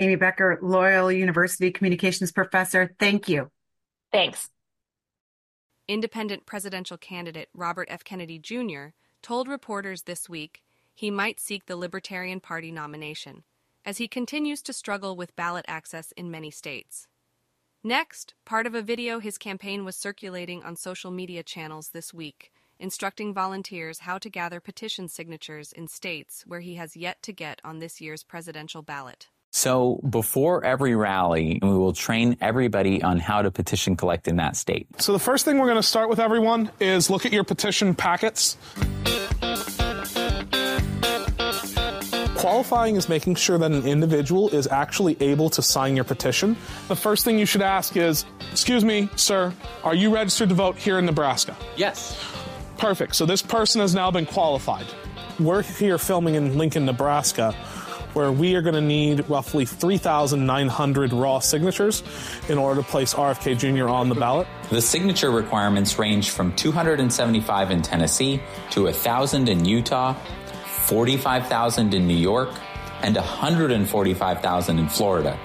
Amy 0.00 0.16
Becker, 0.16 0.58
Loyola 0.60 1.12
University 1.12 1.70
communications 1.70 2.32
professor. 2.32 2.94
Thank 2.98 3.28
you. 3.28 3.48
Thanks. 4.12 4.48
Independent 5.86 6.46
presidential 6.46 6.96
candidate 6.96 7.50
Robert 7.52 7.88
F. 7.90 8.04
Kennedy 8.04 8.38
Jr. 8.38 8.94
told 9.20 9.48
reporters 9.48 10.02
this 10.02 10.30
week 10.30 10.62
he 10.94 11.10
might 11.10 11.38
seek 11.38 11.66
the 11.66 11.76
Libertarian 11.76 12.40
Party 12.40 12.72
nomination, 12.72 13.44
as 13.84 13.98
he 13.98 14.08
continues 14.08 14.62
to 14.62 14.72
struggle 14.72 15.14
with 15.14 15.36
ballot 15.36 15.66
access 15.68 16.10
in 16.12 16.30
many 16.30 16.50
states. 16.50 17.06
Next, 17.82 18.32
part 18.46 18.66
of 18.66 18.74
a 18.74 18.80
video 18.80 19.18
his 19.18 19.36
campaign 19.36 19.84
was 19.84 19.94
circulating 19.94 20.62
on 20.62 20.74
social 20.74 21.10
media 21.10 21.42
channels 21.42 21.90
this 21.90 22.14
week, 22.14 22.50
instructing 22.78 23.34
volunteers 23.34 24.00
how 24.00 24.16
to 24.16 24.30
gather 24.30 24.60
petition 24.60 25.06
signatures 25.06 25.70
in 25.70 25.86
states 25.86 26.44
where 26.46 26.60
he 26.60 26.76
has 26.76 26.96
yet 26.96 27.20
to 27.20 27.32
get 27.32 27.60
on 27.62 27.78
this 27.78 28.00
year's 28.00 28.22
presidential 28.22 28.80
ballot. 28.80 29.28
So 29.56 30.00
before 30.10 30.64
every 30.64 30.96
rally, 30.96 31.60
we 31.62 31.68
will 31.68 31.92
train 31.92 32.36
everybody 32.40 33.04
on 33.04 33.20
how 33.20 33.40
to 33.40 33.52
petition 33.52 33.94
collect 33.94 34.26
in 34.26 34.34
that 34.36 34.56
state. 34.56 34.88
So 35.00 35.12
the 35.12 35.20
first 35.20 35.44
thing 35.44 35.58
we're 35.58 35.66
going 35.66 35.76
to 35.76 35.82
start 35.82 36.10
with 36.10 36.18
everyone 36.18 36.72
is 36.80 37.08
look 37.08 37.24
at 37.24 37.32
your 37.32 37.44
petition 37.44 37.94
packets. 37.94 38.56
Qualifying 42.34 42.96
is 42.96 43.08
making 43.08 43.36
sure 43.36 43.56
that 43.56 43.70
an 43.70 43.86
individual 43.86 44.48
is 44.48 44.66
actually 44.66 45.16
able 45.22 45.48
to 45.50 45.62
sign 45.62 45.94
your 45.94 46.04
petition. 46.04 46.56
The 46.88 46.96
first 46.96 47.24
thing 47.24 47.38
you 47.38 47.46
should 47.46 47.62
ask 47.62 47.96
is, 47.96 48.26
excuse 48.50 48.84
me, 48.84 49.08
sir, 49.14 49.54
are 49.84 49.94
you 49.94 50.12
registered 50.12 50.48
to 50.48 50.56
vote 50.56 50.76
here 50.76 50.98
in 50.98 51.06
Nebraska? 51.06 51.56
Yes. 51.76 52.20
Perfect. 52.76 53.14
So 53.14 53.24
this 53.24 53.40
person 53.40 53.80
has 53.82 53.94
now 53.94 54.10
been 54.10 54.26
qualified. 54.26 54.86
We're 55.38 55.62
here 55.62 55.96
filming 55.96 56.34
in 56.34 56.58
Lincoln, 56.58 56.84
Nebraska 56.84 57.54
where 58.14 58.32
we 58.32 58.54
are 58.54 58.62
going 58.62 58.74
to 58.74 58.80
need 58.80 59.28
roughly 59.28 59.64
3,900 59.64 61.12
raw 61.12 61.38
signatures 61.38 62.02
in 62.48 62.58
order 62.58 62.82
to 62.82 62.88
place 62.88 63.14
RFK 63.14 63.58
Jr. 63.58 63.88
on 63.88 64.08
the 64.08 64.14
ballot. 64.14 64.46
The 64.70 64.80
signature 64.80 65.30
requirements 65.30 65.98
range 65.98 66.30
from 66.30 66.54
275 66.56 67.70
in 67.70 67.82
Tennessee 67.82 68.40
to 68.70 68.84
1,000 68.84 69.48
in 69.48 69.64
Utah, 69.64 70.14
45,000 70.86 71.94
in 71.94 72.06
New 72.06 72.16
York, 72.16 72.50
and 73.02 73.16
145,000 73.16 74.78
in 74.78 74.88
Florida. 74.88 75.38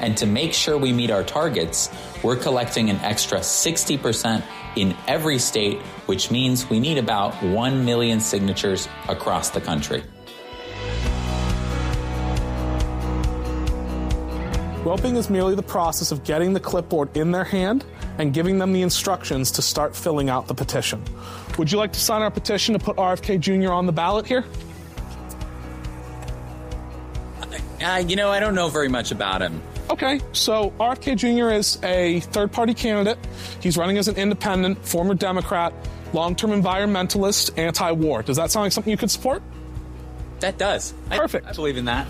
And 0.00 0.16
to 0.18 0.26
make 0.26 0.52
sure 0.52 0.76
we 0.76 0.92
meet 0.92 1.10
our 1.10 1.22
targets, 1.22 1.90
we're 2.22 2.36
collecting 2.36 2.90
an 2.90 2.96
extra 2.96 3.38
60% 3.38 4.42
in 4.76 4.96
every 5.06 5.38
state, 5.38 5.80
which 6.06 6.30
means 6.30 6.68
we 6.68 6.80
need 6.80 6.98
about 6.98 7.34
1 7.42 7.84
million 7.84 8.20
signatures 8.20 8.88
across 9.08 9.50
the 9.50 9.60
country. 9.60 10.02
Roping 14.84 15.16
is 15.16 15.30
merely 15.30 15.54
the 15.54 15.62
process 15.62 16.12
of 16.12 16.24
getting 16.24 16.52
the 16.52 16.60
clipboard 16.60 17.16
in 17.16 17.30
their 17.30 17.44
hand 17.44 17.86
and 18.18 18.34
giving 18.34 18.58
them 18.58 18.74
the 18.74 18.82
instructions 18.82 19.50
to 19.52 19.62
start 19.62 19.96
filling 19.96 20.28
out 20.28 20.46
the 20.46 20.54
petition. 20.54 21.02
Would 21.56 21.72
you 21.72 21.78
like 21.78 21.94
to 21.94 22.00
sign 22.00 22.20
our 22.20 22.30
petition 22.30 22.74
to 22.74 22.78
put 22.78 22.96
RFK 22.96 23.40
Jr. 23.40 23.72
on 23.72 23.86
the 23.86 23.92
ballot 23.92 24.26
here? 24.26 24.44
Uh, 27.82 28.04
you 28.06 28.14
know, 28.14 28.30
I 28.30 28.40
don't 28.40 28.54
know 28.54 28.68
very 28.68 28.88
much 28.88 29.10
about 29.10 29.40
him. 29.40 29.62
Okay, 29.88 30.20
so 30.32 30.70
RFK 30.78 31.16
Jr. 31.16 31.54
is 31.54 31.82
a 31.82 32.20
third 32.20 32.52
party 32.52 32.74
candidate. 32.74 33.18
He's 33.60 33.78
running 33.78 33.96
as 33.96 34.08
an 34.08 34.16
independent, 34.16 34.84
former 34.86 35.14
Democrat, 35.14 35.72
long 36.12 36.36
term 36.36 36.50
environmentalist, 36.50 37.58
anti 37.58 37.90
war. 37.92 38.22
Does 38.22 38.36
that 38.36 38.50
sound 38.50 38.64
like 38.64 38.72
something 38.72 38.90
you 38.90 38.98
could 38.98 39.10
support? 39.10 39.42
That 40.40 40.58
does. 40.58 40.92
Perfect. 41.08 41.46
I, 41.46 41.50
I 41.50 41.52
believe 41.54 41.78
in 41.78 41.86
that. 41.86 42.06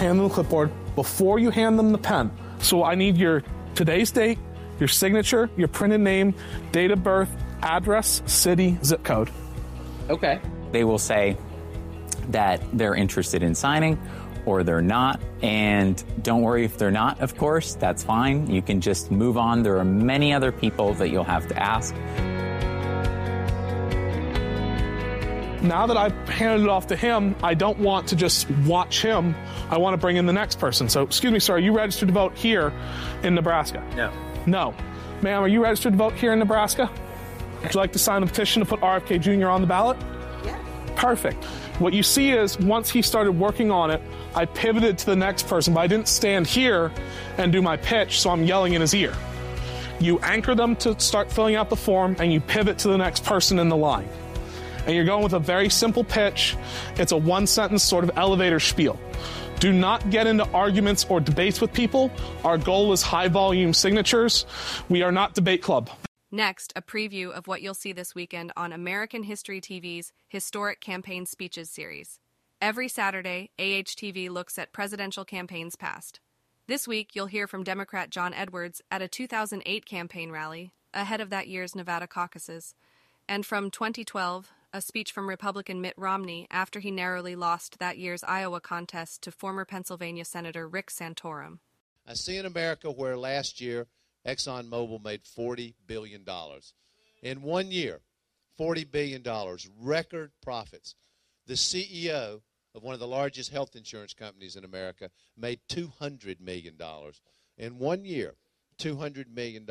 Hand 0.00 0.18
them 0.18 0.28
the 0.28 0.34
clipboard 0.34 0.72
before 0.94 1.38
you 1.38 1.50
hand 1.50 1.78
them 1.78 1.92
the 1.92 1.98
pen. 1.98 2.30
So 2.58 2.82
I 2.82 2.94
need 2.94 3.18
your 3.18 3.42
today's 3.74 4.10
date, 4.10 4.38
your 4.78 4.88
signature, 4.88 5.50
your 5.56 5.68
printed 5.68 6.00
name, 6.00 6.34
date 6.72 6.90
of 6.90 7.02
birth, 7.02 7.28
address, 7.62 8.22
city, 8.24 8.78
zip 8.82 9.04
code. 9.04 9.30
Okay. 10.08 10.40
They 10.72 10.84
will 10.84 10.98
say 10.98 11.36
that 12.28 12.62
they're 12.72 12.94
interested 12.94 13.42
in 13.42 13.54
signing 13.54 14.00
or 14.46 14.62
they're 14.64 14.80
not. 14.80 15.20
And 15.42 16.02
don't 16.22 16.40
worry 16.40 16.64
if 16.64 16.78
they're 16.78 16.90
not, 16.90 17.20
of 17.20 17.36
course, 17.36 17.74
that's 17.74 18.02
fine. 18.02 18.50
You 18.50 18.62
can 18.62 18.80
just 18.80 19.10
move 19.10 19.36
on. 19.36 19.62
There 19.62 19.78
are 19.78 19.84
many 19.84 20.32
other 20.32 20.50
people 20.50 20.94
that 20.94 21.10
you'll 21.10 21.24
have 21.24 21.46
to 21.48 21.62
ask. 21.62 21.94
Now 25.62 25.86
that 25.86 25.96
I've 25.96 26.28
handed 26.28 26.64
it 26.64 26.68
off 26.68 26.86
to 26.88 26.96
him, 26.96 27.34
I 27.42 27.54
don't 27.54 27.78
want 27.78 28.08
to 28.08 28.16
just 28.16 28.50
watch 28.66 29.02
him. 29.02 29.34
I 29.68 29.78
want 29.78 29.94
to 29.94 29.98
bring 29.98 30.16
in 30.16 30.26
the 30.26 30.32
next 30.32 30.58
person. 30.58 30.88
So, 30.88 31.02
excuse 31.02 31.32
me, 31.32 31.38
sir, 31.38 31.54
are 31.54 31.58
you 31.58 31.72
registered 31.72 32.08
to 32.08 32.14
vote 32.14 32.36
here 32.36 32.72
in 33.22 33.34
Nebraska? 33.34 33.84
No. 33.94 34.12
No. 34.46 34.74
Ma'am, 35.22 35.42
are 35.42 35.48
you 35.48 35.62
registered 35.62 35.92
to 35.92 35.98
vote 35.98 36.14
here 36.14 36.32
in 36.32 36.38
Nebraska? 36.38 36.90
Would 37.62 37.74
you 37.74 37.80
like 37.80 37.92
to 37.92 37.98
sign 37.98 38.22
the 38.22 38.26
petition 38.26 38.60
to 38.60 38.66
put 38.66 38.80
RFK 38.80 39.20
Jr. 39.20 39.48
on 39.48 39.60
the 39.60 39.66
ballot? 39.66 39.98
Yes. 40.44 40.58
Perfect. 40.96 41.44
What 41.78 41.92
you 41.92 42.02
see 42.02 42.30
is 42.30 42.58
once 42.58 42.90
he 42.90 43.02
started 43.02 43.32
working 43.32 43.70
on 43.70 43.90
it, 43.90 44.00
I 44.34 44.46
pivoted 44.46 44.96
to 44.98 45.06
the 45.06 45.16
next 45.16 45.46
person, 45.46 45.74
but 45.74 45.80
I 45.80 45.86
didn't 45.86 46.08
stand 46.08 46.46
here 46.46 46.90
and 47.36 47.52
do 47.52 47.60
my 47.60 47.76
pitch, 47.76 48.20
so 48.20 48.30
I'm 48.30 48.44
yelling 48.44 48.74
in 48.74 48.80
his 48.80 48.94
ear. 48.94 49.14
You 49.98 50.18
anchor 50.20 50.54
them 50.54 50.76
to 50.76 50.98
start 50.98 51.30
filling 51.30 51.56
out 51.56 51.68
the 51.68 51.76
form, 51.76 52.16
and 52.18 52.32
you 52.32 52.40
pivot 52.40 52.78
to 52.78 52.88
the 52.88 52.96
next 52.96 53.24
person 53.24 53.58
in 53.58 53.68
the 53.68 53.76
line 53.76 54.08
and 54.86 54.94
you're 54.94 55.04
going 55.04 55.22
with 55.22 55.32
a 55.32 55.38
very 55.38 55.68
simple 55.68 56.04
pitch. 56.04 56.56
It's 56.96 57.12
a 57.12 57.16
one 57.16 57.46
sentence 57.46 57.82
sort 57.82 58.04
of 58.04 58.10
elevator 58.16 58.60
spiel. 58.60 58.98
Do 59.60 59.72
not 59.72 60.08
get 60.10 60.26
into 60.26 60.48
arguments 60.52 61.04
or 61.08 61.20
debates 61.20 61.60
with 61.60 61.72
people. 61.72 62.10
Our 62.44 62.56
goal 62.56 62.92
is 62.92 63.02
high 63.02 63.28
volume 63.28 63.74
signatures. 63.74 64.46
We 64.88 65.02
are 65.02 65.12
not 65.12 65.34
debate 65.34 65.62
club. 65.62 65.90
Next, 66.32 66.72
a 66.76 66.82
preview 66.82 67.30
of 67.30 67.46
what 67.46 67.60
you'll 67.60 67.74
see 67.74 67.92
this 67.92 68.14
weekend 68.14 68.52
on 68.56 68.72
American 68.72 69.24
History 69.24 69.60
TV's 69.60 70.12
Historic 70.28 70.80
Campaign 70.80 71.26
Speeches 71.26 71.68
series. 71.68 72.20
Every 72.62 72.88
Saturday, 72.88 73.50
AHTV 73.58 74.30
looks 74.30 74.58
at 74.58 74.72
presidential 74.72 75.24
campaigns 75.24 75.76
past. 75.76 76.20
This 76.66 76.86
week, 76.86 77.10
you'll 77.14 77.26
hear 77.26 77.46
from 77.46 77.64
Democrat 77.64 78.10
John 78.10 78.32
Edwards 78.32 78.80
at 78.90 79.02
a 79.02 79.08
2008 79.08 79.84
campaign 79.84 80.30
rally 80.30 80.72
ahead 80.94 81.20
of 81.20 81.30
that 81.30 81.48
year's 81.48 81.74
Nevada 81.74 82.06
caucuses, 82.06 82.74
and 83.28 83.44
from 83.44 83.70
2012, 83.70 84.50
a 84.72 84.80
speech 84.80 85.12
from 85.12 85.28
Republican 85.28 85.80
Mitt 85.80 85.94
Romney 85.96 86.46
after 86.50 86.80
he 86.80 86.90
narrowly 86.90 87.34
lost 87.34 87.78
that 87.78 87.98
year's 87.98 88.22
Iowa 88.22 88.60
contest 88.60 89.22
to 89.22 89.32
former 89.32 89.64
Pennsylvania 89.64 90.24
Senator 90.24 90.68
Rick 90.68 90.90
Santorum. 90.90 91.58
I 92.06 92.14
see 92.14 92.36
an 92.38 92.46
America 92.46 92.90
where 92.90 93.16
last 93.16 93.60
year 93.60 93.86
ExxonMobil 94.26 95.02
made 95.02 95.22
$40 95.24 95.74
billion. 95.86 96.24
In 97.22 97.42
one 97.42 97.70
year, 97.70 98.00
$40 98.58 98.90
billion, 98.90 99.22
record 99.80 100.32
profits. 100.42 100.94
The 101.46 101.54
CEO 101.54 102.40
of 102.74 102.82
one 102.82 102.94
of 102.94 103.00
the 103.00 103.06
largest 103.06 103.50
health 103.50 103.74
insurance 103.74 104.14
companies 104.14 104.56
in 104.56 104.64
America 104.64 105.10
made 105.36 105.60
$200 105.68 106.40
million. 106.40 106.78
In 107.58 107.78
one 107.78 108.04
year, 108.04 108.34
$200 108.78 109.32
million. 109.34 109.66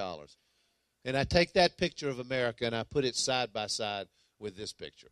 And 1.05 1.15
I 1.15 1.23
take 1.23 1.53
that 1.53 1.77
picture 1.77 2.09
of 2.09 2.19
America 2.19 2.65
and 2.65 2.75
I 2.75 2.83
put 2.83 3.05
it 3.05 3.15
side 3.15 3.53
by 3.53 3.67
side 3.67 4.07
with 4.39 4.55
this 4.57 4.73
picture. 4.73 5.11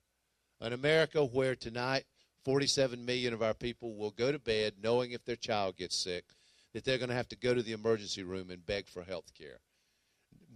An 0.59 0.73
America 0.73 1.23
where 1.23 1.55
tonight 1.55 2.05
47 2.43 3.05
million 3.05 3.33
of 3.33 3.43
our 3.43 3.53
people 3.53 3.95
will 3.95 4.11
go 4.11 4.31
to 4.31 4.39
bed 4.39 4.73
knowing 4.81 5.11
if 5.11 5.25
their 5.25 5.35
child 5.35 5.77
gets 5.77 5.95
sick 5.95 6.23
that 6.73 6.83
they're 6.83 6.97
going 6.97 7.09
to 7.09 7.15
have 7.15 7.27
to 7.29 7.35
go 7.35 7.53
to 7.53 7.61
the 7.61 7.73
emergency 7.73 8.23
room 8.23 8.49
and 8.49 8.65
beg 8.65 8.87
for 8.87 9.03
health 9.03 9.33
care. 9.37 9.59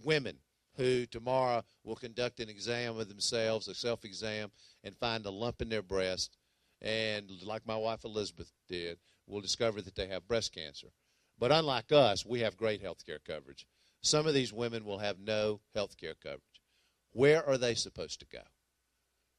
Women 0.04 0.38
who 0.76 1.06
tomorrow 1.06 1.62
will 1.84 1.96
conduct 1.96 2.40
an 2.40 2.48
exam 2.48 2.98
of 2.98 3.08
themselves, 3.08 3.68
a 3.68 3.74
self 3.74 4.04
exam, 4.04 4.50
and 4.84 4.96
find 4.96 5.26
a 5.26 5.30
lump 5.30 5.60
in 5.60 5.68
their 5.68 5.82
breast, 5.82 6.36
and 6.80 7.30
like 7.42 7.66
my 7.66 7.76
wife 7.76 8.04
Elizabeth 8.04 8.50
did, 8.68 8.98
will 9.26 9.40
discover 9.40 9.80
that 9.82 9.94
they 9.94 10.06
have 10.06 10.26
breast 10.26 10.54
cancer. 10.54 10.88
But 11.38 11.52
unlike 11.52 11.92
us, 11.92 12.24
we 12.24 12.40
have 12.40 12.56
great 12.56 12.80
health 12.80 13.04
care 13.04 13.18
coverage. 13.18 13.66
Some 14.00 14.26
of 14.26 14.34
these 14.34 14.52
women 14.52 14.84
will 14.84 14.98
have 14.98 15.18
no 15.18 15.60
health 15.74 15.96
care 15.96 16.14
coverage. 16.14 16.40
Where 17.12 17.46
are 17.46 17.58
they 17.58 17.74
supposed 17.74 18.20
to 18.20 18.26
go? 18.26 18.42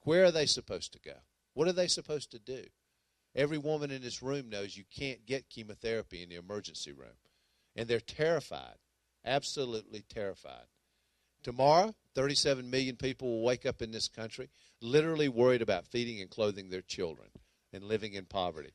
Where 0.04 0.26
are 0.26 0.32
they 0.32 0.45
supposed 0.45 0.93
to 0.93 0.99
go? 0.99 1.16
What 1.54 1.68
are 1.68 1.74
they 1.74 1.88
supposed 1.88 2.32
to 2.32 2.39
do? 2.39 2.64
Every 3.36 3.58
woman 3.58 3.91
in 3.91 4.01
this 4.01 4.22
room 4.22 4.49
knows 4.49 4.78
you 4.78 4.84
can't 4.95 5.26
get 5.26 5.49
chemotherapy 5.49 6.22
in 6.22 6.30
the 6.30 6.36
emergency 6.36 6.91
room. 6.91 7.18
And 7.76 7.88
they're 7.88 7.99
terrified, 7.99 8.76
absolutely 9.26 10.04
terrified. 10.08 10.66
Tomorrow, 11.41 11.95
37 12.16 12.70
million 12.70 12.95
people 12.95 13.28
will 13.28 13.43
wake 13.43 13.66
up 13.66 13.82
in 13.82 13.91
this 13.91 14.08
country 14.08 14.49
literally 14.82 15.30
worried 15.30 15.62
about 15.62 15.88
feeding 15.88 16.22
and 16.22 16.30
clothing 16.30 16.70
their 16.70 16.82
children 16.82 17.30
and 17.72 17.84
living 17.84 18.14
in 18.14 18.26
poverty. 18.26 18.74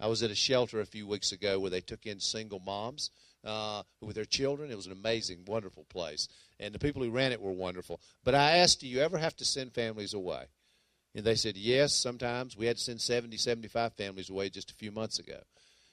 I 0.00 0.08
was 0.08 0.22
at 0.22 0.30
a 0.30 0.34
shelter 0.34 0.80
a 0.80 0.86
few 0.86 1.06
weeks 1.06 1.32
ago 1.32 1.60
where 1.60 1.70
they 1.70 1.80
took 1.80 2.04
in 2.04 2.18
single 2.18 2.58
moms 2.58 3.10
uh, 3.44 3.82
with 4.00 4.16
their 4.16 4.24
children. 4.24 4.70
It 4.70 4.76
was 4.76 4.86
an 4.86 4.92
amazing, 4.92 5.44
wonderful 5.46 5.84
place. 5.84 6.28
And 6.58 6.74
the 6.74 6.78
people 6.78 7.02
who 7.02 7.10
ran 7.10 7.32
it 7.32 7.40
were 7.40 7.52
wonderful. 7.52 8.00
But 8.24 8.34
I 8.34 8.58
asked, 8.58 8.80
do 8.80 8.88
you 8.88 9.00
ever 9.00 9.18
have 9.18 9.36
to 9.36 9.44
send 9.44 9.72
families 9.72 10.14
away? 10.14 10.46
And 11.14 11.24
they 11.24 11.36
said, 11.36 11.56
yes, 11.56 11.94
sometimes. 11.94 12.56
We 12.56 12.66
had 12.66 12.76
to 12.76 12.82
send 12.82 13.00
70, 13.00 13.36
75 13.36 13.92
families 13.94 14.30
away 14.30 14.50
just 14.50 14.70
a 14.70 14.74
few 14.74 14.90
months 14.90 15.18
ago. 15.18 15.38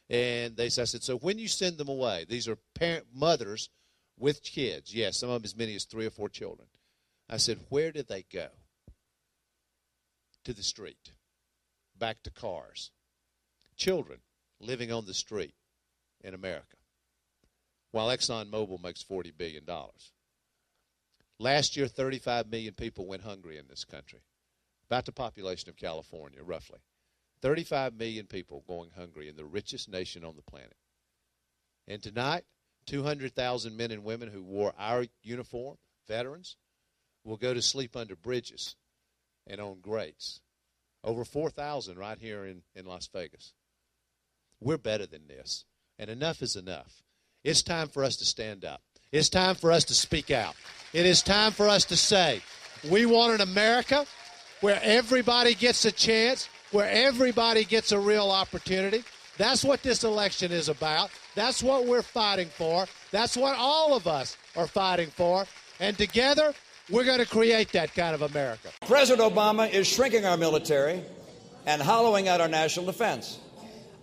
And 0.10 0.58
they 0.58 0.70
said, 0.70 0.82
I 0.82 0.86
said, 0.86 1.04
so 1.04 1.18
when 1.18 1.38
you 1.40 1.48
send 1.48 1.78
them 1.78 1.88
away, 1.88 2.26
these 2.28 2.48
are 2.48 2.58
parent 2.76 3.06
mothers 3.14 3.70
with 4.18 4.44
kids. 4.44 4.94
Yes, 4.94 5.20
some 5.20 5.30
of 5.30 5.36
them 5.36 5.46
as 5.46 5.56
many 5.56 5.76
as 5.76 5.86
three 5.86 6.06
or 6.06 6.12
four 6.12 6.30
children. 6.30 6.68
I 7.30 7.38
said, 7.38 7.60
where 7.70 7.92
did 7.92 8.08
they 8.08 8.26
go? 8.32 8.48
To 10.46 10.54
the 10.54 10.64
street, 10.64 11.12
back 11.98 12.24
to 12.24 12.32
cars. 12.32 12.92
Children 13.78 14.20
living 14.60 14.92
on 14.92 15.06
the 15.06 15.14
street 15.14 15.54
in 16.24 16.34
America, 16.34 16.78
while 17.92 18.08
ExxonMobil 18.08 18.84
makes 18.84 19.04
$40 19.04 19.32
billion. 19.38 19.64
Last 21.40 21.78
year, 21.78 21.88
35 21.88 22.50
million 22.50 22.74
people 22.74 23.08
went 23.08 23.24
hungry 23.24 23.58
in 23.58 23.68
this 23.70 23.86
country, 23.86 24.22
about 24.92 25.06
the 25.06 25.12
population 25.14 25.70
of 25.70 25.78
California, 25.78 26.44
roughly. 26.44 26.80
35 27.42 27.96
million 27.96 28.26
people 28.26 28.62
going 28.68 28.89
hungry 28.98 29.30
in 29.30 29.38
the 29.38 29.46
richest 29.46 29.89
nation 29.89 30.26
on 30.26 30.36
the 30.36 30.42
planet. 30.42 30.76
And 31.88 32.04
tonight, 32.04 32.44
200,000 32.88 33.78
men 33.78 33.92
and 33.92 34.04
women 34.04 34.28
who 34.28 34.44
wore 34.44 34.74
our 34.78 35.06
uniform, 35.24 35.78
veterans, 36.10 36.58
will 37.24 37.38
go 37.38 37.54
to 37.54 37.62
sleep 37.62 37.96
under 37.96 38.18
bridges 38.18 38.76
and 39.48 39.62
on 39.62 39.80
grates. 39.80 40.42
Over 41.06 41.24
4,000 41.24 41.98
right 41.98 42.20
here 42.20 42.44
in, 42.44 42.62
in 42.76 42.86
Las 42.86 43.08
Vegas. 43.14 43.54
We're 44.60 44.78
better 44.78 45.06
than 45.06 45.26
this. 45.26 45.64
And 46.00 46.10
enough 46.10 46.42
is 46.42 46.58
enough. 46.58 47.02
It's 47.46 47.62
time 47.62 47.88
for 47.88 48.04
us 48.04 48.18
to 48.18 48.26
stand 48.26 48.66
up. 48.66 48.82
It's 49.14 49.30
time 49.30 49.56
for 49.56 49.72
us 49.72 49.86
to 49.86 49.94
speak 49.94 50.32
out. 50.32 50.56
It 50.92 51.06
is 51.06 51.22
time 51.22 51.54
for 51.54 51.70
us 51.70 51.86
to 51.86 51.96
say, 51.96 52.42
we 52.89 53.06
want 53.06 53.36
an 53.36 53.42
America 53.42 54.06
where 54.62 54.80
everybody 54.84 55.53
gets 55.53 55.86
a 55.86 55.91
chance, 55.91 56.47
where 56.72 56.89
everybody 56.89 57.66
gets 57.66 57.91
a 57.91 57.99
real 57.99 58.32
opportunity. 58.32 59.03
That's 59.38 59.64
what 59.64 59.84
this 59.84 60.03
election 60.03 60.51
is 60.51 60.70
about. 60.70 61.09
That's 61.36 61.62
what 61.64 61.86
we're 61.86 62.01
fighting 62.01 62.47
for. 62.49 62.86
That's 63.12 63.36
what 63.36 63.55
all 63.57 63.95
of 63.95 64.07
us 64.07 64.38
are 64.55 64.68
fighting 64.68 65.09
for. 65.09 65.45
And 65.80 65.97
together, 65.97 66.53
we're 66.89 67.05
going 67.05 67.20
to 67.20 67.26
create 67.26 67.72
that 67.72 67.93
kind 67.93 68.14
of 68.14 68.22
America. 68.22 68.70
President 68.86 69.34
Obama 69.34 69.72
is 69.72 69.88
shrinking 69.88 70.26
our 70.26 70.38
military 70.38 71.01
and 71.66 71.82
hollowing 71.82 72.28
out 72.28 72.41
our 72.41 72.47
national 72.47 72.86
defense. 72.86 73.39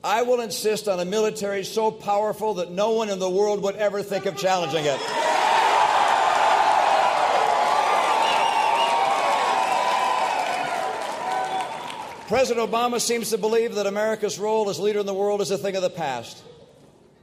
I 0.02 0.22
will 0.22 0.40
insist 0.40 0.88
on 0.88 1.00
a 1.00 1.04
military 1.04 1.64
so 1.64 1.90
powerful 1.90 2.54
that 2.54 2.70
no 2.70 2.92
one 2.92 3.08
in 3.08 3.18
the 3.18 3.28
world 3.30 3.62
would 3.62 3.76
ever 3.76 4.02
think 4.02 4.26
of 4.26 4.36
challenging 4.36 4.84
it. 4.84 5.47
President 12.28 12.70
Obama 12.70 13.00
seems 13.00 13.30
to 13.30 13.38
believe 13.38 13.74
that 13.76 13.86
America's 13.86 14.38
role 14.38 14.68
as 14.68 14.78
leader 14.78 14.98
in 14.98 15.06
the 15.06 15.14
world 15.14 15.40
is 15.40 15.50
a 15.50 15.56
thing 15.56 15.76
of 15.76 15.82
the 15.82 15.88
past. 15.88 16.42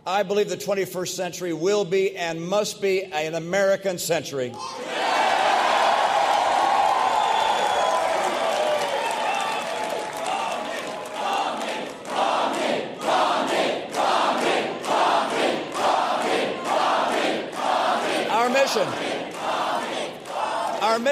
I 0.03 0.24
believe 0.24 0.49
the 0.49 0.58
21st 0.58 1.10
century 1.10 1.53
will 1.53 1.86
be 1.86 2.18
and 2.18 2.41
must 2.41 2.82
be 2.82 3.03
an 3.03 3.36
American 3.36 3.99
century. 3.99 4.51
Our 4.51 5.14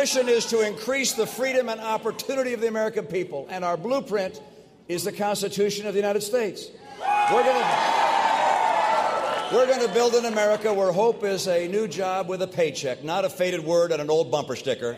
mission 0.04 0.28
is 0.28 0.46
to 0.48 0.60
increase 0.60 1.14
the 1.14 1.26
freedom 1.26 1.70
and 1.70 1.80
opportunity 1.80 2.54
of 2.54 2.60
the 2.60 2.68
American 2.68 3.06
people, 3.06 3.48
and 3.50 3.64
our 3.64 3.78
blueprint 3.78 4.42
is 4.90 5.06
the 5.06 5.14
Constitution 5.14 5.88
of 5.88 5.94
the 5.94 6.00
United 6.02 6.20
States. 6.20 6.68
We're 7.32 7.42
going 7.42 7.56
to. 7.56 7.94
We're 9.54 9.66
going 9.66 9.88
to 9.88 9.94
build 9.94 10.14
an 10.16 10.26
America 10.26 10.74
where 10.74 10.92
hope 10.92 11.24
is 11.24 11.48
a 11.48 11.70
new 11.70 11.88
job 11.88 12.28
with 12.28 12.42
a 12.42 12.48
paycheck, 12.48 13.06
not 13.06 13.24
a 13.24 13.30
faded 13.30 13.64
word 13.64 13.94
on 13.94 14.02
an 14.02 14.10
old 14.10 14.30
bumper 14.30 14.58
sticker. 14.58 14.98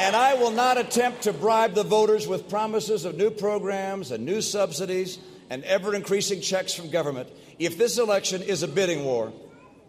And 0.00 0.16
I 0.16 0.34
will 0.40 0.50
not 0.50 0.78
attempt 0.78 1.22
to 1.22 1.32
bribe 1.32 1.74
the 1.74 1.84
voters 1.84 2.26
with 2.26 2.48
promises 2.48 3.04
of 3.04 3.16
new 3.16 3.30
programs 3.30 4.10
and 4.10 4.24
new 4.24 4.42
subsidies 4.42 5.20
and 5.50 5.62
ever 5.62 5.94
increasing 5.94 6.40
checks 6.40 6.74
from 6.74 6.90
government. 6.90 7.28
If 7.60 7.78
this 7.78 7.96
election 7.96 8.42
is 8.42 8.64
a 8.64 8.68
bidding 8.68 9.04
war 9.04 9.32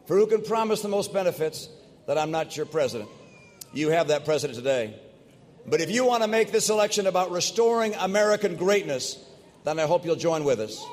for 0.05 0.15
who 0.15 0.27
can 0.27 0.43
promise 0.43 0.81
the 0.81 0.89
most 0.89 1.11
benefits, 1.11 1.69
then 2.07 2.17
I'm 2.17 2.31
not 2.31 2.57
your 2.57 2.65
president. 2.65 3.09
You 3.73 3.89
have 3.89 4.07
that 4.07 4.25
president 4.25 4.57
today. 4.57 4.99
But 5.67 5.81
if 5.81 5.91
you 5.91 6.05
want 6.05 6.23
to 6.23 6.29
make 6.29 6.51
this 6.51 6.69
election 6.69 7.05
about 7.05 7.29
restoring 7.29 7.93
American 7.95 8.55
greatness, 8.55 9.23
then 9.65 9.77
I 9.77 9.85
hope 9.85 10.05
you'll 10.05 10.15
join 10.15 10.45
with 10.45 10.61
us. 10.61 10.83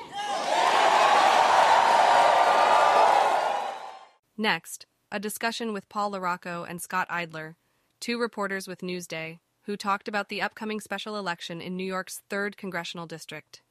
Next, 4.37 4.85
a 5.09 5.19
discussion 5.19 5.71
with 5.71 5.87
Paul 5.87 6.11
LaRocco 6.11 6.69
and 6.69 6.81
Scott 6.81 7.07
Eidler, 7.07 7.55
two 8.01 8.19
reporters 8.19 8.67
with 8.67 8.81
Newsday, 8.81 9.39
who 9.61 9.77
talked 9.77 10.09
about 10.09 10.27
the 10.27 10.41
upcoming 10.41 10.81
special 10.81 11.17
election 11.17 11.61
in 11.61 11.77
New 11.77 11.85
York's 11.85 12.21
3rd 12.29 12.57
Congressional 12.57 13.05
District. 13.05 13.61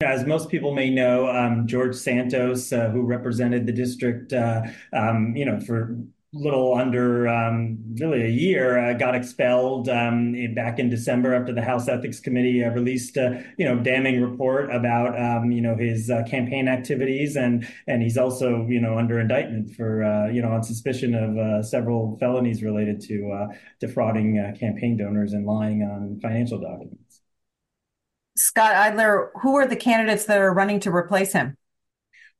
As 0.00 0.26
most 0.26 0.48
people 0.48 0.74
may 0.74 0.90
know, 0.90 1.28
um, 1.28 1.68
George 1.68 1.94
Santos, 1.94 2.72
uh, 2.72 2.90
who 2.90 3.02
represented 3.02 3.66
the 3.66 3.72
district, 3.72 4.32
uh, 4.32 4.62
um, 4.92 5.36
you 5.36 5.44
know, 5.44 5.60
for 5.60 5.96
little 6.32 6.74
under 6.74 7.26
um, 7.26 7.78
really 7.98 8.22
a 8.22 8.28
year, 8.28 8.78
uh, 8.78 8.92
got 8.92 9.14
expelled 9.14 9.88
um, 9.88 10.34
back 10.54 10.78
in 10.78 10.90
December 10.90 11.34
after 11.34 11.52
the 11.52 11.62
House 11.62 11.88
Ethics 11.88 12.20
Committee 12.20 12.62
uh, 12.62 12.70
released 12.70 13.16
a 13.16 13.44
you 13.56 13.64
know 13.64 13.78
damning 13.78 14.20
report 14.20 14.70
about 14.74 15.18
um, 15.18 15.50
you 15.50 15.60
know 15.60 15.74
his 15.76 16.10
uh, 16.10 16.22
campaign 16.24 16.68
activities, 16.68 17.36
and 17.36 17.66
and 17.86 18.02
he's 18.02 18.18
also 18.18 18.66
you 18.68 18.80
know 18.80 18.98
under 18.98 19.18
indictment 19.18 19.74
for 19.74 20.04
uh, 20.04 20.28
you 20.28 20.42
know 20.42 20.50
on 20.50 20.62
suspicion 20.62 21.14
of 21.14 21.36
uh, 21.38 21.62
several 21.62 22.18
felonies 22.18 22.62
related 22.62 23.00
to 23.00 23.30
uh, 23.32 23.54
defrauding 23.80 24.36
campaign 24.58 24.96
donors 24.96 25.32
and 25.32 25.46
lying 25.46 25.82
on 25.82 26.18
financial 26.20 26.60
documents. 26.60 27.22
Scott 28.36 28.74
Eidler, 28.74 29.30
who 29.42 29.56
are 29.56 29.66
the 29.66 29.76
candidates 29.76 30.26
that 30.26 30.38
are 30.38 30.52
running 30.52 30.78
to 30.80 30.94
replace 30.94 31.32
him? 31.32 31.56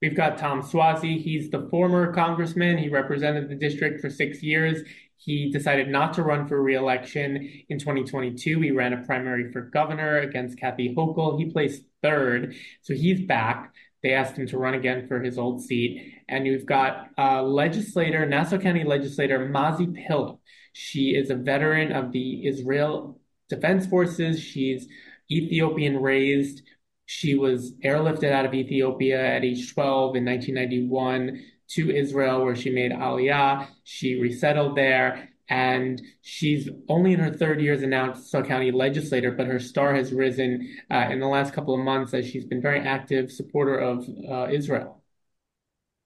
We've 0.00 0.16
got 0.16 0.38
Tom 0.38 0.62
Suozzi. 0.62 1.20
He's 1.20 1.50
the 1.50 1.68
former 1.70 2.12
congressman. 2.12 2.78
He 2.78 2.88
represented 2.88 3.48
the 3.48 3.56
district 3.56 4.00
for 4.00 4.08
six 4.08 4.42
years. 4.42 4.82
He 5.16 5.50
decided 5.50 5.88
not 5.88 6.14
to 6.14 6.22
run 6.22 6.46
for 6.46 6.62
reelection 6.62 7.64
in 7.68 7.78
2022. 7.78 8.60
He 8.60 8.70
ran 8.70 8.92
a 8.92 9.04
primary 9.04 9.50
for 9.50 9.62
governor 9.62 10.18
against 10.18 10.58
Kathy 10.58 10.94
Hochul. 10.94 11.38
He 11.38 11.50
placed 11.50 11.82
third, 12.02 12.54
so 12.82 12.94
he's 12.94 13.26
back. 13.26 13.74
They 14.02 14.12
asked 14.12 14.36
him 14.36 14.46
to 14.46 14.58
run 14.58 14.74
again 14.74 15.08
for 15.08 15.20
his 15.20 15.36
old 15.36 15.62
seat. 15.64 16.14
And 16.28 16.46
you've 16.46 16.66
got 16.66 17.08
uh, 17.18 17.42
legislator, 17.42 18.24
Nassau 18.26 18.58
County 18.58 18.84
legislator 18.84 19.40
Mazi 19.40 19.86
Pilip. 19.86 20.38
She 20.72 21.16
is 21.16 21.30
a 21.30 21.34
veteran 21.34 21.90
of 21.90 22.12
the 22.12 22.46
Israel 22.46 23.20
Defense 23.48 23.86
Forces. 23.86 24.40
She's 24.40 24.86
Ethiopian 25.30 26.00
raised. 26.00 26.62
She 27.10 27.36
was 27.36 27.72
airlifted 27.82 28.32
out 28.32 28.44
of 28.44 28.52
Ethiopia 28.52 29.18
at 29.18 29.42
age 29.42 29.72
12 29.72 30.16
in 30.16 30.26
1991 30.26 31.42
to 31.68 31.90
Israel, 31.90 32.44
where 32.44 32.54
she 32.54 32.68
made 32.68 32.92
Aliyah. 32.92 33.66
She 33.82 34.20
resettled 34.20 34.76
there, 34.76 35.30
and 35.48 36.02
she's 36.20 36.68
only 36.86 37.14
in 37.14 37.20
her 37.20 37.32
third 37.32 37.62
year 37.62 37.72
as 37.72 37.82
a 37.82 37.86
Nassau 37.86 38.42
County 38.42 38.70
legislator, 38.70 39.32
but 39.32 39.46
her 39.46 39.58
star 39.58 39.94
has 39.94 40.12
risen 40.12 40.68
uh, 40.90 41.08
in 41.10 41.18
the 41.18 41.26
last 41.26 41.54
couple 41.54 41.72
of 41.72 41.80
months 41.80 42.12
as 42.12 42.28
she's 42.28 42.44
been 42.44 42.60
very 42.60 42.80
active 42.80 43.32
supporter 43.32 43.78
of 43.78 44.06
uh, 44.30 44.48
Israel. 44.50 45.02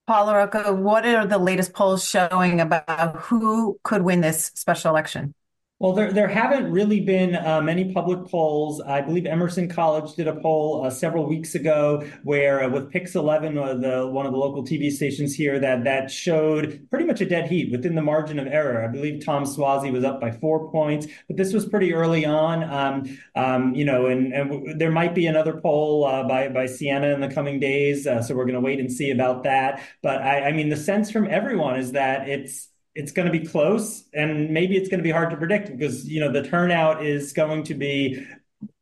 Paula 0.07 0.35
LaRocco, 0.35 0.77
what 0.77 1.05
are 1.05 1.27
the 1.27 1.39
latest 1.39 1.73
polls 1.73 2.09
showing 2.09 2.61
about 2.61 3.17
who 3.23 3.77
could 3.83 4.03
win 4.03 4.21
this 4.21 4.53
special 4.55 4.91
election? 4.91 5.35
Well, 5.83 5.95
there, 5.95 6.13
there 6.13 6.29
haven't 6.29 6.71
really 6.71 7.01
been 7.01 7.35
uh, 7.35 7.61
many 7.61 7.93
public 7.93 8.31
polls. 8.31 8.81
I 8.81 9.01
believe 9.01 9.27
Emerson 9.27 9.69
College 9.69 10.15
did 10.15 10.29
a 10.29 10.37
poll 10.37 10.85
uh, 10.87 10.91
several 10.91 11.27
weeks 11.27 11.57
ago 11.57 12.07
where, 12.23 12.63
uh, 12.63 12.69
with 12.69 12.89
Pix 12.93 13.17
11, 13.17 13.59
uh, 13.59 13.75
the, 13.75 14.07
one 14.07 14.25
of 14.25 14.31
the 14.31 14.39
local 14.39 14.63
TV 14.63 14.93
stations 14.93 15.35
here, 15.35 15.59
that, 15.59 15.83
that 15.83 16.09
showed 16.09 16.87
pretty 16.89 17.05
much 17.05 17.21
a 17.21 17.27
dead 17.27 17.51
heat 17.51 17.73
within 17.73 17.97
the 17.97 18.01
margin 18.01 18.39
of 18.39 18.47
error. 18.47 18.85
I 18.85 18.87
believe 18.87 19.25
Tom 19.25 19.43
Suozzi 19.43 19.91
was 19.91 20.05
up 20.05 20.21
by 20.21 20.31
four 20.31 20.71
points, 20.71 21.09
but 21.27 21.37
this 21.37 21.53
was 21.53 21.67
pretty 21.67 21.93
early 21.93 22.25
on. 22.25 22.63
Um, 22.63 23.19
um, 23.35 23.75
you 23.75 23.85
know, 23.85 24.07
and, 24.07 24.33
and 24.33 24.51
w- 24.53 24.79
there 24.79 24.93
might 24.93 25.17
be 25.17 25.27
another 25.27 25.61
poll 25.61 26.05
uh, 26.05 26.23
by, 26.29 26.47
by 26.47 26.67
Siena 26.67 27.09
in 27.09 27.21
the 27.21 27.35
coming 27.35 27.59
days, 27.59 28.07
uh, 28.07 28.23
so 28.23 28.37
we're 28.37 28.45
going 28.45 28.55
to 28.55 28.61
wait 28.61 28.79
and 28.79 28.93
see 28.93 29.11
about 29.11 29.43
that. 29.43 29.83
But 30.01 30.23
I, 30.23 30.51
I 30.51 30.53
mean, 30.53 30.69
the 30.69 30.77
sense 30.77 31.11
from 31.11 31.29
everyone 31.29 31.75
is 31.75 31.91
that 31.91 32.29
it's 32.29 32.69
it's 32.95 33.13
going 33.13 33.31
to 33.31 33.33
be 33.33 33.47
close 33.47 34.05
and 34.13 34.51
maybe 34.51 34.77
it's 34.77 34.89
going 34.89 34.99
to 34.99 35.05
be 35.05 35.11
hard 35.11 35.31
to 35.31 35.37
predict 35.37 35.69
because 35.69 36.07
you 36.09 36.21
know 36.21 36.31
the 36.31 36.43
turnout 36.43 37.05
is 37.05 37.33
going 37.33 37.63
to 37.63 37.75
be 37.75 38.25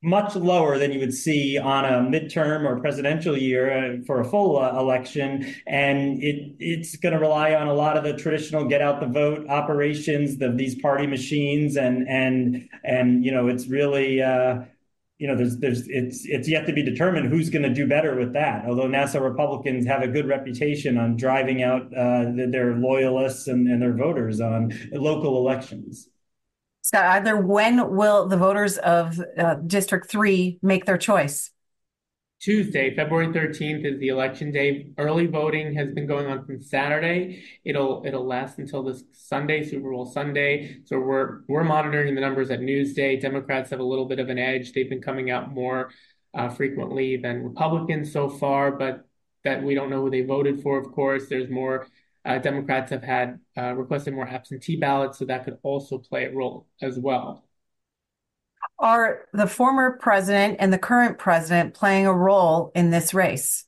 much 0.03 0.35
lower 0.35 0.79
than 0.79 0.93
you 0.93 0.99
would 0.99 1.13
see 1.13 1.59
on 1.59 1.85
a 1.85 1.89
midterm 2.01 2.65
or 2.65 2.81
presidential 2.81 3.37
year 3.37 3.71
uh, 3.71 4.05
for 4.07 4.21
a 4.21 4.25
full 4.25 4.59
uh, 4.59 4.79
election. 4.79 5.55
And 5.67 6.23
it 6.23 6.55
it's 6.59 6.97
going 6.97 7.13
to 7.13 7.19
rely 7.19 7.55
on 7.55 7.69
a 7.69 7.75
lot 7.75 7.97
of 7.97 8.05
the 8.05 8.17
traditional 8.17 8.65
get 8.65 8.81
out 8.81 9.01
the 9.01 9.07
vote 9.07 9.47
operations 9.49 10.41
of 10.41 10.57
these 10.57 10.75
party 10.81 11.07
machines 11.07 11.77
and 11.77 12.09
and 12.09 12.69
and 12.85 13.25
you 13.25 13.33
know 13.33 13.49
it's 13.49 13.67
really 13.69 14.23
uh, 14.23 14.61
you 15.21 15.27
know, 15.27 15.37
there's 15.37 15.59
there's 15.59 15.87
it's 15.87 16.25
it's 16.25 16.49
yet 16.49 16.67
to 16.67 16.73
be 16.73 16.83
determined 16.83 17.29
who's 17.29 17.51
going 17.51 17.63
to 17.63 17.73
do 17.73 17.87
better 17.87 18.17
with 18.17 18.33
that. 18.33 18.65
Although 18.65 18.87
Nassau 18.87 19.21
Republicans 19.21 19.87
have 19.87 20.01
a 20.01 20.09
good 20.09 20.27
reputation 20.27 20.97
on 20.97 21.17
driving 21.17 21.63
out 21.63 21.83
uh, 21.95 22.25
their 22.49 22.75
loyalists 22.77 23.47
and, 23.47 23.69
and 23.69 23.83
their 23.83 23.93
voters 23.93 24.41
on 24.41 24.73
local 24.93 25.37
elections. 25.37 26.09
Scott 26.81 27.23
Eidler 27.23 27.45
when 27.45 27.95
will 27.95 28.29
the 28.29 28.39
voters 28.39 28.79
of 28.79 29.21
uh, 29.37 29.57
District 29.57 30.09
Three 30.09 30.59
make 30.63 30.87
their 30.87 30.97
choice? 30.97 31.51
Tuesday, 32.41 32.97
February 32.97 33.27
13th 33.29 33.85
is 33.85 34.01
the 34.01 34.09
election 34.09 34.51
day. 34.51 34.93
Early 34.97 35.27
voting 35.27 35.75
has 35.75 35.91
been 35.93 36.07
going 36.07 36.27
on 36.27 36.47
from 36.47 36.63
Saturday. 36.63 37.45
It'll 37.67 38.03
it'll 38.07 38.27
last 38.27 38.59
until 38.59 38.83
this 38.83 39.05
Sunday, 39.13 39.63
Super 39.63 39.91
Bowl 39.91 40.07
Sunday. 40.07 40.79
So 40.87 40.99
we're 40.99 41.43
we're 41.49 41.65
monitoring 41.65 42.15
the 42.15 42.23
numbers 42.23 42.51
at 42.51 42.61
Newsday. 42.61 43.21
Democrats 43.21 43.69
have 43.71 43.81
a 43.81 43.85
little 43.85 44.07
bit 44.07 44.21
of 44.21 44.31
an 44.31 44.39
edge. 44.39 44.73
They've 44.73 44.89
been 44.89 45.03
coming 45.03 45.31
out 45.31 45.53
more 45.53 45.91
uh, 46.33 46.49
frequently 46.49 47.19
than 47.19 47.45
Republicans 47.45 48.11
so 48.11 48.31
far, 48.31 48.73
but 48.73 49.05
that 49.45 49.63
we 49.63 49.75
don't 49.75 49.91
know 49.91 50.01
who 50.01 50.11
they 50.11 50.23
voted 50.23 50.63
for. 50.63 50.79
Of 50.79 50.93
course, 50.93 51.29
there's 51.29 51.51
more. 51.51 51.89
Uh, 52.25 52.39
Democrats 52.39 52.91
have 52.91 53.03
had 53.03 53.39
uh, 53.59 53.75
requested 53.75 54.15
more 54.15 54.27
absentee 54.27 54.77
ballots, 54.77 55.19
so 55.19 55.27
that 55.27 55.45
could 55.45 55.59
also 55.63 55.99
play 55.99 56.25
a 56.25 56.33
role 56.33 56.67
as 56.81 56.99
well. 56.99 57.45
Are 58.81 59.27
the 59.35 59.47
former 59.47 59.99
president 60.01 60.57
and 60.59 60.73
the 60.73 60.79
current 60.79 61.19
president 61.19 61.75
playing 61.75 62.07
a 62.07 62.15
role 62.15 62.73
in 62.75 62.91
this 62.91 63.13
race? 63.13 63.67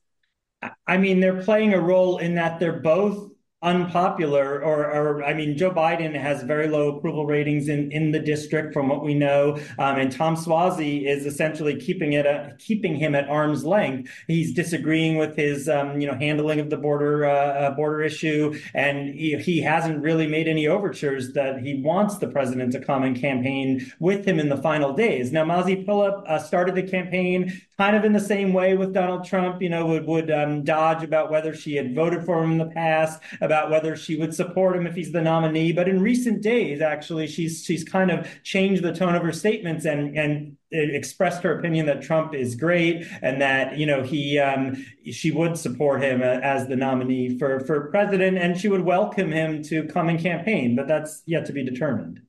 I 0.86 0.96
mean, 0.96 1.20
they're 1.20 1.42
playing 1.42 1.74
a 1.74 1.80
role 1.80 2.18
in 2.18 2.36
that 2.36 2.58
they're 2.58 2.80
both 2.80 3.31
unpopular 3.62 4.60
or, 4.62 4.84
or 4.90 5.24
I 5.24 5.34
mean, 5.34 5.56
Joe 5.56 5.70
Biden 5.70 6.18
has 6.20 6.42
very 6.42 6.68
low 6.68 6.96
approval 6.96 7.26
ratings 7.26 7.68
in, 7.68 7.92
in 7.92 8.10
the 8.10 8.18
district 8.18 8.72
from 8.72 8.88
what 8.88 9.04
we 9.04 9.14
know. 9.14 9.58
Um, 9.78 9.98
and 9.98 10.10
Tom 10.10 10.36
Suozzi 10.36 11.06
is 11.06 11.26
essentially 11.26 11.76
keeping 11.80 12.12
it, 12.14 12.26
a, 12.26 12.56
keeping 12.58 12.96
him 12.96 13.14
at 13.14 13.28
arm's 13.28 13.64
length. 13.64 14.10
He's 14.26 14.52
disagreeing 14.52 15.16
with 15.16 15.36
his, 15.36 15.68
um, 15.68 16.00
you 16.00 16.06
know, 16.06 16.14
handling 16.14 16.58
of 16.58 16.70
the 16.70 16.76
border, 16.76 17.24
uh, 17.24 17.32
uh, 17.32 17.70
border 17.70 18.02
issue. 18.02 18.58
And 18.74 19.14
he, 19.14 19.38
he 19.38 19.60
hasn't 19.62 20.02
really 20.02 20.26
made 20.26 20.48
any 20.48 20.66
overtures 20.66 21.32
that 21.34 21.60
he 21.60 21.80
wants 21.80 22.18
the 22.18 22.28
president 22.28 22.72
to 22.72 22.80
come 22.80 23.04
and 23.04 23.18
campaign 23.18 23.92
with 24.00 24.26
him 24.26 24.40
in 24.40 24.48
the 24.48 24.56
final 24.56 24.92
days. 24.92 25.30
Now, 25.30 25.44
Mazi 25.44 25.86
Pilip 25.86 26.24
uh, 26.26 26.38
started 26.38 26.74
the 26.74 26.82
campaign 26.82 27.60
kind 27.82 27.96
of 27.96 28.04
in 28.04 28.12
the 28.12 28.20
same 28.20 28.52
way 28.52 28.76
with 28.76 28.94
Donald 28.94 29.24
Trump, 29.24 29.60
you 29.60 29.68
know, 29.68 29.84
would, 29.84 30.06
would 30.06 30.30
um, 30.30 30.62
dodge 30.62 31.02
about 31.02 31.32
whether 31.32 31.52
she 31.52 31.74
had 31.74 31.96
voted 31.96 32.24
for 32.24 32.40
him 32.40 32.52
in 32.52 32.58
the 32.58 32.72
past, 32.72 33.20
about 33.40 33.70
whether 33.70 33.96
she 33.96 34.14
would 34.14 34.32
support 34.32 34.76
him 34.76 34.86
if 34.86 34.94
he's 34.94 35.10
the 35.10 35.20
nominee. 35.20 35.72
But 35.72 35.88
in 35.88 36.00
recent 36.00 36.42
days, 36.42 36.80
actually, 36.80 37.26
she's 37.26 37.64
she's 37.64 37.82
kind 37.82 38.12
of 38.12 38.28
changed 38.44 38.84
the 38.84 38.94
tone 38.94 39.16
of 39.16 39.22
her 39.24 39.32
statements 39.32 39.84
and 39.84 40.16
and 40.16 40.56
expressed 40.70 41.42
her 41.42 41.58
opinion 41.58 41.86
that 41.86 42.02
Trump 42.02 42.36
is 42.36 42.54
great 42.54 43.04
and 43.20 43.42
that 43.42 43.76
you 43.76 43.86
know 43.86 44.04
he 44.04 44.38
um, 44.38 44.86
she 45.10 45.32
would 45.32 45.58
support 45.58 46.04
him 46.04 46.22
as 46.22 46.68
the 46.68 46.76
nominee 46.76 47.36
for 47.36 47.58
for 47.66 47.90
president 47.90 48.38
and 48.38 48.60
she 48.60 48.68
would 48.68 48.82
welcome 48.82 49.32
him 49.32 49.60
to 49.64 49.88
come 49.88 50.08
and 50.08 50.20
campaign. 50.20 50.76
But 50.76 50.86
that's 50.86 51.24
yet 51.26 51.46
to 51.46 51.52
be 51.52 51.64
determined. 51.64 52.20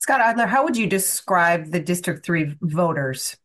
Scott 0.00 0.20
Eidler, 0.20 0.46
how 0.46 0.62
would 0.64 0.76
you 0.76 0.86
describe 0.86 1.70
the 1.70 1.80
District 1.80 2.22
Three 2.22 2.54
voters? 2.60 3.38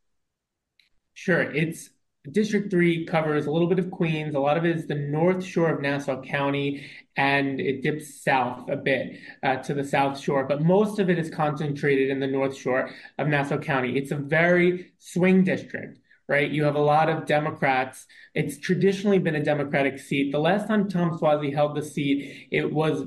Sure, 1.14 1.42
it's 1.42 1.90
District 2.32 2.72
3 2.72 3.06
covers 3.06 3.46
a 3.46 3.52
little 3.52 3.68
bit 3.68 3.80
of 3.80 3.92
Queens. 3.92 4.34
A 4.34 4.40
lot 4.40 4.58
of 4.58 4.66
it 4.66 4.76
is 4.78 4.88
the 4.88 4.96
north 4.96 5.44
shore 5.44 5.70
of 5.70 5.82
Nassau 5.82 6.22
County, 6.22 6.86
and 7.18 7.60
it 7.60 7.84
dips 7.84 8.24
south 8.24 8.70
a 8.70 8.78
bit 8.78 9.20
uh, 9.44 9.58
to 9.58 9.74
the 9.74 9.84
south 9.84 10.18
shore, 10.20 10.46
but 10.46 10.62
most 10.62 11.00
of 11.00 11.10
it 11.10 11.20
is 11.20 11.30
concentrated 11.30 12.10
in 12.10 12.20
the 12.20 12.28
north 12.28 12.56
shore 12.56 12.90
of 13.18 13.28
Nassau 13.28 13.58
County. 13.58 13.98
It's 13.98 14.12
a 14.12 14.16
very 14.16 14.94
swing 15.00 15.44
district, 15.44 16.00
right? 16.30 16.50
You 16.50 16.64
have 16.64 16.76
a 16.76 16.82
lot 16.82 17.10
of 17.10 17.26
Democrats. 17.26 18.08
It's 18.34 18.58
traditionally 18.58 19.20
been 19.20 19.36
a 19.36 19.44
Democratic 19.44 20.00
seat. 20.00 20.32
The 20.32 20.40
last 20.40 20.68
time 20.68 20.88
Tom 20.88 21.20
Suozzi 21.20 21.54
held 21.54 21.76
the 21.76 21.84
seat, 21.84 22.48
it 22.52 22.72
was 22.72 23.06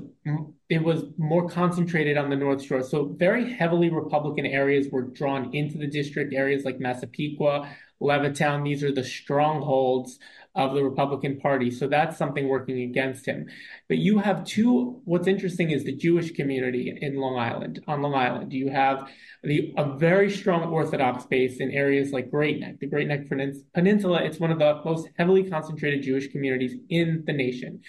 it 0.69 0.83
was 0.83 1.05
more 1.17 1.47
concentrated 1.49 2.17
on 2.17 2.29
the 2.29 2.35
North 2.35 2.61
Shore. 2.61 2.83
So 2.83 3.05
very 3.17 3.53
heavily 3.53 3.89
Republican 3.89 4.45
areas 4.45 4.87
were 4.91 5.03
drawn 5.03 5.53
into 5.55 5.77
the 5.77 5.87
district, 5.87 6.33
areas 6.33 6.65
like 6.65 6.79
Massapequa, 6.79 7.69
Levittown. 8.01 8.63
These 8.63 8.83
are 8.83 8.91
the 8.91 9.03
strongholds 9.03 10.19
of 10.55 10.73
the 10.73 10.83
Republican 10.83 11.39
Party. 11.39 11.69
So 11.69 11.87
that's 11.87 12.17
something 12.17 12.47
working 12.47 12.81
against 12.81 13.27
him. 13.27 13.45
But 13.87 13.99
you 13.99 14.17
have 14.17 14.43
two, 14.43 15.01
what's 15.05 15.27
interesting 15.27 15.69
is 15.69 15.83
the 15.83 15.95
Jewish 15.95 16.31
community 16.31 16.97
in 16.99 17.15
Long 17.15 17.37
Island, 17.37 17.83
on 17.87 18.01
Long 18.01 18.15
Island. 18.15 18.51
You 18.53 18.71
have 18.71 19.07
the, 19.43 19.73
a 19.77 19.95
very 19.97 20.31
strong 20.31 20.63
Orthodox 20.63 21.25
base 21.25 21.59
in 21.59 21.71
areas 21.71 22.11
like 22.11 22.31
Great 22.31 22.59
Neck, 22.59 22.79
the 22.79 22.87
Great 22.87 23.07
Neck 23.07 23.29
Peninsula. 23.29 24.23
It's 24.23 24.39
one 24.39 24.51
of 24.51 24.57
the 24.57 24.81
most 24.83 25.09
heavily 25.17 25.47
concentrated 25.47 26.01
Jewish 26.01 26.29
communities 26.29 26.75
in 26.89 27.23
the 27.27 27.33
nation. 27.33 27.81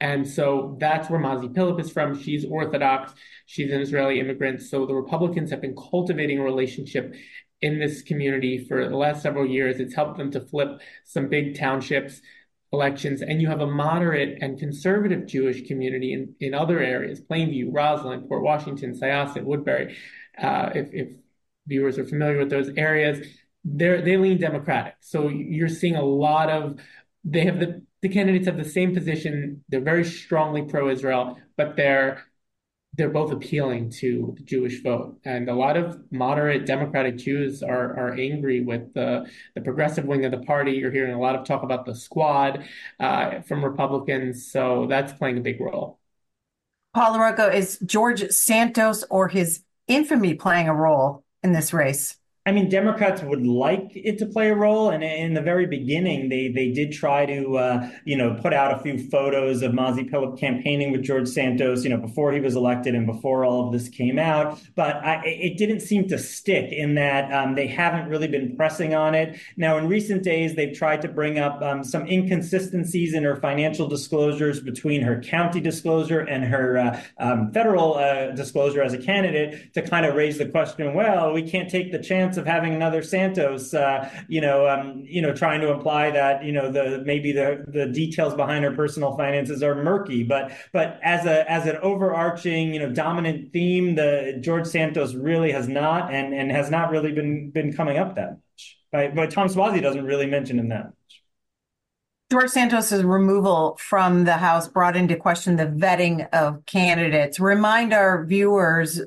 And 0.00 0.26
so 0.26 0.78
that's 0.80 1.10
where 1.10 1.20
Mazi 1.20 1.52
Pilip 1.52 1.78
is 1.78 1.92
from. 1.92 2.20
She's 2.20 2.44
Orthodox. 2.44 3.12
She's 3.46 3.70
an 3.70 3.80
Israeli 3.80 4.18
immigrant. 4.18 4.62
So 4.62 4.86
the 4.86 4.94
Republicans 4.94 5.50
have 5.50 5.60
been 5.60 5.76
cultivating 5.76 6.38
a 6.38 6.42
relationship 6.42 7.14
in 7.62 7.78
this 7.78 8.02
community 8.02 8.64
for 8.66 8.88
the 8.88 8.96
last 8.96 9.22
several 9.22 9.46
years. 9.46 9.80
It's 9.80 9.94
helped 9.94 10.18
them 10.18 10.30
to 10.32 10.40
flip 10.40 10.80
some 11.04 11.28
big 11.28 11.58
townships 11.58 12.20
elections. 12.72 13.20
And 13.20 13.42
you 13.42 13.48
have 13.48 13.60
a 13.60 13.66
moderate 13.66 14.38
and 14.40 14.58
conservative 14.58 15.26
Jewish 15.26 15.66
community 15.66 16.12
in, 16.12 16.34
in 16.40 16.54
other 16.54 16.78
areas, 16.80 17.20
Plainview, 17.20 17.68
Roslyn, 17.72 18.22
Port 18.28 18.42
Washington, 18.42 18.94
Syosset, 18.94 19.42
Woodbury. 19.42 19.96
Uh, 20.40 20.70
if, 20.74 20.88
if 20.92 21.08
viewers 21.66 21.98
are 21.98 22.06
familiar 22.06 22.38
with 22.38 22.50
those 22.50 22.70
areas, 22.76 23.26
they 23.64 24.00
they 24.00 24.16
lean 24.16 24.38
Democratic. 24.38 24.94
So 25.00 25.28
you're 25.28 25.68
seeing 25.68 25.96
a 25.96 26.02
lot 26.02 26.48
of, 26.48 26.80
they 27.24 27.44
have 27.44 27.58
the, 27.58 27.82
the 28.02 28.08
candidates 28.08 28.46
have 28.46 28.56
the 28.56 28.64
same 28.64 28.94
position. 28.94 29.64
They're 29.68 29.80
very 29.80 30.04
strongly 30.04 30.62
pro-Israel, 30.62 31.38
but 31.56 31.76
they're 31.76 32.24
they're 32.94 33.10
both 33.10 33.32
appealing 33.32 33.90
to 33.90 34.34
the 34.36 34.42
Jewish 34.42 34.82
vote. 34.82 35.18
And 35.24 35.48
a 35.48 35.54
lot 35.54 35.76
of 35.76 36.00
moderate 36.10 36.66
Democratic 36.66 37.16
Jews 37.16 37.62
are, 37.62 37.96
are 37.96 38.14
angry 38.14 38.60
with 38.60 38.92
the, 38.94 39.26
the 39.54 39.60
progressive 39.60 40.04
wing 40.04 40.24
of 40.24 40.32
the 40.32 40.40
party. 40.40 40.72
You're 40.72 40.90
hearing 40.90 41.14
a 41.14 41.20
lot 41.20 41.36
of 41.36 41.46
talk 41.46 41.62
about 41.62 41.86
the 41.86 41.94
squad 41.94 42.64
uh, 42.98 43.40
from 43.42 43.64
Republicans. 43.64 44.50
So 44.50 44.86
that's 44.88 45.12
playing 45.12 45.38
a 45.38 45.40
big 45.40 45.60
role. 45.60 45.98
Paul 46.92 47.16
LaRocco, 47.16 47.54
is 47.54 47.78
George 47.86 48.28
Santos 48.30 49.04
or 49.10 49.28
his 49.28 49.62
infamy 49.86 50.34
playing 50.34 50.68
a 50.68 50.74
role 50.74 51.24
in 51.42 51.52
this 51.52 51.72
race? 51.72 52.16
I 52.50 52.52
mean, 52.52 52.68
Democrats 52.68 53.22
would 53.22 53.46
like 53.46 53.92
it 53.94 54.18
to 54.18 54.26
play 54.26 54.50
a 54.50 54.56
role, 54.56 54.90
and 54.90 55.04
in 55.04 55.34
the 55.34 55.40
very 55.40 55.66
beginning, 55.66 56.30
they 56.30 56.48
they 56.48 56.72
did 56.72 56.90
try 56.90 57.24
to, 57.24 57.56
uh, 57.56 57.90
you 58.04 58.16
know, 58.16 58.36
put 58.42 58.52
out 58.52 58.74
a 58.74 58.82
few 58.82 58.98
photos 59.08 59.62
of 59.62 59.70
Mazi 59.70 60.10
Pilip 60.10 60.36
campaigning 60.36 60.90
with 60.90 61.04
George 61.04 61.28
Santos, 61.28 61.84
you 61.84 61.90
know, 61.90 61.96
before 61.96 62.32
he 62.32 62.40
was 62.40 62.56
elected 62.56 62.96
and 62.96 63.06
before 63.06 63.44
all 63.44 63.68
of 63.68 63.72
this 63.72 63.88
came 63.88 64.18
out. 64.18 64.58
But 64.74 64.96
I, 64.96 65.22
it 65.24 65.58
didn't 65.58 65.78
seem 65.78 66.08
to 66.08 66.18
stick 66.18 66.72
in 66.72 66.96
that 66.96 67.32
um, 67.32 67.54
they 67.54 67.68
haven't 67.68 68.08
really 68.08 68.26
been 68.26 68.56
pressing 68.56 68.96
on 68.96 69.14
it. 69.14 69.38
Now, 69.56 69.78
in 69.78 69.86
recent 69.86 70.24
days, 70.24 70.56
they've 70.56 70.76
tried 70.76 71.02
to 71.02 71.08
bring 71.08 71.38
up 71.38 71.62
um, 71.62 71.84
some 71.84 72.08
inconsistencies 72.08 73.14
in 73.14 73.22
her 73.22 73.36
financial 73.36 73.86
disclosures 73.86 74.58
between 74.58 75.02
her 75.02 75.20
county 75.20 75.60
disclosure 75.60 76.18
and 76.18 76.42
her 76.46 76.78
uh, 76.78 77.00
um, 77.18 77.52
federal 77.52 77.94
uh, 77.94 78.32
disclosure 78.32 78.82
as 78.82 78.92
a 78.92 78.98
candidate 78.98 79.72
to 79.74 79.82
kind 79.82 80.04
of 80.04 80.16
raise 80.16 80.38
the 80.38 80.46
question. 80.46 80.94
Well, 80.94 81.32
we 81.32 81.48
can't 81.48 81.70
take 81.70 81.92
the 81.92 82.00
chance 82.00 82.39
of 82.40 82.46
having 82.46 82.74
another 82.74 83.02
Santos, 83.02 83.72
uh, 83.72 84.10
you 84.28 84.40
know, 84.40 84.66
um, 84.68 85.04
you 85.06 85.22
know, 85.22 85.32
trying 85.32 85.60
to 85.60 85.70
imply 85.70 86.10
that 86.10 86.44
you 86.44 86.52
know 86.52 86.70
the 86.70 87.02
maybe 87.04 87.32
the 87.32 87.64
the 87.68 87.86
details 87.86 88.34
behind 88.34 88.64
her 88.64 88.72
personal 88.72 89.16
finances 89.16 89.62
are 89.62 89.74
murky. 89.74 90.24
But 90.24 90.52
but 90.72 90.98
as 91.02 91.26
a 91.26 91.48
as 91.50 91.66
an 91.66 91.76
overarching 91.76 92.74
you 92.74 92.80
know 92.80 92.90
dominant 92.90 93.52
theme, 93.52 93.94
the 93.94 94.38
George 94.40 94.66
Santos 94.66 95.14
really 95.14 95.52
has 95.52 95.68
not 95.68 96.12
and 96.12 96.34
and 96.34 96.50
has 96.50 96.70
not 96.70 96.90
really 96.90 97.12
been 97.12 97.50
been 97.50 97.72
coming 97.72 97.98
up 97.98 98.16
that 98.16 98.30
much. 98.32 98.78
Right? 98.92 99.14
But 99.14 99.30
Tom 99.30 99.46
Suozzi 99.48 99.80
doesn't 99.80 100.04
really 100.04 100.26
mention 100.26 100.58
him 100.58 100.68
that 100.70 100.86
much. 100.86 100.94
George 102.30 102.50
Santos's 102.50 103.02
removal 103.02 103.76
from 103.80 104.22
the 104.22 104.34
House 104.34 104.68
brought 104.68 104.94
into 104.94 105.16
question 105.16 105.56
the 105.56 105.66
vetting 105.66 106.28
of 106.32 106.64
candidates. 106.64 107.40
Remind 107.40 107.92
our 107.92 108.24
viewers, 108.24 109.00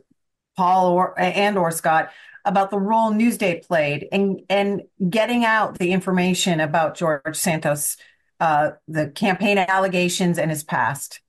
Paul 0.57 0.91
or, 0.91 1.17
and 1.17 1.57
or 1.57 1.71
Scott, 1.71 2.11
about 2.45 2.71
the 2.71 2.79
role 2.79 3.11
Newsday 3.11 3.65
played 3.65 4.07
in 4.11 4.43
and 4.49 4.83
getting 5.09 5.45
out 5.45 5.79
the 5.79 5.91
information 5.91 6.59
about 6.59 6.95
George 6.95 7.35
Santos, 7.35 7.97
uh, 8.39 8.71
the 8.87 9.09
campaign 9.09 9.57
allegations 9.57 10.37
and 10.37 10.51
his 10.51 10.63
past. 10.63 11.21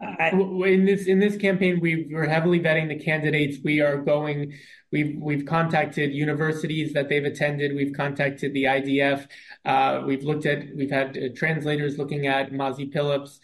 in 0.00 0.84
this 0.84 1.06
in 1.06 1.20
this 1.20 1.36
campaign, 1.36 1.78
we 1.80 2.08
we're 2.10 2.28
heavily 2.28 2.60
vetting 2.60 2.88
the 2.88 2.98
candidates. 2.98 3.58
We 3.62 3.80
are 3.80 3.98
going. 3.98 4.54
We've 4.90 5.16
we've 5.20 5.46
contacted 5.46 6.12
universities 6.12 6.92
that 6.94 7.08
they've 7.08 7.24
attended. 7.24 7.74
We've 7.74 7.94
contacted 7.94 8.52
the 8.52 8.64
IDF. 8.64 9.28
Uh, 9.64 10.02
we've 10.06 10.24
looked 10.24 10.46
at. 10.46 10.64
We've 10.74 10.90
had 10.90 11.16
uh, 11.16 11.28
translators 11.36 11.98
looking 11.98 12.26
at 12.26 12.52
Mazi 12.52 12.90
Pilip's 12.90 13.38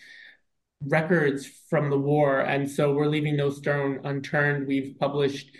records 0.87 1.47
from 1.69 1.91
the 1.91 1.99
war, 1.99 2.41
and 2.41 2.71
so 2.71 2.93
we're 2.93 3.07
leaving 3.07 3.37
no 3.37 3.51
stone 3.51 4.01
unturned. 4.05 4.67
We've 4.67 4.97
published 4.99 5.51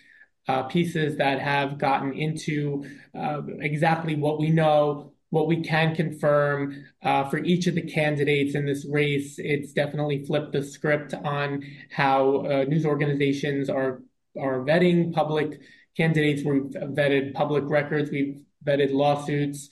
uh, 0.49 0.63
pieces 0.65 1.17
that 1.17 1.41
have 1.41 1.79
gotten 1.79 2.13
into 2.13 2.85
uh, 3.15 3.43
exactly 3.61 4.17
what 4.17 4.39
we 4.39 4.51
know, 4.51 5.13
what 5.31 5.47
we 5.47 5.63
can 5.63 5.95
confirm 5.95 6.85
uh, 7.03 7.29
for 7.29 7.39
each 7.39 7.67
of 7.67 7.75
the 7.75 7.83
candidates 7.83 8.55
in 8.55 8.65
this 8.65 8.87
race. 8.91 9.39
It's 9.39 9.73
definitely 9.73 10.25
flipped 10.25 10.53
the 10.53 10.65
script 10.65 11.13
on 11.13 11.63
how 11.91 12.47
uh, 12.47 12.65
news 12.65 12.87
organizations 12.87 13.69
are 13.69 14.03
are 14.41 14.61
vetting 14.61 15.13
public 15.13 15.61
candidates. 15.97 16.43
We've 16.45 16.63
vetted 16.63 17.35
public 17.35 17.65
records. 17.67 18.11
We've 18.11 18.41
vetted 18.65 18.93
lawsuits, 18.93 19.69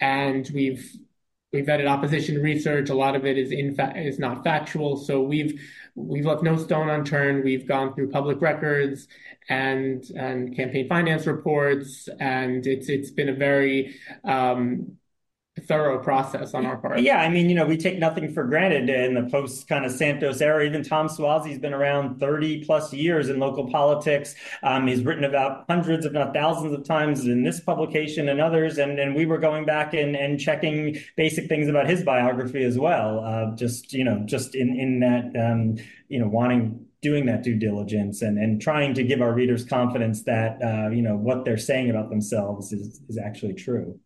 and 0.00 0.50
we've 0.52 0.90
we've 1.52 1.64
vetted 1.64 1.88
opposition 1.88 2.42
research. 2.42 2.90
A 2.90 2.94
lot 2.94 3.16
of 3.16 3.24
it 3.24 3.38
is 3.38 3.50
in 3.50 3.74
fa- 3.74 3.94
is 3.96 4.18
not 4.18 4.44
factual. 4.44 4.96
So 4.96 5.22
we've 5.22 5.60
we've 5.94 6.26
left 6.26 6.42
no 6.42 6.56
stone 6.56 6.90
unturned. 6.90 7.44
We've 7.44 7.66
gone 7.66 7.94
through 7.94 8.10
public 8.10 8.40
records 8.40 9.08
and 9.48 10.04
and 10.16 10.54
campaign 10.54 10.88
finance 10.88 11.26
reports, 11.26 12.08
and 12.20 12.66
it's 12.66 12.88
it's 12.88 13.10
been 13.10 13.28
a 13.28 13.34
very 13.34 13.96
um, 14.24 14.98
thorough 15.60 15.98
process 16.02 16.54
on 16.54 16.66
our 16.66 16.76
part. 16.76 17.00
Yeah, 17.00 17.20
I 17.20 17.28
mean, 17.28 17.48
you 17.48 17.54
know, 17.54 17.66
we 17.66 17.76
take 17.76 17.98
nothing 17.98 18.32
for 18.32 18.44
granted 18.44 18.88
in 18.88 19.14
the 19.14 19.28
post 19.30 19.68
kind 19.68 19.84
of 19.84 19.92
Santos 19.92 20.40
era. 20.40 20.64
Even 20.64 20.82
Tom 20.82 21.08
Suozzi's 21.08 21.58
been 21.58 21.74
around 21.74 22.18
30 22.18 22.64
plus 22.64 22.92
years 22.92 23.28
in 23.28 23.38
local 23.38 23.70
politics. 23.70 24.34
Um, 24.62 24.86
he's 24.86 25.02
written 25.04 25.24
about 25.24 25.64
hundreds, 25.68 26.06
if 26.06 26.12
not 26.12 26.34
thousands 26.34 26.72
of 26.72 26.84
times 26.84 27.26
in 27.26 27.42
this 27.42 27.60
publication 27.60 28.28
and 28.28 28.40
others. 28.40 28.78
And, 28.78 28.98
and 28.98 29.14
we 29.14 29.26
were 29.26 29.38
going 29.38 29.64
back 29.64 29.94
and, 29.94 30.16
and 30.16 30.38
checking 30.38 30.98
basic 31.16 31.48
things 31.48 31.68
about 31.68 31.88
his 31.88 32.02
biography 32.02 32.64
as 32.64 32.78
well. 32.78 33.20
Uh, 33.20 33.56
just, 33.56 33.92
you 33.92 34.04
know, 34.04 34.22
just 34.26 34.54
in, 34.54 34.78
in 34.78 35.00
that, 35.00 35.32
um, 35.38 35.76
you 36.08 36.18
know, 36.18 36.28
wanting 36.28 36.86
doing 37.00 37.26
that 37.26 37.42
due 37.42 37.56
diligence 37.56 38.22
and, 38.22 38.38
and 38.38 38.60
trying 38.60 38.92
to 38.94 39.04
give 39.04 39.22
our 39.22 39.32
readers 39.32 39.64
confidence 39.64 40.24
that 40.24 40.60
uh, 40.62 40.90
you 40.90 41.02
know 41.02 41.16
what 41.16 41.44
they're 41.44 41.56
saying 41.56 41.90
about 41.90 42.10
themselves 42.10 42.72
is, 42.72 43.00
is 43.08 43.16
actually 43.16 43.54
true 43.54 43.98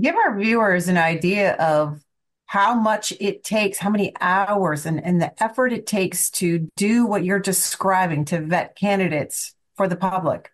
give 0.00 0.14
our 0.14 0.38
viewers 0.38 0.88
an 0.88 0.96
idea 0.96 1.54
of 1.54 2.02
how 2.46 2.74
much 2.74 3.12
it 3.20 3.44
takes, 3.44 3.78
how 3.78 3.90
many 3.90 4.14
hours 4.20 4.86
and, 4.86 5.02
and 5.04 5.20
the 5.20 5.42
effort 5.42 5.72
it 5.72 5.86
takes 5.86 6.30
to 6.30 6.70
do 6.76 7.04
what 7.06 7.24
you're 7.24 7.38
describing 7.38 8.24
to 8.26 8.40
vet 8.40 8.74
candidates 8.74 9.54
for 9.76 9.86
the 9.86 9.96
public. 9.96 10.50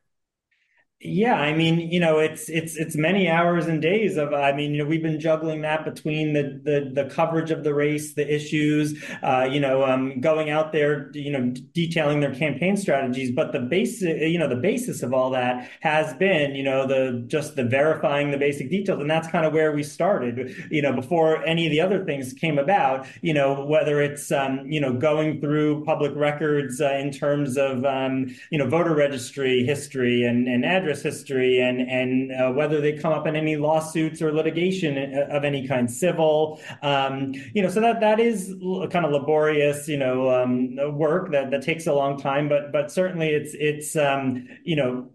Yeah, 1.06 1.34
I 1.34 1.52
mean, 1.54 1.80
you 1.92 2.00
know, 2.00 2.18
it's 2.18 2.48
it's 2.48 2.76
it's 2.76 2.96
many 2.96 3.28
hours 3.28 3.66
and 3.66 3.82
days 3.82 4.16
of. 4.16 4.32
I 4.32 4.52
mean, 4.52 4.72
you 4.72 4.78
know, 4.82 4.88
we've 4.88 5.02
been 5.02 5.20
juggling 5.20 5.60
that 5.60 5.84
between 5.84 6.32
the 6.32 6.58
the, 6.64 6.90
the 6.94 7.10
coverage 7.10 7.50
of 7.50 7.62
the 7.62 7.74
race, 7.74 8.14
the 8.14 8.34
issues, 8.34 9.04
uh, 9.22 9.46
you 9.52 9.60
know, 9.60 9.84
um, 9.84 10.22
going 10.22 10.48
out 10.48 10.72
there, 10.72 11.10
you 11.12 11.30
know, 11.30 11.52
detailing 11.74 12.20
their 12.20 12.34
campaign 12.34 12.78
strategies. 12.78 13.30
But 13.32 13.52
the 13.52 13.60
basic, 13.60 14.18
you 14.22 14.38
know, 14.38 14.48
the 14.48 14.56
basis 14.56 15.02
of 15.02 15.12
all 15.12 15.28
that 15.32 15.68
has 15.80 16.14
been, 16.14 16.54
you 16.54 16.62
know, 16.62 16.86
the 16.86 17.22
just 17.26 17.54
the 17.54 17.64
verifying 17.64 18.30
the 18.30 18.38
basic 18.38 18.70
details, 18.70 18.98
and 18.98 19.10
that's 19.10 19.28
kind 19.28 19.44
of 19.44 19.52
where 19.52 19.72
we 19.72 19.82
started. 19.82 20.56
You 20.70 20.80
know, 20.80 20.94
before 20.94 21.44
any 21.44 21.66
of 21.66 21.70
the 21.70 21.82
other 21.82 22.02
things 22.06 22.32
came 22.32 22.58
about. 22.58 23.06
You 23.20 23.34
know, 23.34 23.62
whether 23.66 24.00
it's 24.00 24.32
um, 24.32 24.64
you 24.72 24.80
know 24.80 24.94
going 24.94 25.42
through 25.42 25.84
public 25.84 26.12
records 26.16 26.80
uh, 26.80 26.92
in 26.92 27.10
terms 27.10 27.58
of 27.58 27.84
um, 27.84 28.34
you 28.50 28.56
know 28.56 28.66
voter 28.66 28.94
registry 28.94 29.64
history 29.64 30.24
and 30.24 30.48
and 30.48 30.64
address 30.64 30.93
history 31.02 31.60
and 31.60 31.80
and 31.80 32.32
uh, 32.32 32.50
whether 32.52 32.80
they 32.80 32.92
come 32.92 33.12
up 33.12 33.26
in 33.26 33.36
any 33.36 33.56
lawsuits 33.56 34.20
or 34.22 34.32
litigation 34.32 34.96
uh, 34.98 35.26
of 35.30 35.44
any 35.44 35.66
kind, 35.66 35.90
civil. 35.90 36.60
Um, 36.82 37.34
you 37.54 37.62
know, 37.62 37.68
so 37.68 37.80
that 37.80 38.00
that 38.00 38.20
is 38.20 38.54
kind 38.90 39.04
of 39.04 39.12
laborious, 39.12 39.88
you 39.88 39.96
know, 39.96 40.30
um, 40.30 40.76
work 40.96 41.30
that 41.32 41.50
that 41.50 41.62
takes 41.62 41.86
a 41.86 41.92
long 41.92 42.18
time. 42.18 42.48
But 42.48 42.72
but 42.72 42.90
certainly 42.90 43.28
it's 43.28 43.54
it's 43.54 43.96
um, 43.96 44.48
you 44.64 44.76
know 44.76 45.10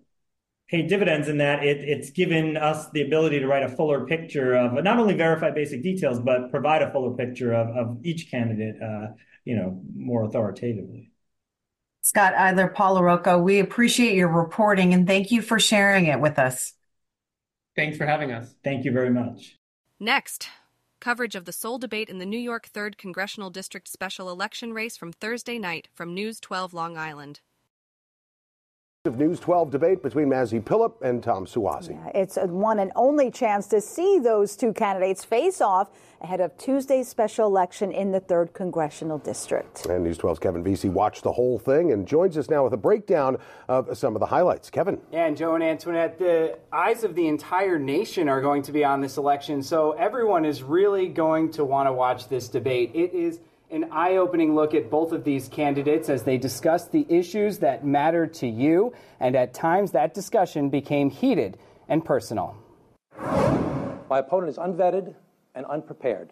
paid 0.69 0.87
dividends 0.87 1.27
in 1.27 1.37
that 1.39 1.63
it, 1.63 1.77
it's 1.77 2.11
given 2.11 2.55
us 2.55 2.89
the 2.91 3.01
ability 3.01 3.39
to 3.39 3.47
write 3.47 3.63
a 3.63 3.69
fuller 3.69 4.05
picture 4.05 4.55
of 4.55 4.83
not 4.83 4.99
only 4.99 5.15
verify 5.15 5.49
basic 5.49 5.81
details 5.81 6.19
but 6.19 6.51
provide 6.51 6.81
a 6.81 6.91
fuller 6.91 7.15
picture 7.15 7.53
of, 7.53 7.67
of 7.75 7.97
each 8.03 8.29
candidate 8.29 8.75
uh, 8.81 9.07
you 9.45 9.55
know 9.55 9.81
more 9.95 10.23
authoritatively 10.23 11.11
Scott 12.09 12.33
Eidler, 12.33 12.73
Paul 12.73 12.95
LaRocco, 12.95 13.39
we 13.39 13.59
appreciate 13.59 14.15
your 14.15 14.29
reporting 14.29 14.95
and 14.95 15.05
thank 15.05 15.29
you 15.29 15.43
for 15.43 15.59
sharing 15.59 16.07
it 16.07 16.19
with 16.19 16.39
us. 16.39 16.73
Thanks 17.75 17.99
for 17.99 18.07
having 18.07 18.31
us. 18.31 18.51
Thank 18.63 18.83
you 18.83 18.91
very 18.91 19.11
much. 19.11 19.59
Next, 19.99 20.49
coverage 20.99 21.35
of 21.35 21.45
the 21.45 21.51
sole 21.51 21.77
debate 21.77 22.09
in 22.09 22.17
the 22.17 22.25
New 22.25 22.39
York 22.39 22.67
3rd 22.73 22.97
Congressional 22.97 23.51
District 23.51 23.87
special 23.87 24.31
election 24.31 24.73
race 24.73 24.97
from 24.97 25.13
Thursday 25.13 25.59
night 25.59 25.87
from 25.93 26.15
News 26.15 26.39
12 26.39 26.73
Long 26.73 26.97
Island 26.97 27.41
of 29.05 29.17
News 29.17 29.39
12 29.39 29.71
debate 29.71 30.03
between 30.03 30.27
Mazi 30.27 30.61
Pilip 30.61 31.01
and 31.01 31.23
Tom 31.23 31.45
Suozzi. 31.45 31.91
Yeah, 31.91 32.21
it's 32.21 32.35
a 32.35 32.47
one 32.47 32.79
and 32.79 32.91
only 32.97 33.31
chance 33.31 33.65
to 33.67 33.79
see 33.79 34.19
those 34.19 34.57
two 34.57 34.73
candidates 34.73 35.23
face 35.23 35.61
off 35.61 35.89
ahead 36.19 36.41
of 36.41 36.57
Tuesday's 36.57 37.07
special 37.07 37.47
election 37.47 37.93
in 37.93 38.11
the 38.11 38.19
3rd 38.19 38.51
Congressional 38.51 39.17
District. 39.17 39.85
And 39.85 40.03
News 40.03 40.17
12's 40.17 40.39
Kevin 40.39 40.65
Veazey 40.65 40.91
watched 40.91 41.23
the 41.23 41.31
whole 41.31 41.57
thing 41.57 41.93
and 41.93 42.05
joins 42.05 42.37
us 42.37 42.49
now 42.49 42.65
with 42.65 42.73
a 42.73 42.77
breakdown 42.77 43.37
of 43.69 43.97
some 43.97 44.17
of 44.17 44.19
the 44.19 44.25
highlights. 44.25 44.69
Kevin. 44.69 44.99
And 45.13 45.37
Joe 45.37 45.55
and 45.55 45.63
Antoinette, 45.63 46.19
the 46.19 46.59
eyes 46.73 47.05
of 47.05 47.15
the 47.15 47.29
entire 47.29 47.79
nation 47.79 48.27
are 48.27 48.41
going 48.41 48.63
to 48.63 48.73
be 48.73 48.83
on 48.83 48.99
this 48.99 49.15
election, 49.15 49.63
so 49.63 49.93
everyone 49.93 50.43
is 50.43 50.61
really 50.61 51.07
going 51.07 51.51
to 51.51 51.63
want 51.63 51.87
to 51.87 51.93
watch 51.93 52.27
this 52.27 52.49
debate. 52.49 52.91
It 52.93 53.13
is 53.13 53.39
an 53.71 53.91
eye 53.91 54.17
opening 54.17 54.55
look 54.55 54.73
at 54.73 54.89
both 54.89 55.11
of 55.11 55.23
these 55.23 55.47
candidates 55.47 56.09
as 56.09 56.23
they 56.23 56.37
discuss 56.37 56.87
the 56.87 57.05
issues 57.09 57.59
that 57.59 57.85
matter 57.85 58.25
to 58.25 58.47
you, 58.47 58.93
and 59.19 59.35
at 59.35 59.53
times 59.53 59.91
that 59.91 60.13
discussion 60.13 60.69
became 60.69 61.09
heated 61.09 61.57
and 61.87 62.03
personal. 62.03 62.55
My 64.09 64.19
opponent 64.19 64.49
is 64.49 64.57
unvetted 64.57 65.13
and 65.53 65.65
unprepared. 65.67 66.31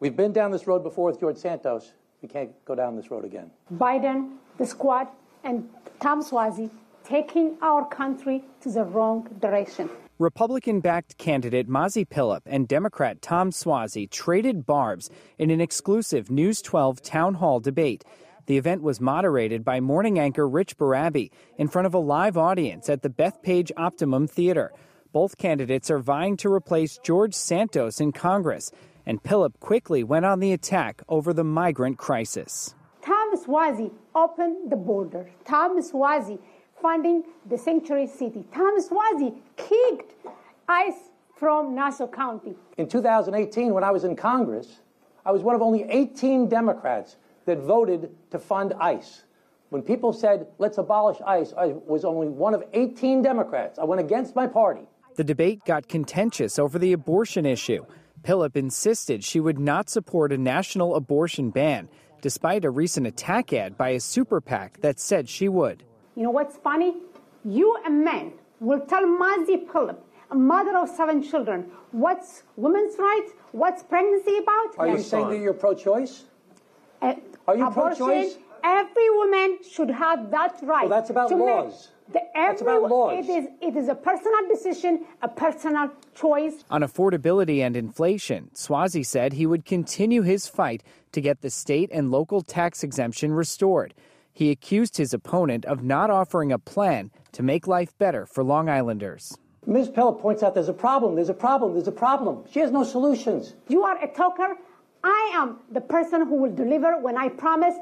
We've 0.00 0.16
been 0.16 0.32
down 0.32 0.50
this 0.50 0.66
road 0.66 0.82
before 0.82 1.10
with 1.10 1.20
George 1.20 1.38
Santos. 1.38 1.92
We 2.20 2.28
can't 2.28 2.52
go 2.64 2.74
down 2.74 2.96
this 2.96 3.10
road 3.10 3.24
again. 3.24 3.50
Biden, 3.72 4.36
the 4.58 4.66
squad, 4.66 5.08
and 5.44 5.68
Tom 6.00 6.22
Suozzi 6.22 6.70
taking 7.04 7.56
our 7.62 7.86
country 7.86 8.44
to 8.62 8.70
the 8.70 8.84
wrong 8.84 9.28
direction. 9.40 9.88
Republican 10.20 10.78
backed 10.78 11.18
candidate 11.18 11.68
Mazi 11.68 12.06
Pilip 12.06 12.42
and 12.46 12.68
Democrat 12.68 13.20
Tom 13.20 13.50
Suozzi 13.50 14.08
traded 14.08 14.64
barbs 14.64 15.10
in 15.38 15.50
an 15.50 15.60
exclusive 15.60 16.30
News 16.30 16.62
12 16.62 17.02
town 17.02 17.34
hall 17.34 17.58
debate. 17.58 18.04
The 18.46 18.56
event 18.56 18.82
was 18.82 19.00
moderated 19.00 19.64
by 19.64 19.80
morning 19.80 20.20
anchor 20.20 20.48
Rich 20.48 20.78
Barabe 20.78 21.32
in 21.58 21.66
front 21.66 21.86
of 21.86 21.94
a 21.94 21.98
live 21.98 22.36
audience 22.36 22.88
at 22.88 23.02
the 23.02 23.10
Bethpage 23.10 23.72
Optimum 23.76 24.28
Theater. 24.28 24.72
Both 25.12 25.36
candidates 25.36 25.90
are 25.90 25.98
vying 25.98 26.36
to 26.38 26.52
replace 26.52 27.00
George 27.02 27.34
Santos 27.34 28.00
in 28.00 28.12
Congress, 28.12 28.70
and 29.04 29.20
Pilip 29.20 29.58
quickly 29.58 30.04
went 30.04 30.26
on 30.26 30.38
the 30.38 30.52
attack 30.52 31.02
over 31.08 31.32
the 31.32 31.42
migrant 31.42 31.98
crisis. 31.98 32.76
Tom 33.04 33.36
Suozzi 33.36 33.90
opened 34.14 34.70
the 34.70 34.76
border. 34.76 35.28
Tom 35.44 35.80
Suozzi 35.82 36.38
funding 36.84 37.24
the 37.48 37.56
sanctuary 37.56 38.06
city. 38.06 38.44
Tom 38.52 38.78
Suozzi 38.78 39.34
kicked 39.56 40.12
ICE 40.68 41.08
from 41.34 41.74
Nassau 41.74 42.06
County. 42.06 42.56
In 42.76 42.86
2018, 42.86 43.72
when 43.72 43.82
I 43.82 43.90
was 43.90 44.04
in 44.04 44.14
Congress, 44.14 44.80
I 45.24 45.32
was 45.32 45.40
one 45.40 45.54
of 45.54 45.62
only 45.62 45.84
18 45.84 46.46
Democrats 46.46 47.16
that 47.46 47.56
voted 47.60 48.14
to 48.32 48.38
fund 48.38 48.74
ICE. 48.78 49.24
When 49.70 49.80
people 49.80 50.12
said, 50.12 50.46
let's 50.58 50.76
abolish 50.76 51.16
ICE, 51.26 51.54
I 51.56 51.68
was 51.86 52.04
only 52.04 52.28
one 52.28 52.52
of 52.52 52.62
18 52.74 53.22
Democrats. 53.22 53.78
I 53.78 53.84
went 53.84 54.02
against 54.02 54.36
my 54.36 54.46
party. 54.46 54.82
The 55.16 55.24
debate 55.24 55.64
got 55.64 55.88
contentious 55.88 56.58
over 56.58 56.78
the 56.78 56.92
abortion 56.92 57.46
issue. 57.46 57.86
Pilip 58.22 58.56
insisted 58.56 59.24
she 59.24 59.40
would 59.40 59.58
not 59.58 59.88
support 59.88 60.32
a 60.32 60.38
national 60.38 60.96
abortion 60.96 61.48
ban, 61.48 61.88
despite 62.20 62.62
a 62.62 62.70
recent 62.70 63.06
attack 63.06 63.54
ad 63.54 63.78
by 63.78 63.90
a 63.90 64.00
super 64.00 64.42
PAC 64.42 64.82
that 64.82 65.00
said 65.00 65.30
she 65.30 65.48
would. 65.48 65.82
You 66.16 66.22
know 66.22 66.30
what's 66.30 66.56
funny? 66.56 66.96
You, 67.44 67.76
a 67.86 67.90
man, 67.90 68.32
will 68.60 68.80
tell 68.80 69.02
Mazi 69.02 69.66
Pilip, 69.66 69.98
a 70.30 70.34
mother 70.34 70.76
of 70.78 70.88
seven 70.88 71.22
children, 71.22 71.70
what's 71.90 72.44
women's 72.56 72.96
rights, 72.98 73.32
what's 73.52 73.82
pregnancy 73.82 74.38
about? 74.38 74.78
Are 74.78 74.88
you 74.88 75.00
saying 75.02 75.28
that 75.30 75.38
you're 75.38 75.52
pro 75.54 75.74
choice? 75.74 76.24
Uh, 77.02 77.14
Are 77.46 77.56
you 77.56 77.70
pro-choice? 77.70 78.38
Every 78.62 79.10
woman 79.10 79.58
should 79.68 79.90
have 79.90 80.30
that 80.30 80.58
right. 80.62 80.88
Well, 80.88 80.98
that's 80.98 81.10
about 81.10 81.28
to 81.28 81.36
laws. 81.36 81.90
Make 82.08 82.14
the, 82.14 82.20
That's 82.34 82.62
about 82.62 82.82
laws. 82.82 83.28
It 83.28 83.30
is, 83.30 83.48
it 83.60 83.76
is 83.76 83.88
a 83.88 83.94
personal 83.94 84.48
decision, 84.48 85.04
a 85.20 85.28
personal 85.28 85.90
choice. 86.14 86.64
On 86.70 86.80
affordability 86.82 87.58
and 87.60 87.76
inflation, 87.76 88.50
Suozzi 88.54 89.04
said 89.04 89.34
he 89.34 89.46
would 89.46 89.66
continue 89.66 90.22
his 90.22 90.46
fight 90.46 90.82
to 91.12 91.20
get 91.20 91.42
the 91.42 91.50
state 91.50 91.90
and 91.92 92.10
local 92.10 92.40
tax 92.40 92.82
exemption 92.82 93.32
restored. 93.32 93.92
He 94.34 94.50
accused 94.50 94.96
his 94.96 95.14
opponent 95.14 95.64
of 95.64 95.84
not 95.84 96.10
offering 96.10 96.50
a 96.50 96.58
plan 96.58 97.12
to 97.32 97.42
make 97.44 97.68
life 97.68 97.96
better 97.98 98.26
for 98.26 98.42
Long 98.42 98.68
Islanders. 98.68 99.38
Ms. 99.64 99.88
Pilip 99.88 100.20
points 100.20 100.42
out 100.42 100.54
there's 100.54 100.68
a 100.68 100.72
problem, 100.72 101.14
there's 101.14 101.28
a 101.28 101.34
problem, 101.34 101.72
there's 101.74 101.86
a 101.86 101.92
problem. 101.92 102.44
She 102.50 102.58
has 102.58 102.72
no 102.72 102.82
solutions. 102.82 103.54
You 103.68 103.84
are 103.84 104.02
a 104.02 104.08
talker. 104.08 104.56
I 105.04 105.30
am 105.34 105.58
the 105.70 105.80
person 105.80 106.26
who 106.26 106.34
will 106.34 106.52
deliver 106.52 106.98
when 106.98 107.16
I 107.16 107.28
promise. 107.28 107.76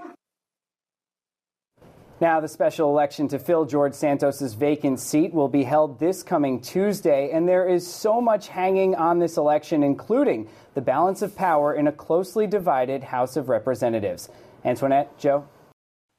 Now, 2.20 2.38
the 2.38 2.48
special 2.48 2.90
election 2.90 3.28
to 3.28 3.38
fill 3.38 3.64
George 3.64 3.94
Santos's 3.94 4.54
vacant 4.54 5.00
seat 5.00 5.32
will 5.32 5.48
be 5.48 5.64
held 5.64 5.98
this 5.98 6.22
coming 6.22 6.60
Tuesday, 6.60 7.30
and 7.32 7.48
there 7.48 7.66
is 7.66 7.90
so 7.90 8.20
much 8.20 8.46
hanging 8.48 8.94
on 8.94 9.18
this 9.18 9.38
election, 9.38 9.82
including 9.82 10.48
the 10.74 10.82
balance 10.82 11.22
of 11.22 11.34
power 11.34 11.74
in 11.74 11.88
a 11.88 11.92
closely 11.92 12.46
divided 12.46 13.02
House 13.02 13.36
of 13.36 13.48
Representatives. 13.48 14.28
Antoinette, 14.64 15.18
Joe? 15.18 15.48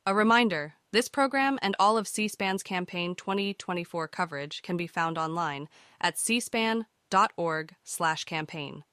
A 0.06 0.14
reminder 0.14 0.74
this 0.92 1.08
program 1.08 1.58
and 1.62 1.78
all 1.80 1.98
of 1.98 2.10
C 2.10 2.28
SPAN's 2.28 2.62
campaign 2.62 3.16
2024 3.16 4.10
coverage 4.10 4.62
can 4.62 4.76
be 4.76 4.86
found 4.86 5.18
online 5.18 5.70
at 6.02 6.18
cspan.org/campaign. 6.18 8.84